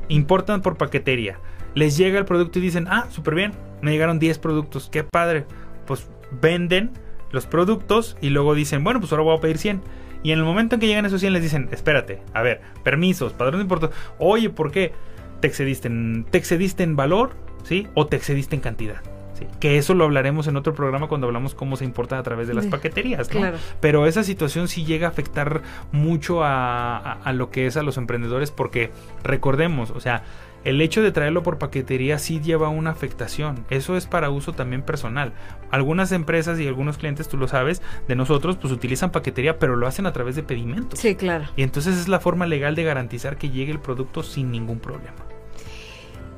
importan 0.07 0.61
por 0.61 0.77
paquetería, 0.77 1.39
les 1.75 1.97
llega 1.97 2.19
el 2.19 2.25
producto 2.25 2.59
y 2.59 2.63
dicen, 2.63 2.87
ah, 2.89 3.07
súper 3.09 3.35
bien, 3.35 3.53
me 3.81 3.91
llegaron 3.91 4.19
10 4.19 4.39
productos, 4.39 4.89
qué 4.91 5.03
padre, 5.03 5.45
pues 5.85 6.07
venden 6.41 6.91
los 7.31 7.45
productos 7.45 8.17
y 8.21 8.29
luego 8.29 8.53
dicen, 8.55 8.83
bueno, 8.83 8.99
pues 8.99 9.11
ahora 9.11 9.23
voy 9.23 9.37
a 9.37 9.41
pedir 9.41 9.57
100. 9.57 9.81
Y 10.23 10.31
en 10.31 10.39
el 10.39 10.45
momento 10.45 10.75
en 10.75 10.81
que 10.81 10.87
llegan 10.87 11.05
esos 11.05 11.19
100 11.19 11.33
les 11.33 11.41
dicen, 11.43 11.67
espérate, 11.71 12.21
a 12.33 12.41
ver, 12.41 12.61
permisos, 12.83 13.33
padrón 13.33 13.55
de 13.59 13.63
importación, 13.63 13.97
oye, 14.19 14.49
¿por 14.49 14.71
qué? 14.71 14.93
Te 15.41 15.47
excediste 15.47 15.87
en, 15.89 16.25
te 16.29 16.37
excediste 16.37 16.83
en 16.83 16.95
valor, 16.95 17.31
¿sí? 17.63 17.87
O 17.95 18.07
te 18.07 18.15
excediste 18.15 18.55
en 18.55 18.61
cantidad. 18.61 19.01
¿sí? 19.37 19.45
Que 19.59 19.77
eso 19.77 19.95
lo 19.95 20.05
hablaremos 20.05 20.47
en 20.47 20.55
otro 20.55 20.73
programa 20.75 21.07
cuando 21.07 21.27
hablamos 21.27 21.55
cómo 21.55 21.75
se 21.75 21.83
importa 21.83 22.17
a 22.19 22.23
través 22.23 22.47
de 22.47 22.53
las 22.53 22.67
paqueterías, 22.67 23.27
¿no? 23.33 23.39
claro. 23.39 23.57
Pero 23.81 24.05
esa 24.05 24.23
situación 24.23 24.67
sí 24.69 24.85
llega 24.85 25.07
a 25.07 25.09
afectar 25.09 25.63
mucho 25.91 26.43
a, 26.43 26.97
a- 26.97 27.13
a 27.23 27.33
lo 27.33 27.49
que 27.49 27.65
es 27.65 27.75
a 27.75 27.83
los 27.83 27.97
emprendedores 27.97 28.51
porque 28.51 28.91
recordemos, 29.23 29.89
o 29.91 29.99
sea, 29.99 30.23
el 30.63 30.81
hecho 30.81 31.01
de 31.01 31.11
traerlo 31.11 31.43
por 31.43 31.57
paquetería 31.57 32.19
sí 32.19 32.39
lleva 32.39 32.69
una 32.69 32.91
afectación. 32.91 33.65
Eso 33.69 33.97
es 33.97 34.05
para 34.05 34.29
uso 34.29 34.53
también 34.53 34.81
personal. 34.81 35.33
Algunas 35.71 36.11
empresas 36.11 36.59
y 36.59 36.67
algunos 36.67 36.97
clientes, 36.97 37.27
tú 37.27 37.37
lo 37.37 37.47
sabes, 37.47 37.81
de 38.07 38.15
nosotros, 38.15 38.57
pues 38.57 38.71
utilizan 38.71 39.11
paquetería, 39.11 39.59
pero 39.59 39.75
lo 39.75 39.87
hacen 39.87 40.05
a 40.05 40.13
través 40.13 40.35
de 40.35 40.43
pedimentos. 40.43 40.99
Sí, 40.99 41.15
claro. 41.15 41.45
Y 41.55 41.63
entonces 41.63 41.97
es 41.97 42.07
la 42.07 42.19
forma 42.19 42.45
legal 42.45 42.75
de 42.75 42.83
garantizar 42.83 43.37
que 43.37 43.49
llegue 43.49 43.71
el 43.71 43.79
producto 43.79 44.23
sin 44.23 44.51
ningún 44.51 44.79
problema. 44.79 45.15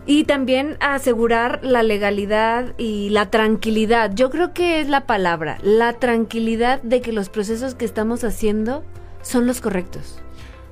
Y 0.07 0.25
también 0.25 0.77
asegurar 0.81 1.61
la 1.63 1.81
legalidad 1.81 2.75
y 2.77 3.09
la 3.09 3.31
tranquilidad. 3.31 4.11
Yo 4.13 4.29
creo 4.29 4.53
que 4.53 4.79
es 4.79 4.87
la 4.87 5.07
palabra, 5.07 5.57
la 5.63 5.93
tranquilidad 5.93 6.81
de 6.83 7.01
que 7.01 7.11
los 7.11 7.29
procesos 7.29 7.73
que 7.73 7.85
estamos 7.85 8.23
haciendo 8.23 8.83
son 9.23 9.47
los 9.47 9.61
correctos. 9.61 10.21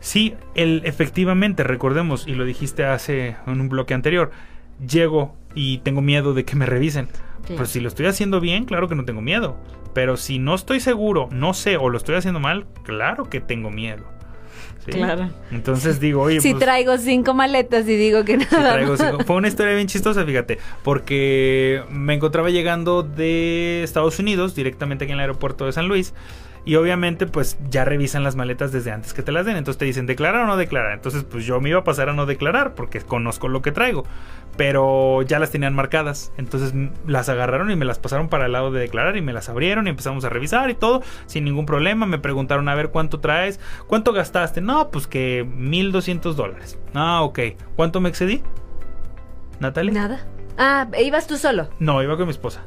Sí, 0.04 0.36
el, 0.54 0.82
efectivamente, 0.84 1.64
recordemos, 1.64 2.28
y 2.28 2.34
lo 2.36 2.43
dijiste 2.43 2.84
hace 2.84 3.38
en 3.47 3.62
un 3.62 3.70
bloque 3.70 3.93
anterior, 3.93 4.32
llego 4.86 5.34
y 5.56 5.78
tengo 5.78 6.01
miedo 6.01 6.34
de 6.34 6.43
que 6.43 6.58
me 6.58 6.66
revisen. 6.66 7.08
Pues 7.56 7.70
si 7.70 7.80
lo 7.80 7.88
estoy 7.88 8.08
haciendo 8.08 8.41
bien, 8.41 8.66
claro 8.66 8.89
que 8.89 8.95
no 8.95 9.06
tengo 9.06 9.22
miedo. 9.22 9.56
Pero 9.93 10.18
si 10.18 10.39
no 10.39 10.56
estoy 10.56 10.82
seguro, 10.82 11.30
no 11.32 11.54
sé 11.54 11.78
o 11.78 11.88
lo 11.88 11.97
estoy 11.97 12.16
haciendo 12.16 12.41
mal, 12.41 12.66
claro 12.84 13.30
que 13.30 13.39
tengo 13.39 13.70
miedo. 13.72 14.04
¿Sí? 14.86 14.91
Claro. 14.91 15.30
Entonces 15.51 16.01
digo, 16.01 16.24
oye, 16.24 16.41
si 16.41 16.51
pues, 16.51 16.64
traigo 16.66 16.97
cinco 16.97 17.34
maletas 17.34 17.88
y 17.88 17.95
digo 17.95 18.26
que 18.26 18.36
nada 18.38 18.74
traigo 18.74 18.91
más. 18.97 18.99
cinco- 19.01 19.24
Fue 19.24 19.38
una 19.38 19.47
historia 19.47 19.74
bien 19.76 19.88
chistosa, 19.88 20.26
fíjate, 20.26 20.58
porque 20.84 21.82
me 21.89 22.14
encontraba 22.14 22.49
llegando 22.49 23.04
de 23.04 23.84
Estados 23.84 24.20
Unidos 24.20 24.54
directamente 24.56 25.06
aquí 25.06 25.14
en 25.14 25.20
el 25.20 25.22
aeropuerto 25.22 25.66
de 25.66 25.72
San 25.72 25.88
Luis. 25.88 26.14
Y 26.66 26.76
obviamente, 26.76 27.26
pues 27.28 27.57
ya 27.70 27.84
revisan 27.84 28.24
las 28.24 28.36
maletas 28.36 28.72
desde 28.72 28.91
antes 28.91 29.14
que 29.14 29.22
te 29.22 29.34
las 29.34 29.45
den. 29.45 29.57
Entonces 29.57 29.78
te 29.78 29.86
dicen 29.86 30.05
declarar 30.05 30.43
o 30.43 30.47
no 30.47 30.55
declarar. 30.55 30.93
Entonces, 30.93 31.24
pues 31.24 31.45
yo 31.45 31.59
me 31.59 31.70
iba 31.70 31.80
a 31.80 31.84
pasar 31.84 32.07
a 32.07 32.14
no 32.14 32.26
declarar 32.26 32.74
porque 32.74 33.01
conozco 33.01 33.49
lo 33.49 33.61
que 33.61 33.74
traigo. 33.74 34.05
Pero 34.55 35.24
ya 35.24 35.39
las 35.39 35.51
tenían 35.51 35.74
marcadas. 35.74 36.32
Entonces 36.38 36.74
las 37.05 37.28
agarraron 37.28 37.70
y 37.70 37.76
me 37.76 37.84
las 37.84 37.99
pasaron 37.99 38.30
para 38.30 38.45
el 38.45 38.53
lado 38.53 38.72
de 38.72 38.80
declarar 38.80 39.18
y 39.18 39.22
me 39.22 39.34
las 39.34 39.49
abrieron 39.49 39.88
y 39.88 39.89
empezamos 39.89 40.24
a 40.24 40.30
revisar 40.30 40.70
y 40.70 40.76
todo 40.76 41.01
sin 41.26 41.43
ningún 41.43 41.66
problema. 41.66 42.05
Me 42.05 42.20
preguntaron 42.20 42.70
a 42.70 42.76
ver 42.76 42.89
cuánto 42.89 43.20
traes, 43.20 43.59
cuánto 43.88 44.14
gastaste. 44.14 44.61
No, 44.61 44.89
pues 44.89 45.07
que 45.07 45.45
1200 45.55 46.38
dólares. 46.38 46.80
Ah, 46.93 47.24
ok. 47.24 47.39
¿Cuánto 47.76 47.99
me 47.99 48.07
excedí? 48.07 48.41
Natalia. 49.59 49.93
Nada. 49.93 50.28
Ah, 50.57 50.88
ibas 50.99 51.28
tú 51.28 51.38
solo. 51.38 51.68
No, 51.80 52.01
iba 52.01 52.16
con 52.16 52.26
mi 52.26 52.32
esposa. 52.32 52.64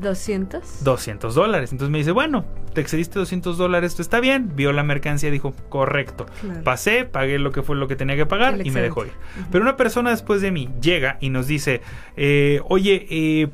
200. 0.00 0.84
200 0.84 1.34
dólares. 1.34 1.72
Entonces 1.72 1.90
me 1.90 1.98
dice, 1.98 2.12
bueno, 2.12 2.44
te 2.74 2.80
excediste 2.80 3.18
200 3.18 3.58
dólares, 3.58 3.92
esto 3.92 4.02
está 4.02 4.20
bien. 4.20 4.52
Vio 4.56 4.72
la 4.72 4.82
mercancía, 4.82 5.30
dijo, 5.30 5.52
correcto. 5.68 6.26
Claro. 6.40 6.62
Pasé, 6.64 7.04
pagué 7.04 7.38
lo 7.38 7.52
que 7.52 7.62
fue 7.62 7.76
lo 7.76 7.88
que 7.88 7.96
tenía 7.96 8.16
que 8.16 8.26
pagar 8.26 8.64
y 8.66 8.70
me 8.70 8.80
dejó 8.80 9.04
ir. 9.06 9.12
Pero 9.50 9.62
una 9.62 9.76
persona 9.76 10.10
después 10.10 10.40
de 10.40 10.50
mí 10.50 10.68
llega 10.80 11.18
y 11.20 11.30
nos 11.30 11.46
dice, 11.46 11.80
eh, 12.16 12.60
oye, 12.68 13.06
eh, 13.10 13.48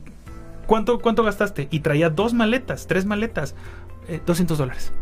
¿cuánto, 0.67 0.99
¿cuánto 1.01 1.23
gastaste? 1.23 1.69
Y 1.71 1.81
traía 1.81 2.11
dos 2.11 2.35
maletas, 2.35 2.87
tres 2.87 3.05
maletas, 3.07 3.55
eh, 4.09 4.21
200 4.25 4.59
dólares. 4.59 4.93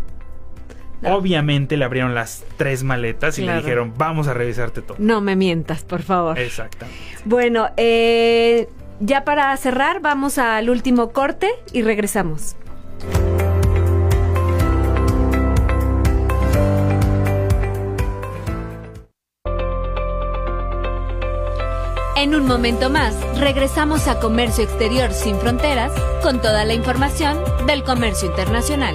Obviamente 1.06 1.76
le 1.76 1.84
abrieron 1.84 2.14
las 2.14 2.44
tres 2.56 2.82
maletas 2.82 3.38
y 3.38 3.42
Claro. 3.42 3.58
le 3.58 3.62
dijeron, 3.64 3.92
vamos 3.98 4.26
a 4.26 4.32
revisarte 4.32 4.80
todo. 4.80 4.96
No 4.98 5.20
me 5.20 5.36
mientas, 5.36 5.84
por 5.84 6.00
favor. 6.00 6.38
Exactamente. 6.38 6.98
Bueno, 7.26 7.68
eh, 7.76 8.68
ya 9.00 9.24
para 9.24 9.56
cerrar, 9.56 10.00
vamos 10.00 10.38
al 10.38 10.70
último 10.70 11.10
corte 11.10 11.50
y 11.72 11.82
regresamos. 11.82 12.56
En 22.16 22.34
un 22.34 22.46
momento 22.46 22.88
más, 22.88 23.14
regresamos 23.38 24.08
a 24.08 24.18
Comercio 24.18 24.64
Exterior 24.64 25.12
sin 25.12 25.36
Fronteras 25.36 25.92
con 26.22 26.40
toda 26.40 26.64
la 26.64 26.72
información 26.72 27.38
del 27.66 27.84
comercio 27.84 28.28
internacional. 28.28 28.94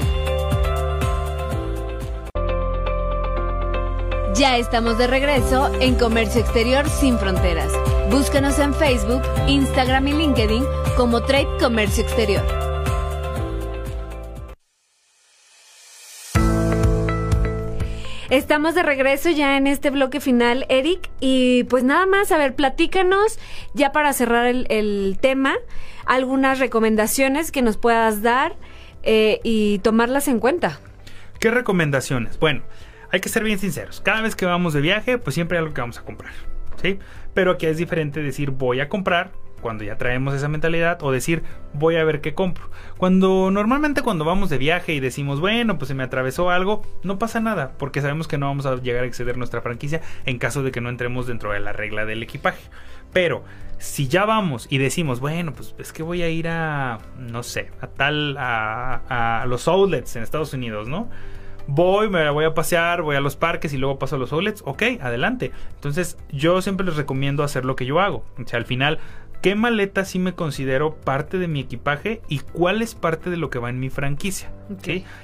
Ya 4.34 4.58
estamos 4.58 4.97
de 4.97 5.06
regreso 5.06 5.70
en 5.80 5.95
Comercio 5.95 6.41
Exterior 6.41 6.89
sin 6.89 7.20
Fronteras. 7.20 7.72
Búscanos 8.10 8.57
en 8.57 8.74
Facebook, 8.74 9.22
Instagram 9.47 10.07
y 10.07 10.14
LinkedIn 10.14 10.64
como 10.97 11.22
Trade 11.22 11.47
Comercio 11.60 12.03
Exterior. 12.03 12.43
Estamos 18.32 18.74
de 18.74 18.82
regreso 18.82 19.30
ya 19.30 19.57
en 19.57 19.68
este 19.68 19.91
bloque 19.91 20.20
final, 20.20 20.66
Eric. 20.70 21.07
Y 21.20 21.66
pues 21.66 21.84
nada 21.84 22.07
más, 22.07 22.32
a 22.32 22.39
ver, 22.39 22.55
platícanos, 22.55 23.38
ya 23.76 23.91
para 23.91 24.12
cerrar 24.14 24.47
el, 24.47 24.66
el 24.70 25.20
tema, 25.22 25.55
algunas 26.07 26.57
recomendaciones 26.57 27.51
que 27.51 27.62
nos 27.62 27.78
puedas 27.78 28.24
dar 28.24 28.55
eh, 29.03 29.39
y 29.43 29.80
tomarlas 29.80 30.28
en 30.28 30.39
cuenta. 30.39 30.80
¿Qué 31.39 31.51
recomendaciones? 31.51 32.39
Bueno, 32.39 32.64
hay 33.12 33.20
que 33.20 33.30
ser 33.30 33.43
bien 33.43 33.60
sinceros. 33.60 34.01
Cada 34.01 34.22
vez 34.22 34.36
que 34.36 34.47
vamos 34.47 34.74
de 34.74 34.82
viaje, 34.82 35.20
pues 35.20 35.36
siempre 35.36 35.60
hay 35.60 35.64
algo 35.64 35.76
que 35.76 35.82
vamos 35.82 35.99
a 35.99 36.01
comprar. 36.01 36.34
¿Sí? 36.82 36.97
Pero 37.34 37.52
aquí 37.52 37.66
es 37.66 37.78
diferente 37.78 38.22
decir 38.22 38.52
voy 38.52 38.80
a 38.80 38.90
comprar 38.90 39.32
cuando 39.60 39.84
ya 39.84 39.98
traemos 39.98 40.34
esa 40.34 40.48
mentalidad, 40.48 41.02
o 41.04 41.12
decir, 41.12 41.44
voy 41.74 41.98
a 41.98 42.04
ver 42.04 42.22
qué 42.22 42.34
compro. 42.34 42.70
Cuando 42.98 43.52
normalmente 43.52 44.02
cuando 44.02 44.26
vamos 44.26 44.50
de 44.50 44.58
viaje 44.58 44.94
y 44.94 45.00
decimos, 45.00 45.40
bueno, 45.40 45.78
pues 45.78 45.90
se 45.90 45.96
me 45.96 46.04
atravesó 46.04 46.50
algo, 46.50 46.82
no 47.04 47.20
pasa 47.20 47.40
nada, 47.40 47.74
porque 47.78 48.02
sabemos 48.02 48.28
que 48.28 48.38
no 48.38 48.48
vamos 48.48 48.66
a 48.66 48.76
llegar 48.78 49.04
a 49.04 49.08
exceder 49.08 49.38
nuestra 49.38 49.62
franquicia 49.62 50.02
en 50.26 50.40
caso 50.40 50.64
de 50.64 50.72
que 50.72 50.82
no 50.82 50.90
entremos 50.90 51.28
dentro 51.28 51.52
de 51.52 51.60
la 51.60 51.74
regla 51.74 52.06
del 52.06 52.24
equipaje. 52.24 52.70
Pero 53.14 53.44
si 53.80 54.08
ya 54.08 54.26
vamos 54.26 54.68
y 54.70 54.78
decimos, 54.78 55.20
bueno, 55.20 55.54
pues 55.54 55.76
es 55.78 55.94
que 55.94 56.04
voy 56.04 56.22
a 56.22 56.30
ir 56.30 56.48
a, 56.48 57.00
no 57.18 57.44
sé, 57.44 57.72
a 57.82 57.88
tal, 57.88 58.38
a, 58.38 59.42
a 59.42 59.46
los 59.46 59.68
outlets 59.68 60.16
en 60.16 60.24
Estados 60.24 60.54
Unidos, 60.54 60.88
¿no? 60.88 61.10
Voy, 61.70 62.10
me 62.10 62.30
voy 62.30 62.46
a 62.46 62.54
pasear, 62.54 63.02
voy 63.02 63.16
a 63.16 63.22
los 63.22 63.36
parques 63.36 63.74
y 63.74 63.78
luego 63.78 64.00
paso 64.00 64.16
a 64.16 64.20
los 64.20 64.34
outlets, 64.34 64.64
ok, 64.66 64.84
adelante. 65.02 65.52
Entonces 65.76 66.18
yo 66.32 66.62
siempre 66.62 66.86
les 66.86 66.96
recomiendo 66.96 67.44
hacer 67.44 67.66
lo 67.66 67.76
que 67.76 67.86
yo 67.86 68.00
hago. 68.00 68.26
O 68.42 68.48
sea, 68.48 68.58
al 68.58 68.66
final 68.66 69.00
qué 69.42 69.56
maleta 69.56 70.06
sí 70.06 70.20
me 70.20 70.34
considero 70.34 70.96
parte 70.96 71.38
de 71.38 71.48
mi 71.48 71.62
equipaje 71.62 72.22
y 72.28 72.40
cuál 72.40 72.82
es 72.82 72.96
parte 72.96 73.30
de 73.30 73.38
lo 73.38 73.50
que 73.50 73.60
va 73.60 73.70
en 73.70 73.80
mi 73.80 73.90
franquicia. 73.90 74.52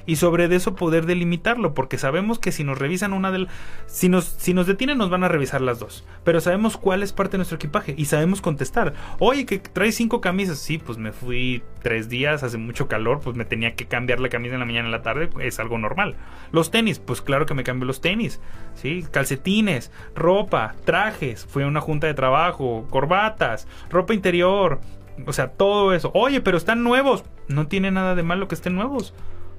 Y 0.06 0.16
sobre 0.16 0.54
eso 0.54 0.74
poder 0.74 1.06
delimitarlo, 1.06 1.74
porque 1.74 1.98
sabemos 1.98 2.38
que 2.38 2.52
si 2.52 2.64
nos 2.64 2.78
revisan 2.78 3.12
una 3.12 3.30
del... 3.30 3.48
Si 3.86 4.08
nos, 4.08 4.24
si 4.24 4.54
nos 4.54 4.66
detienen 4.66 4.98
nos 4.98 5.10
van 5.10 5.24
a 5.24 5.28
revisar 5.28 5.60
las 5.60 5.78
dos, 5.78 6.04
pero 6.24 6.40
sabemos 6.40 6.76
cuál 6.76 7.02
es 7.02 7.12
parte 7.12 7.32
de 7.32 7.38
nuestro 7.38 7.56
equipaje 7.56 7.94
y 7.96 8.06
sabemos 8.06 8.40
contestar. 8.40 8.94
Oye, 9.18 9.46
que 9.46 9.58
traes 9.58 9.94
cinco 9.94 10.20
camisas. 10.20 10.58
Sí, 10.58 10.78
pues 10.78 10.98
me 10.98 11.12
fui 11.12 11.62
tres 11.82 12.08
días, 12.08 12.42
hace 12.42 12.58
mucho 12.58 12.88
calor, 12.88 13.20
pues 13.22 13.36
me 13.36 13.44
tenía 13.44 13.74
que 13.74 13.86
cambiar 13.86 14.20
la 14.20 14.28
camisa 14.28 14.54
en 14.54 14.60
la 14.60 14.66
mañana 14.66 14.86
en 14.86 14.92
la 14.92 15.02
tarde, 15.02 15.30
es 15.40 15.60
algo 15.60 15.78
normal. 15.78 16.16
Los 16.52 16.70
tenis, 16.70 16.98
pues 16.98 17.22
claro 17.22 17.46
que 17.46 17.54
me 17.54 17.64
cambio 17.64 17.86
los 17.86 18.00
tenis. 18.00 18.40
¿sí? 18.74 19.04
Calcetines, 19.10 19.90
ropa, 20.14 20.74
trajes, 20.84 21.46
fui 21.46 21.62
a 21.62 21.66
una 21.66 21.80
junta 21.80 22.06
de 22.06 22.14
trabajo, 22.14 22.86
corbatas, 22.90 23.66
ropa 23.90 24.14
interior, 24.14 24.80
o 25.24 25.32
sea, 25.32 25.48
todo 25.48 25.94
eso. 25.94 26.10
Oye, 26.14 26.40
pero 26.40 26.58
están 26.58 26.82
nuevos. 26.82 27.24
No 27.48 27.68
tiene 27.68 27.90
nada 27.90 28.14
de 28.14 28.22
malo 28.22 28.48
que 28.48 28.54
estén 28.54 28.74
nuevos. 28.74 29.14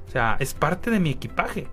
O 0.07 0.11
sea, 0.11 0.37
es 0.39 0.53
parte 0.53 0.89
de 0.89 0.99
mi 0.99 1.11
equipaje. 1.11 1.67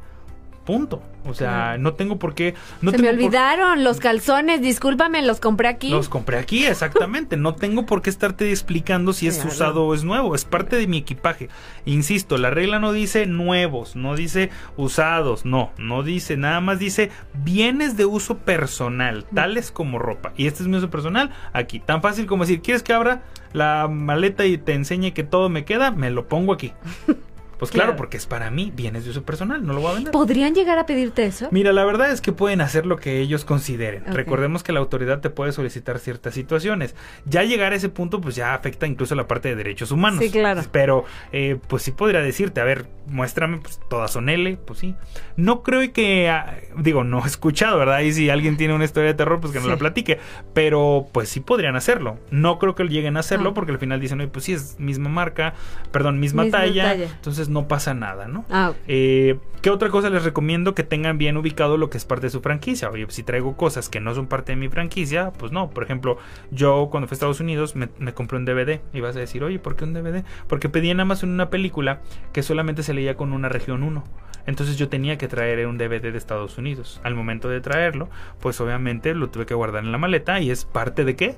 Punto. 0.65 1.03
O 1.27 1.35
sea, 1.35 1.77
no 1.79 1.95
tengo 1.95 2.19
por 2.19 2.35
qué. 2.35 2.55
No 2.81 2.91
Se 2.91 2.99
me 2.99 3.09
olvidaron 3.09 3.85
los 3.85 3.99
calzones, 3.99 4.61
discúlpame, 4.61 5.23
los 5.23 5.41
compré 5.41 5.69
aquí. 5.69 5.91
Los 5.91 6.09
compré 6.09 6.39
aquí, 6.39 6.65
exactamente. 6.67 7.37
no 7.37 7.55
tengo 7.55 7.87
por 7.87 8.03
qué 8.03 8.11
estarte 8.11 8.51
explicando 8.51 9.13
si 9.13 9.27
es 9.27 9.43
usado 9.45 9.85
o 9.85 9.95
es 9.95 10.05
nuevo. 10.05 10.35
Es 10.35 10.45
parte 10.45 10.77
de 10.77 10.87
mi 10.87 10.99
equipaje. 10.99 11.49
Insisto, 11.85 12.39
la 12.39 12.51
regla 12.51 12.79
no 12.79 12.93
dice 12.93 13.27
nuevos, 13.27 13.95
no 13.95 14.17
dice 14.17 14.51
usados, 14.77 15.45
no, 15.45 15.71
no 15.79 16.03
dice, 16.03 16.37
nada 16.37 16.61
más 16.61 16.79
dice 16.79 17.11
bienes 17.33 17.97
de 17.97 18.07
uso 18.07 18.39
personal, 18.39 19.25
tales 19.35 19.71
como 19.71 19.99
ropa. 19.99 20.33
Y 20.37 20.47
este 20.47 20.63
es 20.63 20.69
mi 20.69 20.77
uso 20.77 20.91
personal 20.91 21.31
aquí. 21.53 21.81
Tan 21.81 22.01
fácil 22.03 22.27
como 22.27 22.45
decir, 22.45 22.63
¿quieres 22.63 22.83
que 22.83 22.93
abra 22.93 23.23
la 23.53 23.89
maleta 23.89 24.45
y 24.47 24.59
te 24.59 24.73
enseñe 24.73 25.13
que 25.13 25.25
todo 25.25 25.49
me 25.49 25.65
queda? 25.65 25.91
Me 25.91 26.11
lo 26.11 26.27
pongo 26.27 26.53
aquí. 26.53 26.73
Pues 27.59 27.71
claro, 27.71 27.97
porque 27.97 28.17
es 28.17 28.27
para 28.27 28.51
mí, 28.51 28.73
bienes 28.75 29.05
de 29.05 29.11
uso 29.11 29.23
personal, 29.23 29.65
no 29.65 29.73
lo 29.73 29.81
voy 29.81 29.91
a 29.91 29.95
vender. 29.95 30.13
¿Podrían 30.13 30.55
llegar 30.55 30.79
a 30.79 30.87
pedirte 30.87 31.25
eso? 31.25 31.49
Mira, 31.51 31.73
la 31.73 31.85
verdad 31.85 32.11
es 32.11 32.21
que 32.21 32.33
pueden 32.33 32.61
hacer 32.61 32.87
lo 32.87 32.97
que 32.97 33.21
ellos 33.21 33.45
consideren. 33.45 34.05
Recordemos 34.07 34.63
que 34.63 34.73
la 34.73 34.81
autoridad 34.81 35.21
te 35.21 35.31
puede 35.31 35.53
solicitar 35.53 35.99
ciertas 35.99 36.35
situaciones. 36.35 36.95
Ya 37.25 37.43
llegar 37.43 37.73
a 37.73 37.77
ese 37.77 37.89
punto, 37.89 38.21
pues 38.21 38.35
ya 38.35 38.55
afecta 38.55 38.87
incluso 38.87 39.15
la 39.15 39.27
parte 39.27 39.49
de 39.49 39.57
derechos 39.57 39.91
humanos. 39.91 40.21
Sí, 40.23 40.31
claro. 40.31 40.63
Pero, 40.73 41.05
eh, 41.33 41.59
pues 41.69 41.83
sí 41.83 41.93
podría 41.93 42.21
decirte, 42.21 42.61
a 42.61 42.65
ver, 42.65 42.87
muéstrame, 43.07 43.59
pues 43.59 43.81
todas 43.89 44.11
son 44.11 44.29
L, 44.29 44.57
pues 44.65 44.79
sí. 44.79 44.95
No 45.37 45.63
creo 45.63 45.93
que, 45.93 46.29
ah, 46.29 46.59
digo, 46.79 47.05
no 47.05 47.23
he 47.25 47.27
escuchado, 47.27 47.79
¿verdad? 47.79 48.01
Y 48.01 48.13
si 48.13 48.31
alguien 48.31 48.57
tiene 48.57 48.75
una 48.75 48.85
historia 48.85 49.09
de 49.09 49.15
terror, 49.15 49.41
pues 49.41 49.53
que 49.53 49.61
no 49.61 49.69
la 49.69 49.77
platique. 49.77 50.19
Pero, 50.53 51.09
pues 51.13 51.29
sí 51.29 51.41
podrían 51.41 51.77
hacerlo. 51.77 52.19
No 52.31 52.59
creo 52.59 52.75
que 52.75 52.85
lleguen 52.85 53.17
a 53.17 53.21
hacerlo, 53.21 53.51
ah. 53.51 53.55
porque 53.55 53.73
al 53.73 53.79
final 53.79 54.01
dicen, 54.01 54.21
oye, 54.21 54.29
pues 54.29 54.45
sí, 54.45 54.53
es 54.53 54.79
misma 54.79 55.09
marca, 55.09 55.55
perdón, 55.91 56.21
misma, 56.21 56.49
talla, 56.51 56.85
talla. 56.85 57.05
Entonces 57.05 57.44
no 57.49 57.69
pasa 57.69 57.95
nada, 57.95 58.29
¿no? 58.29 58.45
Ah, 58.51 58.73
eh, 58.87 59.39
¿Qué 59.65 59.71
otra 59.71 59.89
cosa 59.89 60.11
les 60.11 60.25
recomiendo? 60.25 60.75
Que 60.75 60.83
tengan 60.83 61.17
bien 61.17 61.39
ubicado 61.39 61.79
lo 61.79 61.89
que 61.89 61.97
es 61.97 62.05
parte 62.05 62.27
de 62.27 62.31
su 62.31 62.43
franquicia. 62.43 62.91
Oye, 62.91 63.07
si 63.09 63.23
traigo 63.23 63.57
cosas 63.57 63.89
que 63.89 63.99
no 63.99 64.15
son 64.15 64.27
parte 64.27 64.53
de 64.53 64.57
mi 64.57 64.69
franquicia, 64.69 65.33
pues 65.39 65.53
no. 65.53 65.71
Por 65.71 65.85
ejemplo, 65.85 66.19
yo 66.51 66.89
cuando 66.91 67.09
fui 67.09 67.15
a 67.15 67.17
Estados 67.17 67.41
Unidos 67.41 67.75
me, 67.75 67.89
compré 68.13 68.37
un 68.37 68.45
DVD. 68.45 68.81
Y 68.93 69.01
vas 69.01 69.17
a 69.17 69.21
decir, 69.21 69.43
oye, 69.43 69.59
¿por 69.59 69.75
qué 69.75 69.85
un 69.85 69.95
DVD? 69.95 70.23
Porque 70.49 70.69
pedí 70.69 70.91
en 70.91 71.01
Amazon 71.01 71.31
una 71.31 71.49
película 71.49 72.03
que 72.35 72.43
solamente 72.43 72.83
se 72.83 72.93
leía 72.93 73.17
con 73.17 73.33
una 73.33 73.49
región 73.49 73.83
1. 73.83 74.05
Entonces 74.47 74.77
yo 74.77 74.91
tenía 74.91 75.17
que 75.17 75.29
traer 75.29 75.67
un 75.67 75.79
DVD 75.79 76.13
de 76.13 76.19
Estados 76.19 76.59
Unidos. 76.59 77.01
Al 77.03 77.15
momento 77.15 77.49
de 77.49 77.63
traerlo, 77.63 78.11
pues 78.41 78.61
obviamente 78.61 79.15
lo 79.15 79.31
tuve 79.31 79.47
que 79.47 79.55
guardar 79.55 79.83
en 79.83 79.93
la 79.93 79.99
maleta 79.99 80.41
y 80.41 80.51
es 80.51 80.67
parte 80.67 81.07
de 81.07 81.17
qué? 81.17 81.37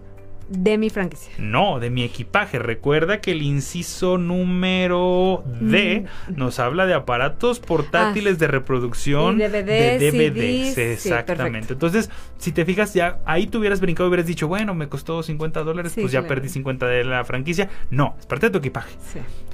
De 0.48 0.78
mi 0.78 0.90
franquicia. 0.90 1.32
No, 1.38 1.80
de 1.80 1.90
mi 1.90 2.04
equipaje. 2.04 2.58
Recuerda 2.58 3.20
que 3.20 3.32
el 3.32 3.42
inciso 3.42 4.16
número 4.16 5.42
D 5.60 6.06
mm. 6.28 6.36
nos 6.36 6.60
habla 6.60 6.86
de 6.86 6.94
aparatos 6.94 7.58
portátiles 7.58 8.34
ah, 8.34 8.38
de 8.38 8.46
reproducción 8.46 9.38
de 9.38 9.48
DVDs. 9.48 10.78
exactamente. 10.78 11.72
Entonces, 11.72 12.10
si 12.38 12.52
te 12.52 12.64
fijas, 12.64 12.94
ya 12.94 13.18
ahí 13.24 13.46
tú 13.46 13.58
hubieras 13.58 13.80
brincado 13.80 14.06
y 14.06 14.10
hubieras 14.10 14.26
dicho, 14.26 14.46
bueno, 14.46 14.74
me 14.74 14.88
costó 14.88 15.22
50 15.22 15.64
dólares, 15.64 15.94
pues 16.00 16.12
ya 16.12 16.26
perdí 16.26 16.48
50 16.48 16.86
de 16.86 17.04
la 17.04 17.24
franquicia. 17.24 17.68
No, 17.90 18.14
es 18.18 18.26
parte 18.26 18.46
de 18.46 18.52
tu 18.52 18.58
equipaje. 18.58 18.94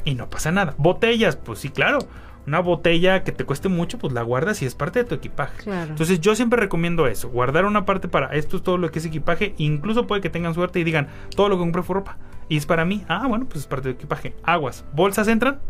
Y 0.05 0.15
no 0.15 0.29
pasa 0.29 0.53
nada. 0.53 0.75
Botellas, 0.77 1.37
pues 1.37 1.61
sí, 1.61 1.71
claro 1.71 2.01
una 2.47 2.61
botella 2.61 3.25
que 3.25 3.33
te 3.33 3.45
cueste 3.45 3.69
mucho, 3.69 3.99
pues 3.99 4.13
la 4.13 4.23
guardas 4.23 4.63
y 4.63 4.67
es 4.67 4.75
parte 4.75 5.01
de 5.01 5.05
tu 5.05 5.15
equipaje. 5.15 5.71
Entonces 5.71 6.21
yo 6.21 6.35
siempre 6.35 6.61
recomiendo 6.61 7.07
eso, 7.07 7.29
guardar 7.29 7.65
una 7.65 7.85
parte 7.85 8.09
para 8.09 8.35
esto 8.35 8.57
es 8.57 8.63
todo 8.63 8.79
lo 8.79 8.91
que 8.91 8.99
es 8.99 9.05
equipaje, 9.05 9.55
incluso 9.59 10.07
puede 10.07 10.21
que 10.21 10.31
tengan 10.31 10.55
suerte 10.55 10.81
y 10.81 10.85
digan, 10.85 11.09
todo 11.37 11.49
lo 11.49 11.57
que 11.57 11.61
compré 11.61 11.83
fue 11.83 11.95
ropa 11.95 12.19
y 12.49 12.57
es 12.57 12.67
para 12.67 12.85
mí. 12.85 13.05
Ah, 13.09 13.27
bueno, 13.29 13.47
pues 13.47 13.61
es 13.61 13.67
parte 13.67 13.89
de 13.89 13.95
equipaje. 13.95 14.35
Aguas, 14.43 14.85
bolsas 14.93 15.29
entran. 15.29 15.61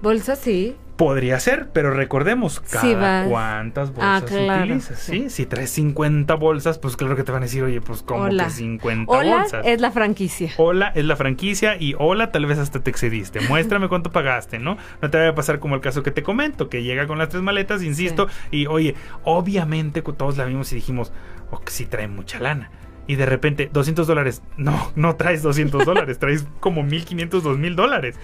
Bolsas 0.00 0.38
sí. 0.38 0.76
Podría 0.96 1.40
ser, 1.40 1.70
pero 1.72 1.90
recordemos 1.90 2.60
cada 2.60 3.26
cuántas 3.26 3.90
ah, 3.98 4.20
bolsas 4.20 4.60
utilizas, 4.60 4.98
sí. 5.00 5.28
Si 5.28 5.44
traes 5.44 5.70
50 5.70 6.34
bolsas, 6.34 6.78
pues 6.78 6.96
claro 6.96 7.16
que 7.16 7.24
te 7.24 7.32
van 7.32 7.42
a 7.42 7.46
decir, 7.46 7.64
oye, 7.64 7.80
pues 7.80 8.02
como 8.02 8.28
que 8.28 8.50
50 8.50 9.10
hola 9.10 9.38
bolsas. 9.38 9.66
es 9.66 9.80
la 9.80 9.90
franquicia. 9.90 10.52
Hola 10.56 10.92
es 10.94 11.04
la 11.04 11.16
franquicia 11.16 11.76
y 11.78 11.94
hola 11.98 12.30
tal 12.30 12.46
vez 12.46 12.58
hasta 12.58 12.80
te 12.80 12.90
excediste. 12.90 13.40
Muéstrame 13.48 13.88
cuánto 13.88 14.12
pagaste, 14.12 14.58
¿no? 14.60 14.76
No 15.02 15.10
te 15.10 15.18
vaya 15.18 15.30
a 15.30 15.34
pasar 15.34 15.58
como 15.58 15.74
el 15.74 15.80
caso 15.80 16.04
que 16.04 16.12
te 16.12 16.22
comento, 16.22 16.68
que 16.68 16.84
llega 16.84 17.06
con 17.08 17.18
las 17.18 17.28
tres 17.28 17.42
maletas, 17.42 17.82
insisto, 17.82 18.28
y 18.52 18.66
oye, 18.66 18.94
obviamente 19.24 20.02
todos 20.02 20.36
la 20.36 20.44
vimos 20.44 20.70
y 20.72 20.76
dijimos, 20.76 21.12
oh, 21.50 21.60
que 21.60 21.72
sí 21.72 21.86
trae 21.86 22.06
mucha 22.06 22.38
lana 22.38 22.70
y 23.06 23.16
de 23.16 23.26
repente 23.26 23.70
200 23.72 24.06
dólares. 24.06 24.42
No, 24.56 24.92
no 24.96 25.16
traes 25.16 25.42
200 25.42 25.84
dólares, 25.86 26.18
traes 26.18 26.46
como 26.60 26.82
1500, 26.82 27.42
2000 27.42 27.76
dólares. 27.76 28.16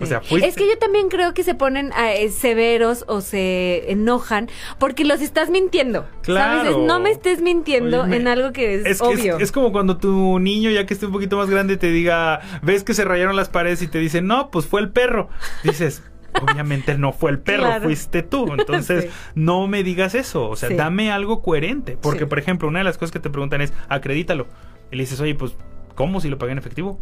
O 0.00 0.06
sea, 0.06 0.20
Es 0.42 0.56
que 0.56 0.68
yo 0.68 0.76
también 0.78 1.08
creo 1.08 1.32
que 1.32 1.42
se 1.42 1.54
ponen 1.54 1.90
eh, 1.98 2.28
severos 2.28 3.04
o 3.08 3.20
se 3.20 3.90
enojan 3.90 4.50
porque 4.78 5.04
los 5.04 5.22
estás 5.22 5.48
mintiendo. 5.48 6.06
Claro. 6.22 6.84
No 6.86 7.00
me 7.00 7.10
estés 7.10 7.40
mintiendo 7.40 8.04
en 8.04 8.28
algo 8.28 8.52
que 8.52 8.74
es, 8.74 9.00
obvio. 9.00 9.38
Es, 9.38 9.52
como 9.52 9.72
cuando 9.72 9.96
tu 9.96 10.38
niño, 10.38 10.70
ya 10.70 10.84
que 10.86 10.94
esté 10.94 11.06
un 11.06 11.12
poquito 11.12 11.38
más 11.38 11.48
grande, 11.48 11.76
te 11.76 11.90
diga, 11.90 12.40
ves 12.62 12.84
que 12.84 12.94
se 12.94 13.04
rayaron 13.04 13.36
las 13.36 13.48
paredes 13.48 13.80
y 13.82 13.86
te 13.86 13.98
dice, 13.98 14.20
no, 14.20 14.50
pues 14.50 14.66
fue 14.66 14.80
el 14.80 14.90
perro. 14.90 15.28
Dices, 15.64 16.02
obviamente 16.42 16.96
no 16.98 17.12
fue 17.12 17.30
el 17.30 17.38
perro, 17.38 17.80
fuiste 17.82 18.22
tú. 18.22 18.52
Entonces, 18.52 19.10
no 19.34 19.66
me 19.68 19.82
digas 19.82 20.14
eso. 20.14 20.48
O 20.48 20.56
sea, 20.56 20.70
dame 20.70 21.10
algo 21.10 21.42
coherente. 21.42 21.96
Porque, 22.00 22.26
por 22.26 22.38
ejemplo, 22.38 22.68
una 22.68 22.80
de 22.80 22.84
las 22.84 22.98
cosas 22.98 23.12
que 23.12 23.20
te 23.20 23.30
preguntan 23.30 23.60
es, 23.60 23.72
acredítalo. 23.88 24.46
Y 24.90 24.96
le 24.96 25.02
dices, 25.02 25.20
oye, 25.20 25.34
pues, 25.34 25.56
¿cómo 25.94 26.20
si 26.20 26.28
lo 26.28 26.38
pagué 26.38 26.52
en 26.52 26.58
efectivo? 26.58 27.00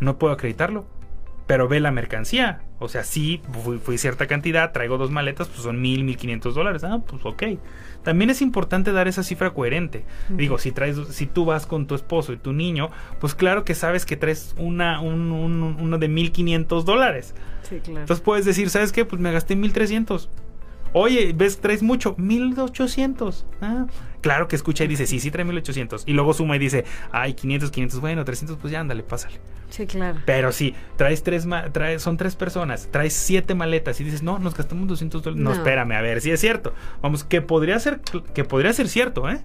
No 0.00 0.18
puedo 0.18 0.32
acreditarlo 0.32 0.86
pero 1.50 1.66
ve 1.66 1.80
la 1.80 1.90
mercancía. 1.90 2.60
O 2.78 2.86
sea, 2.86 3.02
sí, 3.02 3.42
fui, 3.82 3.98
cierta 3.98 4.28
cantidad, 4.28 4.70
traigo 4.70 4.98
dos 4.98 5.10
maletas, 5.10 5.48
pues 5.48 5.62
son 5.62 5.82
mil, 5.82 6.04
mil 6.04 6.16
quinientos 6.16 6.54
dólares. 6.54 6.84
Ah, 6.84 7.00
pues 7.04 7.26
ok. 7.26 7.42
También 8.04 8.30
es 8.30 8.40
importante 8.40 8.92
dar 8.92 9.08
esa 9.08 9.24
cifra 9.24 9.50
coherente. 9.50 10.04
Digo, 10.28 10.58
si 10.58 10.70
traes, 10.70 10.96
si 11.08 11.26
tú 11.26 11.46
vas 11.46 11.66
con 11.66 11.88
tu 11.88 11.96
esposo 11.96 12.32
y 12.32 12.36
tu 12.36 12.52
niño, 12.52 12.90
pues 13.18 13.34
claro 13.34 13.64
que 13.64 13.74
sabes 13.74 14.06
que 14.06 14.16
traes 14.16 14.54
una, 14.58 15.00
un, 15.00 15.32
uno 15.32 15.98
de 15.98 16.06
mil 16.06 16.30
quinientos 16.30 16.84
dólares. 16.84 17.34
Sí, 17.70 17.78
claro. 17.80 18.00
Entonces 18.00 18.22
puedes 18.22 18.44
decir, 18.44 18.68
¿sabes 18.68 18.92
qué? 18.92 19.04
Pues 19.04 19.20
me 19.22 19.32
gasté 19.32 19.56
mil 19.56 19.72
trescientos. 19.72 20.28
Oye, 20.92 21.32
¿ves? 21.34 21.60
Traes 21.60 21.82
mucho. 21.82 22.14
1800. 22.18 23.46
Ah, 23.60 23.86
claro 24.20 24.48
que 24.48 24.56
escucha 24.56 24.84
y 24.84 24.88
dice, 24.88 25.06
sí, 25.06 25.20
sí 25.20 25.30
trae 25.30 25.44
1800. 25.44 26.02
Y 26.06 26.12
luego 26.12 26.34
suma 26.34 26.56
y 26.56 26.58
dice, 26.58 26.84
ay, 27.12 27.34
500, 27.34 27.70
500. 27.70 28.00
Bueno, 28.00 28.24
300, 28.24 28.56
pues 28.56 28.72
ya 28.72 28.80
ándale, 28.80 29.02
pásale. 29.04 29.40
Sí, 29.68 29.86
claro. 29.86 30.18
Pero 30.26 30.50
sí, 30.50 30.74
traes 30.96 31.22
tres, 31.22 31.46
traes, 31.72 32.02
son 32.02 32.16
tres 32.16 32.34
personas, 32.34 32.88
traes 32.90 33.12
siete 33.12 33.54
maletas 33.54 34.00
y 34.00 34.04
dices, 34.04 34.24
no, 34.24 34.40
nos 34.40 34.56
gastamos 34.56 34.88
200 34.88 35.22
dólares. 35.22 35.44
No. 35.44 35.52
espérame, 35.52 35.92
a 35.92 36.00
ver 36.00 36.20
si 36.20 36.32
es 36.32 36.40
cierto. 36.40 36.74
Vamos, 37.02 37.22
que 37.22 37.40
podría 37.40 37.78
ser, 37.78 38.00
que 38.34 38.42
podría 38.42 38.72
ser 38.72 38.88
cierto, 38.88 39.30
¿eh? 39.30 39.44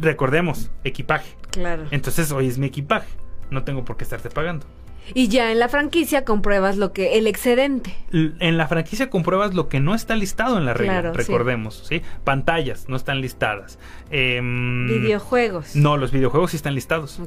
Recordemos, 0.00 0.70
equipaje. 0.84 1.36
Claro. 1.50 1.84
Entonces, 1.90 2.32
hoy 2.32 2.48
es 2.48 2.56
mi 2.56 2.66
equipaje. 2.66 3.08
No 3.50 3.62
tengo 3.62 3.84
por 3.84 3.98
qué 3.98 4.04
estarte 4.04 4.30
pagando. 4.30 4.66
Y 5.12 5.28
ya 5.28 5.52
en 5.52 5.58
la 5.58 5.68
franquicia 5.68 6.24
compruebas 6.24 6.76
lo 6.78 6.92
que 6.92 7.18
el 7.18 7.26
excedente. 7.26 7.94
En 8.12 8.56
la 8.56 8.66
franquicia 8.68 9.10
compruebas 9.10 9.52
lo 9.54 9.68
que 9.68 9.78
no 9.80 9.94
está 9.94 10.16
listado 10.16 10.56
en 10.56 10.64
la 10.64 10.72
regla, 10.72 11.00
Claro, 11.02 11.12
recordemos, 11.12 11.84
¿sí? 11.88 12.00
Pantallas 12.24 12.88
no 12.88 12.96
están 12.96 13.20
listadas. 13.20 13.78
Em, 14.10 14.86
Videojuegos. 14.88 15.76
No, 15.76 15.96
los 15.96 16.10
videojuegos 16.12 16.52
sí 16.52 16.56
están 16.56 16.74
listados. 16.74 17.20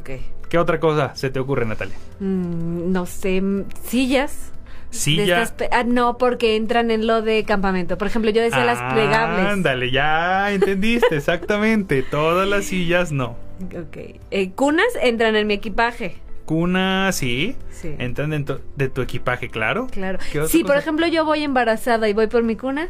¿Qué 0.49 0.57
otra 0.57 0.79
cosa 0.79 1.15
se 1.15 1.29
te 1.29 1.39
ocurre, 1.39 1.65
Natalia? 1.65 1.95
Mm, 2.19 2.91
no 2.91 3.05
sé, 3.05 3.43
sillas. 3.83 4.51
De 4.91 4.97
Silla. 4.97 5.43
estas 5.43 5.51
pe- 5.51 5.69
ah, 5.73 5.83
no, 5.83 6.17
porque 6.17 6.55
entran 6.55 6.91
en 6.91 7.07
lo 7.07 7.21
de 7.21 7.43
campamento. 7.43 7.97
Por 7.97 8.07
ejemplo, 8.07 8.31
yo 8.31 8.41
decía 8.41 8.63
las 8.63 8.81
plegables. 8.93 9.45
Ándale, 9.45 9.91
ya 9.91 10.49
entendiste, 10.53 11.07
exactamente. 11.17 12.03
Todas 12.03 12.47
las 12.47 12.65
sillas 12.65 13.11
no. 13.11 13.35
Ok. 13.61 13.97
Eh, 14.31 14.51
cunas 14.51 14.87
entran 15.03 15.35
en 15.35 15.45
mi 15.45 15.55
equipaje. 15.55 16.15
Cuna, 16.47 17.11
sí. 17.11 17.55
Sí. 17.69 17.93
Entran 17.99 18.31
dentro 18.31 18.61
de 18.75 18.87
tu 18.89 19.01
equipaje, 19.01 19.49
claro. 19.49 19.85
Claro. 19.91 20.17
¿Qué 20.31 20.39
otra 20.39 20.49
Si, 20.51 20.63
por 20.63 20.77
ejemplo, 20.77 21.05
yo 21.05 21.25
voy 21.25 21.43
embarazada 21.43 22.09
y 22.09 22.13
voy 22.13 22.25
por 22.27 22.41
mi 22.41 22.55
cuna, 22.55 22.87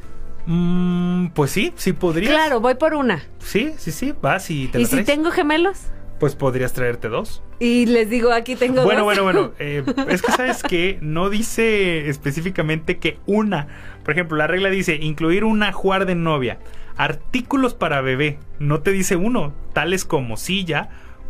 Mm, 0.49 1.27
pues 1.33 1.51
sí, 1.51 1.73
sí 1.75 1.91
podrías. 1.91 2.31
claro, 2.31 2.61
voy 2.61 2.75
por 2.75 2.93
una. 2.93 3.21
Sí, 3.39 3.73
sí, 3.77 3.91
sí. 3.91 4.13
Vas 4.21 4.49
y 4.49 4.67
te 4.69 4.79
¿Y 4.79 4.83
la 4.83 4.87
si 4.87 5.03
tengo 5.03 5.29
gemelos? 5.31 5.87
Pues 6.21 6.35
podrías 6.35 6.71
traerte 6.71 7.09
dos. 7.09 7.43
Y 7.59 7.85
les 7.87 8.09
digo, 8.09 8.31
aquí 8.31 8.55
tengo 8.55 8.83
Bueno, 8.83 9.01
dos. 9.01 9.03
bueno, 9.03 9.23
bueno. 9.23 9.51
eh, 9.59 9.83
es 10.07 10.21
que 10.21 10.31
sabes 10.31 10.63
que 10.63 10.99
no 11.01 11.29
dice 11.29 12.07
específicamente 12.07 12.97
que 12.97 13.17
una. 13.25 13.67
Por 14.05 14.13
ejemplo, 14.13 14.37
la 14.37 14.47
regla 14.47 14.69
dice 14.69 14.95
incluir 14.95 15.43
un 15.43 15.63
ajuar 15.63 16.05
de 16.05 16.15
novia. 16.15 16.59
Artículos 16.95 17.73
para 17.73 17.99
bebé. 17.99 18.39
No 18.59 18.79
te 18.79 18.91
dice 18.91 19.17
uno. 19.17 19.53
Tales 19.73 20.05
como 20.05 20.37
silla, 20.37 20.89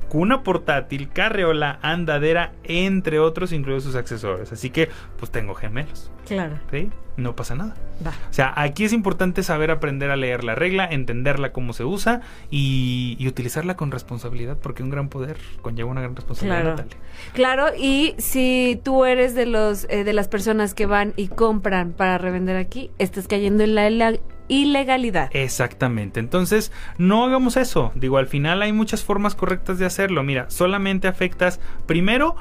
cuna 0.09 0.43
portátil, 0.43 1.09
carreola, 1.09 1.79
andadera, 1.81 2.51
entre 2.63 3.19
otros, 3.19 3.51
incluidos 3.51 3.83
sus 3.83 3.95
accesorios. 3.95 4.51
Así 4.51 4.69
que, 4.69 4.89
pues 5.19 5.31
tengo 5.31 5.53
gemelos. 5.55 6.11
Claro. 6.27 6.59
¿sí? 6.71 6.89
No 7.15 7.35
pasa 7.35 7.55
nada. 7.55 7.73
Va. 8.05 8.11
O 8.11 8.33
sea, 8.33 8.53
aquí 8.55 8.83
es 8.83 8.93
importante 8.93 9.41
saber 9.41 9.71
aprender 9.71 10.11
a 10.11 10.15
leer 10.15 10.43
la 10.43 10.53
regla, 10.55 10.85
entenderla 10.85 11.51
cómo 11.51 11.73
se 11.73 11.83
usa 11.83 12.21
y, 12.51 13.15
y 13.17 13.27
utilizarla 13.27 13.75
con 13.75 13.89
responsabilidad, 13.91 14.57
porque 14.61 14.83
un 14.83 14.89
gran 14.91 15.09
poder 15.09 15.37
conlleva 15.61 15.89
una 15.89 16.01
gran 16.01 16.15
responsabilidad. 16.15 16.61
Claro. 16.61 16.77
Natalia. 16.77 16.97
Claro, 17.33 17.65
y 17.79 18.13
si 18.19 18.79
tú 18.83 19.05
eres 19.05 19.33
de 19.33 19.45
los 19.47 19.85
eh, 19.89 20.03
de 20.03 20.13
las 20.13 20.27
personas 20.27 20.73
que 20.75 20.85
van 20.85 21.13
y 21.15 21.27
compran 21.29 21.91
para 21.93 22.17
revender 22.19 22.55
aquí, 22.57 22.91
estás 22.99 23.27
cayendo 23.27 23.63
en 23.63 23.73
la 23.73 23.89
ila- 23.89 24.19
ilegalidad. 24.47 25.29
Exactamente. 25.33 26.19
Entonces, 26.19 26.71
no 26.97 27.23
hagamos 27.25 27.57
eso. 27.57 27.91
Digo, 27.95 28.17
al 28.17 28.27
final 28.27 28.61
hay 28.61 28.73
muchas 28.73 29.03
formas 29.03 29.35
correctas 29.35 29.79
de 29.79 29.85
hacerlo. 29.85 30.23
Mira, 30.23 30.49
solamente 30.49 31.07
afectas 31.07 31.59
primero, 31.85 32.35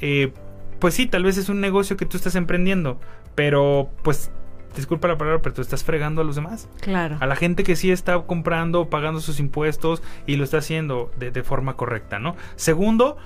eh, 0.00 0.32
pues 0.78 0.94
sí, 0.94 1.06
tal 1.06 1.24
vez 1.24 1.36
es 1.38 1.48
un 1.48 1.60
negocio 1.60 1.96
que 1.96 2.06
tú 2.06 2.16
estás 2.16 2.34
emprendiendo, 2.36 3.00
pero 3.34 3.90
pues, 4.02 4.30
disculpa 4.76 5.08
la 5.08 5.18
palabra, 5.18 5.42
pero 5.42 5.54
tú 5.54 5.62
estás 5.62 5.82
fregando 5.84 6.20
a 6.20 6.24
los 6.24 6.36
demás. 6.36 6.68
Claro. 6.80 7.16
A 7.20 7.26
la 7.26 7.36
gente 7.36 7.64
que 7.64 7.76
sí 7.76 7.90
está 7.90 8.20
comprando, 8.22 8.88
pagando 8.88 9.20
sus 9.20 9.40
impuestos 9.40 10.02
y 10.26 10.36
lo 10.36 10.44
está 10.44 10.58
haciendo 10.58 11.10
de, 11.16 11.30
de 11.30 11.42
forma 11.42 11.74
correcta, 11.74 12.18
¿no? 12.18 12.36
Segundo, 12.56 13.16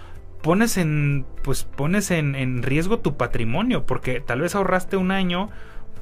pones 0.43 0.77
en, 0.77 1.25
pues 1.43 1.65
pones 1.65 2.11
en, 2.11 2.35
en 2.35 2.63
riesgo 2.63 2.99
tu 2.99 3.17
patrimonio, 3.17 3.87
porque 3.87 4.21
tal 4.21 4.41
vez 4.41 4.55
ahorraste 4.55 4.97
un 4.97 5.11
año, 5.11 5.51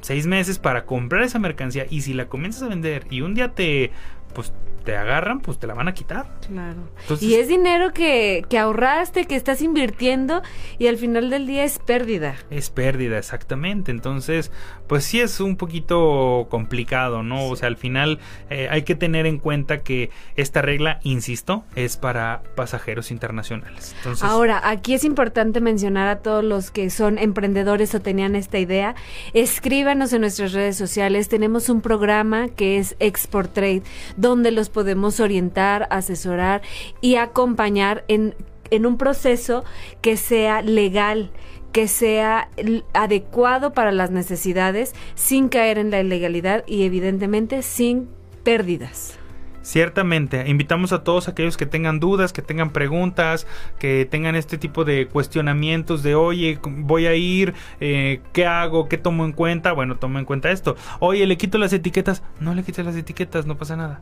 seis 0.00 0.26
meses 0.26 0.58
para 0.58 0.84
comprar 0.84 1.22
esa 1.22 1.38
mercancía 1.38 1.86
y 1.88 2.02
si 2.02 2.14
la 2.14 2.28
comienzas 2.28 2.62
a 2.62 2.68
vender 2.68 3.06
y 3.10 3.20
un 3.20 3.34
día 3.34 3.54
te, 3.54 3.90
pues 4.34 4.52
te 4.84 4.96
agarran, 4.96 5.40
pues 5.40 5.58
te 5.58 5.66
la 5.66 5.74
van 5.74 5.88
a 5.88 5.94
quitar. 5.94 6.26
Claro. 6.46 6.78
Entonces- 7.02 7.28
y 7.28 7.34
es 7.34 7.48
dinero 7.48 7.92
que, 7.92 8.44
que 8.48 8.58
ahorraste, 8.58 9.26
que 9.26 9.36
estás 9.36 9.62
invirtiendo 9.62 10.42
y 10.78 10.86
al 10.88 10.96
final 10.96 11.30
del 11.30 11.46
día 11.46 11.64
es 11.64 11.78
pérdida. 11.78 12.34
Es 12.50 12.70
pérdida, 12.70 13.18
exactamente. 13.18 13.90
Entonces, 13.90 14.50
pues 14.86 15.04
sí 15.04 15.20
es 15.20 15.40
un 15.40 15.56
poquito 15.56 16.46
complicado, 16.50 17.22
¿no? 17.22 17.46
O 17.46 17.56
sea, 17.56 17.68
al 17.68 17.76
final 17.76 18.18
eh, 18.50 18.68
hay 18.70 18.82
que 18.82 18.94
tener 18.94 19.26
en 19.26 19.38
cuenta 19.38 19.78
que 19.82 20.10
esta 20.36 20.62
regla, 20.62 20.98
insisto, 21.04 21.64
es 21.76 21.96
para 21.96 22.42
pasajeros 22.56 23.10
internacionales. 23.10 23.94
Entonces, 23.98 24.24
Ahora, 24.24 24.60
aquí 24.68 24.94
es 24.94 25.04
importante 25.04 25.60
mencionar 25.60 26.08
a 26.08 26.18
todos 26.20 26.42
los 26.44 26.70
que 26.70 26.90
son 26.90 27.18
emprendedores 27.18 27.94
o 27.94 28.00
tenían 28.00 28.34
esta 28.34 28.58
idea. 28.58 28.94
Escríbanos 29.34 30.12
en 30.12 30.22
nuestras 30.22 30.52
redes 30.52 30.76
sociales. 30.76 31.28
Tenemos 31.28 31.68
un 31.68 31.80
programa 31.80 32.48
que 32.48 32.78
es 32.78 32.96
Export 32.98 33.52
Trade, 33.52 33.82
donde 34.16 34.50
los 34.50 34.68
podemos 34.68 34.79
orientar, 35.20 35.86
asesorar 35.90 36.62
y 37.00 37.16
acompañar 37.16 38.04
en, 38.08 38.34
en 38.70 38.86
un 38.86 38.96
proceso 38.96 39.64
que 40.00 40.16
sea 40.16 40.62
legal 40.62 41.30
que 41.72 41.86
sea 41.86 42.48
adecuado 42.94 43.72
para 43.72 43.92
las 43.92 44.10
necesidades 44.10 44.92
sin 45.14 45.48
caer 45.48 45.78
en 45.78 45.90
la 45.90 46.00
ilegalidad 46.00 46.64
y 46.66 46.82
evidentemente 46.82 47.62
sin 47.62 48.08
pérdidas. 48.42 49.20
Ciertamente, 49.62 50.48
invitamos 50.48 50.92
a 50.92 51.04
todos 51.04 51.28
aquellos 51.28 51.58
que 51.58 51.66
tengan 51.66 52.00
dudas, 52.00 52.32
que 52.32 52.40
tengan 52.40 52.70
preguntas, 52.70 53.46
que 53.78 54.06
tengan 54.10 54.34
este 54.34 54.56
tipo 54.56 54.84
de 54.84 55.06
cuestionamientos 55.06 56.02
de, 56.02 56.14
oye, 56.14 56.58
voy 56.62 57.06
a 57.06 57.14
ir, 57.14 57.52
eh, 57.78 58.22
¿qué 58.32 58.46
hago? 58.46 58.88
¿Qué 58.88 58.96
tomo 58.96 59.26
en 59.26 59.32
cuenta? 59.32 59.72
Bueno, 59.72 59.96
tomo 59.96 60.18
en 60.18 60.24
cuenta 60.24 60.50
esto. 60.50 60.76
Oye, 60.98 61.26
le 61.26 61.36
quito 61.36 61.58
las 61.58 61.74
etiquetas. 61.74 62.22
No 62.40 62.54
le 62.54 62.62
quites 62.62 62.84
las 62.86 62.96
etiquetas, 62.96 63.44
no 63.44 63.58
pasa 63.58 63.76
nada. 63.76 64.00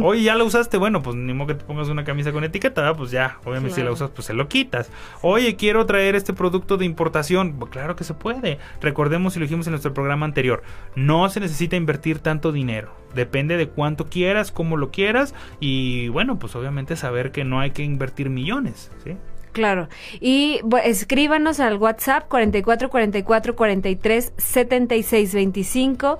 Oye, 0.00 0.22
ya 0.22 0.34
la 0.34 0.44
usaste, 0.44 0.76
bueno, 0.76 1.02
pues 1.02 1.16
ni 1.16 1.32
modo 1.32 1.48
que 1.48 1.54
te 1.54 1.64
pongas 1.64 1.88
una 1.88 2.04
camisa 2.04 2.32
con 2.32 2.44
etiqueta, 2.44 2.82
¿verdad? 2.82 2.96
pues 2.96 3.10
ya, 3.10 3.38
obviamente 3.44 3.76
si 3.76 3.82
la 3.82 3.90
usas, 3.92 4.10
pues 4.10 4.26
se 4.26 4.34
lo 4.34 4.48
quitas. 4.48 4.90
Oye, 5.22 5.56
quiero 5.56 5.86
traer 5.86 6.14
este 6.14 6.32
producto 6.32 6.76
de 6.76 6.84
importación, 6.84 7.54
Pues 7.58 7.70
claro 7.70 7.96
que 7.96 8.04
se 8.04 8.14
puede. 8.14 8.58
Recordemos 8.80 9.36
y 9.36 9.40
lo 9.40 9.44
dijimos 9.44 9.66
en 9.66 9.72
nuestro 9.72 9.94
programa 9.94 10.26
anterior, 10.26 10.62
no 10.94 11.28
se 11.28 11.40
necesita 11.40 11.76
invertir 11.76 12.18
tanto 12.18 12.52
dinero. 12.52 12.92
Depende 13.14 13.56
de 13.56 13.68
cuánto 13.68 14.06
quieras, 14.06 14.52
cómo 14.52 14.76
lo 14.76 14.90
quieras 14.90 15.34
y 15.60 16.08
bueno, 16.08 16.38
pues 16.38 16.54
obviamente 16.56 16.96
saber 16.96 17.32
que 17.32 17.44
no 17.44 17.60
hay 17.60 17.70
que 17.70 17.82
invertir 17.82 18.28
millones, 18.28 18.90
¿sí? 19.04 19.16
Claro. 19.56 19.88
Y 20.20 20.60
escríbanos 20.84 21.60
al 21.60 21.78
WhatsApp 21.78 22.28
44 22.28 22.90
44 22.90 23.56
43 23.56 24.34
76 24.36 25.34
25. 25.34 26.18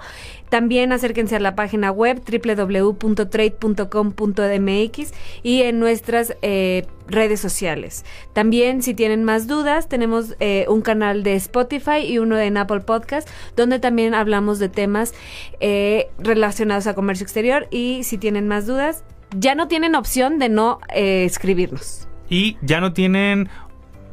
También 0.49 0.93
acérquense 0.93 1.37
a 1.37 1.41
la 1.41 1.55
página 1.55 1.91
web 1.91 2.21
www.trade.com.mx 2.21 5.13
y 5.43 5.63
en 5.63 5.79
nuestras 5.79 6.37
eh, 6.43 6.87
redes 7.09 7.41
sociales. 7.41 8.05
También, 8.33 8.83
si 8.83 8.95
tienen 8.95 9.25
más 9.25 9.47
dudas, 9.47 9.89
tenemos 9.89 10.35
eh, 10.41 10.67
un 10.69 10.83
canal 10.83 11.23
de 11.23 11.35
Spotify 11.35 11.99
y 12.07 12.19
uno 12.19 12.39
en 12.39 12.57
Apple 12.57 12.81
Podcast, 12.81 13.29
donde 13.57 13.79
también 13.79 14.15
hablamos 14.15 14.59
de 14.59 14.69
temas 14.69 15.15
eh, 15.61 16.09
relacionados 16.19 16.87
a 16.87 16.95
comercio 16.95 17.25
exterior. 17.25 17.69
Y 17.71 18.05
si 18.05 18.19
tienen 18.19 18.49
más 18.49 18.67
dudas, 18.67 19.05
ya 19.37 19.55
no 19.55 19.69
tienen 19.69 19.95
opción 19.95 20.39
de 20.39 20.49
no 20.49 20.81
eh, 20.95 21.25
escribirnos. 21.25 22.09
Y 22.29 22.57
ya 22.61 22.81
no 22.81 22.93
tienen 22.93 23.49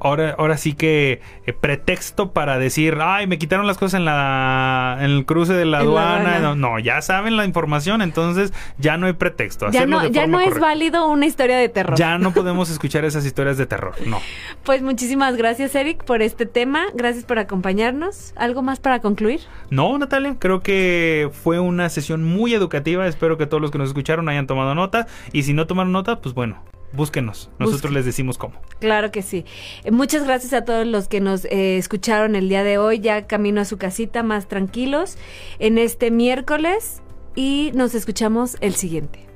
ahora, 0.04 0.36
ahora 0.38 0.58
sí 0.58 0.74
que 0.74 1.22
eh, 1.46 1.54
pretexto 1.54 2.32
para 2.32 2.58
decir, 2.60 2.98
ay, 3.02 3.28
me 3.28 3.38
quitaron 3.38 3.66
las 3.66 3.78
cosas 3.78 4.00
en 4.00 4.06
la 4.06 4.98
en 5.00 5.12
el 5.12 5.26
cruce 5.26 5.54
de 5.54 5.66
la 5.66 5.82
En 5.82 5.88
aduana. 5.88 6.40
No, 6.40 6.56
no, 6.56 6.80
ya 6.80 7.02
saben 7.02 7.38
la 7.38 7.46
información, 7.46 8.02
entonces 8.02 8.54
ya 8.78 8.98
no 8.98 9.08
hay 9.08 9.14
pretexto. 9.14 9.66
Ya 9.72 9.80
hacerlo 9.80 9.98
no, 9.98 10.04
de 10.04 10.12
ya 10.12 10.22
forma 10.22 10.38
no 10.38 10.44
es 10.44 10.60
válido 10.60 11.08
una 11.08 11.26
historia 11.26 11.58
de 11.58 11.70
terror. 11.70 11.98
Ya 11.98 12.18
no 12.18 12.32
podemos 12.34 12.70
escuchar 12.70 13.06
esas 13.06 13.26
historias 13.26 13.58
de 13.58 13.66
terror, 13.66 13.96
no. 14.06 14.20
Pues 14.64 14.82
muchísimas 14.82 15.36
gracias, 15.36 15.74
Eric, 15.76 16.04
por 16.04 16.22
este 16.22 16.46
tema. 16.46 16.86
Gracias 16.94 17.26
por 17.26 17.40
acompañarnos. 17.40 18.34
¿Algo 18.36 18.62
más 18.62 18.80
para 18.80 19.00
concluir? 19.00 19.42
No, 19.70 19.98
Natalia, 19.98 20.36
creo 20.38 20.62
que 20.62 21.30
fue 21.44 21.60
una 21.60 21.90
sesión 21.90 22.24
muy 22.24 22.54
educativa. 22.54 23.08
Espero 23.08 23.38
que 23.38 23.46
todos 23.46 23.62
los 23.62 23.72
que 23.72 23.78
nos 23.78 23.90
escucharon 23.90 24.30
hayan 24.30 24.48
tomado 24.48 24.76
nota. 24.76 25.08
Y 25.32 25.44
si 25.44 25.54
no 25.54 25.68
tomaron 25.68 25.92
nota, 25.92 26.20
pues 26.22 26.36
bueno, 26.36 26.62
búsquenos. 26.94 27.50
Nosotros 27.60 27.92
les 27.92 28.06
decimos 28.06 28.38
cómo. 28.38 28.62
Claro 28.80 29.12
que 29.12 29.22
sí. 29.22 29.46
Muchas 29.92 30.24
gracias 30.24 30.54
a 30.54 30.64
todos 30.64 30.88
los 30.88 31.08
que 31.08 31.20
nos 31.20 31.46
eh, 31.46 31.78
escucharon 31.78 32.36
el 32.36 32.50
día 32.50 32.64
de 32.64 32.78
hoy, 32.78 33.00
ya 33.00 33.28
camino 33.28 33.62
a 33.62 33.66
su 33.66 33.78
casita 33.78 34.24
más 34.24 34.48
tranquilos 34.48 35.18
en 35.60 35.78
este 35.78 36.12
miércoles 36.12 37.02
y 37.36 37.72
nos 37.74 37.96
escuchamos 37.96 38.58
el 38.62 38.76
siguiente. 38.76 39.28